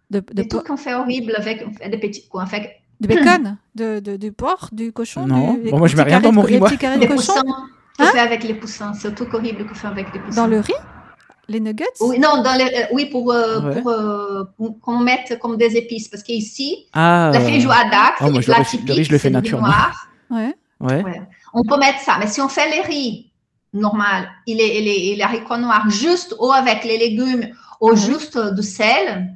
De, 0.10 0.20
de 0.20 0.43
trucs 0.43 0.66
qu'on 0.66 0.78
fait 0.78 0.93
horribles 0.93 1.36
avec 1.38 1.64
des 1.88 1.97
petits. 1.99 2.28
Quoi, 2.28 2.43
avec... 2.43 2.82
De 2.99 3.07
bacon 3.07 3.57
de, 3.76 3.99
de, 3.99 4.18
Du 4.18 4.32
porc 4.34 4.70
Du 4.72 4.91
cochon 4.91 5.26
Non, 5.26 5.57
moi 5.72 5.88
je 5.88 5.95
mets 5.95 6.03
rien 6.03 6.20
dans 6.20 6.32
mon 6.32 6.41
riz. 6.41 6.60
Moi. 6.60 6.70
Des 6.70 7.07
Hein? 8.00 8.12
fait 8.12 8.20
avec 8.20 8.43
les 8.43 8.54
poussins. 8.54 8.93
C'est 8.93 9.14
tout 9.14 9.28
horrible 9.34 9.66
qu'on 9.66 9.76
fait 9.76 9.88
avec 9.88 10.14
les 10.14 10.20
poussins. 10.20 10.41
Dans 10.43 10.47
le 10.47 10.60
riz? 10.60 10.74
Les 11.47 11.60
nuggets? 11.60 11.86
Oui, 12.00 12.20
non, 12.20 12.43
dans 12.43 12.54
les, 12.54 12.66
euh, 12.66 12.86
oui 12.91 13.06
pour, 13.08 13.32
euh, 13.32 13.74
pour, 13.74 13.89
euh, 13.89 14.43
qu'on 14.82 15.00
mette 15.00 15.39
comme 15.39 15.58
des 15.58 15.76
épices. 15.76 16.08
Parce 16.08 16.22
qu'ici, 16.22 16.88
ah, 16.93 17.32
la 17.34 17.39
feijoada, 17.39 18.14
oh, 18.22 18.30
moi, 18.30 18.41
plat 18.41 18.64
typique, 18.64 18.88
le 18.88 18.93
riz, 18.93 19.04
je 19.06 19.12
le 19.12 19.18
fais 19.18 19.32
naturellement. 19.32 19.74
Ouais. 20.30 20.54
Ouais. 20.80 21.04
On 21.54 21.64
peut 21.64 21.78
mettre 21.78 22.00
ça. 22.00 22.18
Mais 22.20 22.28
si 22.28 22.39
on 22.39 22.50
fait 22.50 22.70
les 22.70 22.82
riz 22.82 23.32
normal, 23.74 24.30
il 24.45 24.62
est, 24.62 24.80
il 24.80 24.88
est, 24.88 25.14
il 25.14 25.20
est 25.20 25.24
haricot 25.24 25.58
noir 25.58 25.89
juste 25.89 26.36
ou 26.39 26.52
avec 26.52 26.84
les 26.84 26.97
légumes 26.97 27.50
ou 27.82 27.95
juste 27.95 28.38
du 28.56 28.64
sel, 28.64 29.36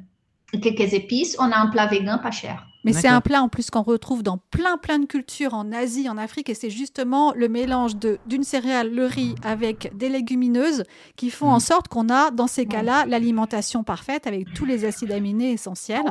quelques 0.52 0.92
épices, 0.92 1.36
on 1.38 1.50
a 1.50 1.56
un 1.56 1.66
plat 1.66 1.86
végan 1.86 2.18
pas 2.18 2.30
cher. 2.30 2.64
Mais 2.84 2.92
c'est 2.92 3.08
un 3.08 3.20
plat 3.20 3.42
en 3.42 3.48
plus 3.48 3.70
qu'on 3.70 3.82
retrouve 3.82 4.22
dans 4.22 4.38
plein 4.38 4.76
plein 4.76 4.98
de 4.98 5.06
cultures 5.06 5.54
en 5.54 5.72
Asie, 5.72 6.08
en 6.08 6.18
Afrique, 6.18 6.48
et 6.50 6.54
c'est 6.54 6.70
justement 6.70 7.32
le 7.34 7.48
mélange 7.48 7.96
d'une 8.26 8.44
céréale, 8.44 8.92
le 8.92 9.06
riz, 9.06 9.34
avec 9.42 9.96
des 9.96 10.08
légumineuses 10.08 10.84
qui 11.16 11.30
font 11.30 11.50
en 11.50 11.56
mm. 11.56 11.60
sorte 11.60 11.88
qu'on 11.88 12.08
a 12.08 12.30
dans 12.30 12.46
ces 12.46 12.66
cas-là 12.66 13.06
l'alimentation 13.06 13.84
parfaite 13.84 14.26
avec 14.26 14.52
tous 14.52 14.64
les 14.64 14.84
acides 14.84 15.12
aminés 15.12 15.52
essentiels. 15.52 16.04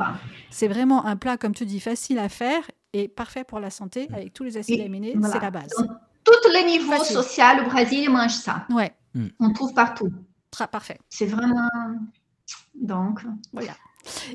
C'est 0.50 0.68
vraiment 0.68 1.06
un 1.06 1.16
plat, 1.16 1.36
comme 1.36 1.54
tu 1.54 1.66
dis, 1.66 1.80
facile 1.80 2.18
à 2.18 2.28
faire 2.28 2.62
et 2.92 3.08
parfait 3.08 3.44
pour 3.44 3.60
la 3.60 3.70
santé 3.70 4.08
avec 4.12 4.32
tous 4.32 4.44
les 4.44 4.56
acides 4.56 4.80
aminés, 4.80 5.16
c'est 5.22 5.40
la 5.40 5.50
base. 5.50 5.70
tous 6.24 6.50
les 6.52 6.64
niveaux 6.64 7.02
sociaux, 7.02 7.44
le 7.58 7.68
Brésil 7.68 8.10
mange 8.10 8.32
ça. 8.32 8.66
Ouais. 8.70 8.92
Mm. 9.14 9.28
On 9.40 9.52
trouve 9.52 9.74
partout. 9.74 10.10
Très 10.50 10.68
parfait. 10.68 10.98
C'est 11.08 11.26
vraiment. 11.26 11.68
Donc, 12.74 13.20
voilà. 13.52 13.72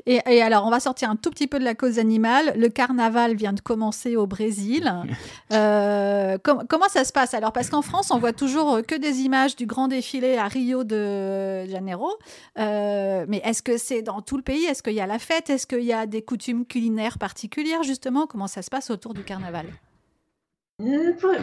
Et, 0.06 0.42
alors, 0.42 0.66
on 0.66 0.70
va 0.70 0.80
sortir 0.80 1.10
un 1.10 1.16
tout 1.16 1.30
petit 1.30 1.46
peu 1.46 1.58
de 1.58 1.64
la 1.64 1.74
cause 1.74 1.98
animale. 1.98 2.52
Le 2.56 2.68
carnaval 2.68 3.34
vient 3.34 3.52
de 3.52 3.60
commencer 3.60 4.16
au 4.16 4.26
Brésil. 4.26 4.92
Euh, 5.52 6.38
comment 6.42 6.88
ça 6.88 7.04
se 7.04 7.12
passe 7.12 7.34
alors? 7.34 7.52
Parce 7.52 7.70
qu'en 7.70 7.82
France, 7.82 8.12
on 8.12 8.18
voit 8.18 8.32
toujours 8.32 8.82
que 8.86 8.94
des 8.94 9.22
images 9.22 9.56
du 9.56 9.66
grand 9.66 9.88
défilé 9.88 10.36
à 10.36 10.46
Rio 10.46 10.84
de 10.84 11.66
Janeiro. 11.66 12.10
Euh, 12.58 13.24
mais 13.28 13.40
est-ce 13.44 13.62
que 13.62 13.76
c'est 13.76 14.02
dans 14.02 14.22
tout 14.22 14.36
le 14.36 14.42
pays? 14.42 14.64
Est-ce 14.64 14.82
qu'il 14.82 14.94
y 14.94 15.00
a 15.00 15.06
la 15.06 15.18
fête? 15.18 15.50
Est-ce 15.50 15.66
qu'il 15.66 15.82
y 15.82 15.92
a 15.92 16.06
des 16.06 16.22
coutumes 16.22 16.66
culinaires 16.66 17.18
particulières, 17.18 17.82
justement? 17.82 18.26
Comment 18.26 18.46
ça 18.46 18.62
se 18.62 18.70
passe 18.70 18.90
autour 18.90 19.12
du 19.12 19.24
carnaval? 19.24 19.66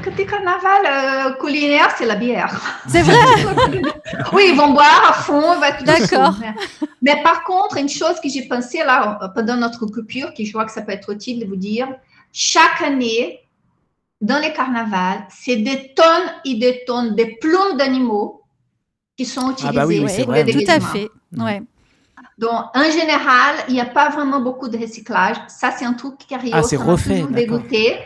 Côté 0.03 0.25
carnaval 0.25 0.81
euh, 0.85 1.33
culinaire, 1.39 1.89
c'est 1.97 2.05
la 2.05 2.15
bière. 2.15 2.81
C'est 2.87 3.01
vrai 3.01 3.15
Oui, 4.33 4.49
ils 4.49 4.55
vont 4.55 4.71
boire 4.71 5.09
à 5.09 5.13
fond. 5.13 5.59
D'accord. 5.85 6.35
Mais 7.01 7.21
par 7.23 7.43
contre, 7.43 7.77
une 7.77 7.89
chose 7.89 8.19
que 8.21 8.29
j'ai 8.29 8.47
pensé 8.47 8.79
là 8.79 9.19
pendant 9.35 9.55
notre 9.55 9.85
coupure, 9.85 10.33
qui 10.33 10.45
je 10.45 10.51
crois 10.51 10.65
que 10.65 10.71
ça 10.71 10.81
peut 10.81 10.91
être 10.91 11.11
utile 11.11 11.39
de 11.39 11.45
vous 11.45 11.55
dire, 11.55 11.87
chaque 12.31 12.81
année, 12.81 13.41
dans 14.21 14.39
les 14.39 14.53
carnavals, 14.53 15.25
c'est 15.29 15.57
des 15.57 15.93
tonnes 15.93 16.31
et 16.45 16.55
des 16.55 16.83
tonnes 16.87 17.15
de 17.15 17.25
plumes 17.39 17.77
d'animaux 17.77 18.41
qui 19.15 19.25
sont 19.25 19.51
utilisées 19.51 19.69
ah 19.69 19.81
bah 19.81 19.87
oui, 19.87 19.99
pour 19.99 20.25
vrai. 20.25 20.45
Tout 20.45 20.59
à 20.67 20.79
fait. 20.79 21.09
Ouais. 21.37 21.61
Donc, 22.37 22.51
en 22.75 22.83
général, 22.83 23.55
il 23.67 23.75
n'y 23.75 23.81
a 23.81 23.85
pas 23.85 24.09
vraiment 24.09 24.39
beaucoup 24.39 24.67
de 24.67 24.77
recyclage. 24.77 25.37
Ça, 25.47 25.71
c'est 25.71 25.85
un 25.85 25.93
truc 25.93 26.17
qui 26.17 26.33
arrive. 26.33 26.53
Ah, 26.55 26.63
c'est 26.63 26.77
refait. 26.77 27.23
Dégoûté 27.29 27.97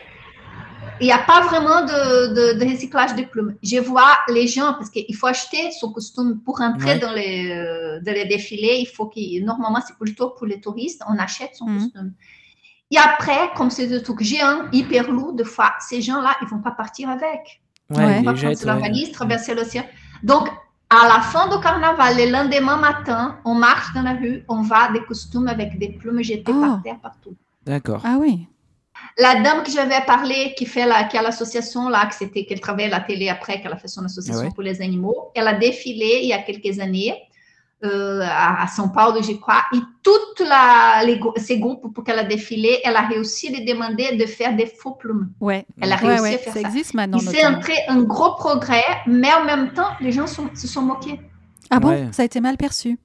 il 0.99 1.05
n'y 1.05 1.11
a 1.11 1.19
pas 1.19 1.41
vraiment 1.41 1.81
de, 1.81 2.53
de, 2.53 2.65
recyclage 2.65 3.15
de 3.15 3.23
plumes. 3.23 3.55
Je 3.63 3.77
vois 3.77 4.17
les 4.29 4.47
gens, 4.47 4.73
parce 4.73 4.89
qu'il 4.89 5.15
faut 5.15 5.27
acheter 5.27 5.71
son 5.71 5.91
costume 5.91 6.39
pour 6.43 6.61
entrer 6.61 6.99
dans, 6.99 7.13
les, 7.13 7.49
euh, 7.49 7.99
dans 8.01 8.13
les 8.13 8.25
défilés. 8.25 8.77
Il 8.79 8.87
faut 8.87 9.07
qu'il, 9.07 9.43
normalement, 9.45 9.81
c'est 9.85 9.97
plutôt 9.97 10.29
pour 10.29 10.45
les 10.45 10.59
touristes. 10.59 11.01
On 11.07 11.17
achète 11.17 11.55
son 11.55 11.65
mhm. 11.65 11.79
costume. 11.79 12.13
Et 12.91 12.97
après, 12.97 13.51
comme 13.55 13.69
c'est 13.69 13.87
des 13.87 14.03
trucs 14.03 14.21
géants, 14.21 14.63
hyper 14.71 15.09
lourds, 15.09 15.33
de 15.33 15.43
fois, 15.43 15.73
ces 15.79 16.01
gens-là, 16.01 16.35
ils 16.41 16.47
vont 16.47 16.59
pas 16.59 16.71
partir 16.71 17.09
avec. 17.09 17.61
Ouais, 17.89 18.19
Ils 18.19 18.25
vont 18.25 18.31
les 18.33 18.41
prendre 18.41 18.65
la 18.65 18.75
valise, 18.75 19.11
traverser 19.11 19.55
l'océan. 19.55 19.83
Donc, 20.23 20.49
à 20.89 21.07
la 21.07 21.21
fin 21.21 21.47
du 21.47 21.61
carnaval, 21.61 22.17
le 22.17 22.29
lendemain 22.29 22.75
matin, 22.75 23.37
on 23.45 23.53
marche 23.53 23.93
dans 23.93 24.01
la 24.01 24.13
rue, 24.13 24.43
on 24.49 24.61
va 24.61 24.91
des 24.91 25.01
costumes 25.03 25.47
avec 25.47 25.79
des 25.79 25.89
plumes 25.93 26.21
jetées 26.21 26.51
Oh. 26.53 26.59
par 26.59 26.83
terre 26.83 26.99
partout. 27.01 27.35
D'accord. 27.65 28.01
Ah 28.03 28.17
oui. 28.19 28.47
La 29.17 29.35
dame 29.41 29.63
que 29.63 29.71
j'avais 29.71 30.01
parlé, 30.05 30.53
qui 30.57 30.65
fait 30.65 30.85
la, 30.85 31.03
qui 31.03 31.17
a 31.17 31.21
l'association 31.21 31.89
là, 31.89 32.05
que 32.05 32.15
c'était 32.15 32.45
qu'elle 32.45 32.61
travaillait 32.61 32.91
à 32.93 32.97
la 32.99 33.03
télé 33.03 33.29
après, 33.29 33.61
qu'elle 33.61 33.73
a 33.73 33.77
fait 33.77 33.87
son 33.87 34.03
association 34.05 34.41
Ah 34.43 34.47
ouais? 34.47 34.53
pour 34.53 34.63
les 34.63 34.81
animaux, 34.81 35.31
elle 35.35 35.47
a 35.47 35.53
défilé 35.53 36.19
il 36.23 36.29
y 36.29 36.33
a 36.33 36.39
quelques 36.39 36.79
années 36.79 37.13
euh, 37.83 38.21
à, 38.23 38.63
à 38.63 38.65
São 38.67 38.91
Paulo, 38.93 39.23
je 39.23 39.33
crois, 39.33 39.63
et 39.73 39.79
toutes 40.03 40.47
la, 40.47 41.03
les, 41.03 41.19
ces 41.37 41.57
groupes 41.59 41.93
pour 41.93 42.03
qu'elle 42.03 42.19
a 42.19 42.23
défilé, 42.23 42.79
elle 42.83 42.95
a 42.95 43.01
réussi 43.01 43.47
à 43.47 43.57
les 43.57 43.65
demander 43.65 44.15
de 44.15 44.25
faire 44.27 44.55
des 44.55 44.67
faux 44.67 44.91
plumes. 44.91 45.31
Ouais. 45.39 45.65
Elle 45.81 45.91
a 45.91 45.95
Ouais, 45.95 46.07
réussi 46.09 46.21
ouais, 46.23 46.35
à 46.35 46.37
faire 46.37 46.53
ça 46.53 46.61
ça. 46.61 46.67
existe 46.67 46.93
maintenant. 46.93 47.17
Il 47.19 47.27
s'est 47.27 47.37
notamment. 47.37 47.57
entré 47.57 47.73
un 47.87 48.01
gros 48.03 48.35
progrès, 48.35 48.83
mais 49.07 49.33
en 49.33 49.43
même 49.45 49.73
temps, 49.73 49.89
les 49.99 50.11
gens 50.11 50.27
sont- 50.27 50.49
se 50.55 50.67
sont 50.67 50.83
moqués. 50.83 51.19
Ah 51.71 51.79
bon? 51.79 51.89
Ouais. 51.89 52.07
Ça 52.11 52.21
a 52.21 52.25
été 52.25 52.39
mal 52.39 52.55
perçu. 52.55 52.99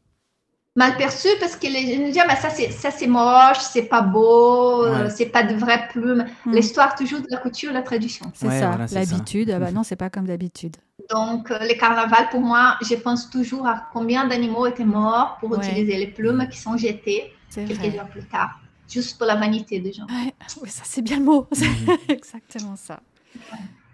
Mal 0.77 0.97
perçu 0.99 1.29
parce 1.41 1.57
que 1.57 1.67
les 1.67 1.95
gens 1.97 2.05
disent 2.05 2.19
Ah, 2.23 2.27
mais 2.29 2.37
ça 2.37 2.51
c'est 2.51 2.71
ça 2.71 2.91
c'est 2.91 3.07
moche, 3.07 3.59
c'est 3.61 3.85
pas 3.85 4.03
beau, 4.03 4.85
euh, 4.85 5.05
Ouais. 5.05 5.11
c'est 5.11 5.27
pas 5.27 5.43
de 5.43 5.55
vraies 5.55 5.89
plumes. 5.91 6.27
Hmm. 6.45 6.53
L'histoire 6.53 6.95
toujours 6.95 7.21
de 7.21 7.27
la 7.31 7.39
couture, 7.39 7.73
la 7.73 7.83
tradition. 7.83 8.31
C'est 8.35 8.47
Ouais, 8.47 8.61
ça, 8.61 8.69
voilà, 8.71 8.87
l'habitude. 8.93 9.51
Ah 9.51 9.59
bah 9.59 9.73
non, 9.73 9.83
c'est 9.83 9.97
pas 9.97 10.11
comme 10.11 10.27
d'habitude. 10.27 10.77
Donc 11.11 11.51
euh, 11.51 11.59
les 11.61 11.77
carnavals 11.79 12.29
pour 12.31 12.41
moi, 12.43 12.77
je 12.83 12.95
pense 12.95 13.31
toujours 13.31 13.67
à 13.67 13.89
combien 13.93 14.27
d'animaux 14.27 14.67
étaient 14.67 14.85
morts 14.85 15.39
pour 15.41 15.51
Ouais. 15.53 15.59
utiliser 15.59 15.97
les 15.97 16.09
plumes 16.09 16.47
qui 16.51 16.59
sont 16.59 16.77
jetées 16.77 17.33
quelques 17.55 17.73
vrai. 17.79 17.99
heures 17.99 18.09
plus 18.09 18.25
tard, 18.25 18.61
juste 18.89 19.17
pour 19.17 19.27
la 19.27 19.37
vanité 19.37 19.79
des 19.81 19.93
gens. 19.95 20.05
Ouais, 20.05 20.35
oui, 20.63 20.69
ça 20.69 20.83
c'est 20.85 21.01
bien 21.03 21.19
le 21.19 21.25
mot. 21.25 21.47
C'est 21.53 21.67
Mhm. 21.69 21.97
exactement 22.11 22.77
ça. 22.77 23.01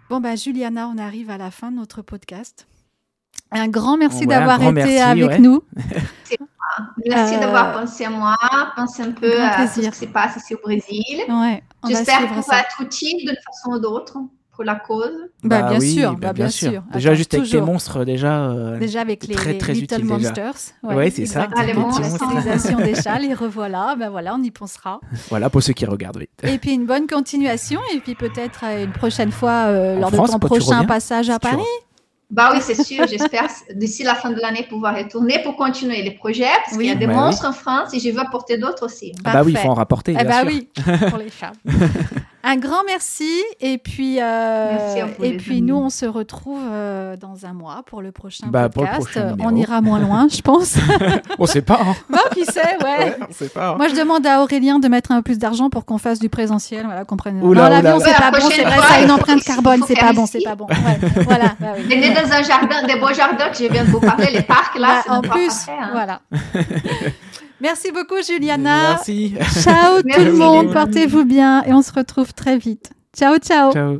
Bon, 0.09 0.19
bah, 0.19 0.35
Juliana, 0.35 0.89
on 0.93 0.97
arrive 0.97 1.29
à 1.29 1.37
la 1.37 1.49
fin 1.49 1.71
de 1.71 1.77
notre 1.77 2.01
podcast. 2.01 2.67
Un 3.51 3.67
grand 3.67 3.97
merci 3.97 4.21
Ouais, 4.21 4.25
d'avoir 4.27 4.61
été 4.61 4.71
merci, 4.73 4.97
avec 4.97 5.27
ouais. 5.29 5.39
nous. 5.39 5.63
Merci 7.07 7.35
Euh, 7.35 7.39
d'avoir 7.39 7.73
pensé 7.73 8.05
à 8.05 8.09
moi, 8.09 8.35
pensé 8.75 9.03
un 9.03 9.11
peu 9.11 9.41
à 9.41 9.65
tout 9.65 9.71
ce 9.73 9.79
qui 9.89 9.91
se 9.91 10.05
passe 10.05 10.37
ici 10.37 10.55
au 10.55 10.59
Brésil. 10.63 11.23
Ouais, 11.29 11.63
J'espère 11.87 12.27
qu'on 12.33 12.41
ça. 12.41 12.55
va 12.55 12.59
être 12.61 12.81
utile 12.81 13.17
d'une 13.19 13.35
façon 13.45 13.77
ou 13.77 13.79
d'autre 13.79 14.17
pour 14.55 14.63
la 14.63 14.75
cause. 14.75 15.09
Bah, 15.43 15.63
bien 15.63 15.79
oui, 15.79 15.93
sûr, 15.95 16.11
bah, 16.11 16.17
bah, 16.21 16.33
bien 16.33 16.47
sûr. 16.49 16.83
Déjà, 16.93 17.09
Attends, 17.09 17.17
juste 17.17 17.33
avec 17.33 17.45
toujours. 17.49 17.65
monstres, 17.65 18.05
déjà. 18.05 18.51
euh, 18.51 18.77
Déjà 18.77 19.01
avec 19.01 19.25
les, 19.25 19.33
Très, 19.33 19.53
les 19.53 19.57
très 19.57 19.73
Little 19.73 19.95
utile, 20.01 20.07
déjà. 20.17 20.29
Monsters. 20.29 20.53
Ouais, 20.83 21.09
c'est 21.09 21.25
ça. 21.25 21.47
Ah, 21.57 21.65
les 21.65 21.73
monstres. 21.73 22.01
La 22.45 22.83
des 22.85 22.95
chats, 23.01 23.17
les 23.17 23.33
revoilà. 23.33 23.95
Ben 23.97 24.09
voilà, 24.09 24.35
on 24.35 24.43
y 24.43 24.51
pensera. 24.51 24.99
Voilà, 25.29 25.49
pour 25.49 25.63
ceux 25.63 25.73
qui 25.73 25.85
regardent, 25.87 26.17
oui. 26.17 26.29
Et 26.43 26.59
puis 26.59 26.71
une 26.73 26.85
bonne 26.85 27.07
continuation. 27.07 27.79
Et 27.95 27.99
puis 27.99 28.13
peut-être 28.13 28.61
euh, 28.63 28.83
une 28.83 28.91
prochaine 28.91 29.31
fois 29.31 29.65
euh, 29.69 29.99
lors 29.99 30.11
France, 30.13 30.27
de 30.29 30.33
ton 30.33 30.39
prochain 30.39 30.65
reviens, 30.75 30.85
passage 30.85 31.29
à 31.31 31.33
si 31.33 31.39
tu 31.39 31.47
Paris. 31.49 31.63
Bah 32.33 32.49
oui, 32.51 32.59
c'est 32.61 32.81
sûr. 32.83 33.05
J'espère 33.07 33.47
d'ici 33.75 34.01
la 34.03 34.15
fin 34.15 34.31
de 34.31 34.39
l'année 34.41 34.65
pouvoir 34.67 34.97
retourner 34.97 35.39
pour 35.43 35.55
continuer 35.55 36.01
les 36.01 36.11
projets 36.11 36.45
parce 36.65 36.75
Oui. 36.75 36.85
qu'il 36.85 36.87
y 36.87 36.91
a 36.91 36.95
des 36.95 37.05
Bah 37.07 37.13
monstres 37.13 37.45
en 37.47 37.53
France 37.53 37.93
et 37.93 37.99
je 37.99 38.09
veux 38.09 38.19
apporter 38.19 38.57
d'autres 38.57 38.85
aussi. 38.87 39.13
Ah 39.23 39.33
bah 39.33 39.43
oui, 39.45 39.51
il 39.53 39.57
faut 39.59 39.69
en 39.69 39.75
rapporter, 39.75 40.13
Eh 40.19 40.23
bien 40.23 40.25
bah 40.25 40.39
sûr. 40.41 40.47
oui, 40.49 40.67
pour 41.09 41.19
les 41.19 41.29
chats. 41.29 41.51
Un 42.45 42.57
grand 42.57 42.83
merci. 42.85 43.41
Et 43.61 43.77
puis, 43.77 44.21
euh, 44.21 44.71
Merci 44.97 44.99
et 45.25 45.37
puis 45.37 45.51
amis. 45.59 45.61
nous, 45.61 45.75
on 45.77 45.89
se 45.89 46.05
retrouve 46.05 46.59
euh, 46.69 47.15
dans 47.15 47.45
un 47.45 47.53
mois 47.53 47.83
pour 47.85 48.01
le 48.01 48.11
prochain 48.11 48.47
Bah, 48.49 48.67
pour 48.67 48.83
le 48.83 48.89
podcast. 48.89 49.11
prochain 49.11 49.35
on 49.39 49.55
ira 49.55 49.79
moins 49.79 49.99
loin, 49.99 50.27
je 50.29 50.41
pense. 50.41 50.75
On 51.39 51.45
sait 51.45 51.61
pas, 51.61 51.79
hein. 51.81 51.95
bon, 52.09 52.17
qui 52.33 52.43
sait, 52.45 52.59
ouais. 52.83 52.97
Ouais, 52.97 53.17
on 53.29 53.33
sait 53.33 53.47
pas. 53.49 53.69
hein. 53.69 53.75
Moi, 53.77 53.87
je 53.87 53.95
demande 53.95 54.27
à 54.27 54.41
Aurélien 54.41 54.79
de 54.79 54.87
mettre 54.89 55.11
un 55.13 55.17
peu 55.17 55.23
plus 55.23 55.39
d'argent 55.39 55.69
pour 55.69 55.85
qu'on 55.85 55.97
fasse 55.97 56.19
du 56.19 56.27
présentiel, 56.29 56.83
voilà, 56.85 57.05
qu'on 57.05 57.15
prenne. 57.17 57.41
Oula, 57.41 57.63
non, 57.63 57.69
l'avion, 57.69 57.99
c'est 57.99 58.13
pas 58.13 58.29
bon, 58.31 58.49
c'est 58.51 58.63
vrai, 58.63 58.77
ça 58.77 58.93
a 58.95 59.01
une 59.01 59.11
empreinte 59.11 59.43
carbone, 59.43 59.81
c'est 59.87 59.95
pas 59.99 60.11
bon, 60.13 60.25
c'est 60.25 60.41
pas 60.43 60.55
bon. 60.55 60.65
Ouais, 60.67 60.99
voilà. 61.23 61.55
bah 61.61 61.67
oui. 61.77 62.13
Dans 62.13 62.31
un 62.33 62.43
jardin, 62.43 62.85
des 62.87 62.99
beaux 62.99 63.13
jardins 63.13 63.49
que 63.49 63.57
je 63.57 63.71
viens 63.71 63.85
de 63.85 63.89
vous 63.89 64.01
parler, 64.01 64.27
les 64.33 64.41
parcs 64.43 64.77
là, 64.77 65.01
Bah, 65.07 65.13
en 65.15 65.21
plus, 65.21 65.47
parfait, 65.47 65.71
hein. 65.81 65.89
voilà. 65.93 66.19
Merci 67.63 67.93
beaucoup, 67.93 68.21
Juliana. 68.21 68.89
Merci. 68.89 69.35
Ciao 69.63 70.01
tout 70.13 70.19
le 70.19 70.33
monde, 70.33 70.73
portez-vous 70.73 71.23
bien 71.23 71.63
et 71.63 71.71
on 71.71 71.81
se 71.81 71.93
retrouve 71.93 72.33
très 72.33 72.57
vite. 72.57 72.91
Ciao, 73.15 73.37
ciao. 73.37 73.71
Ciao. 73.71 73.99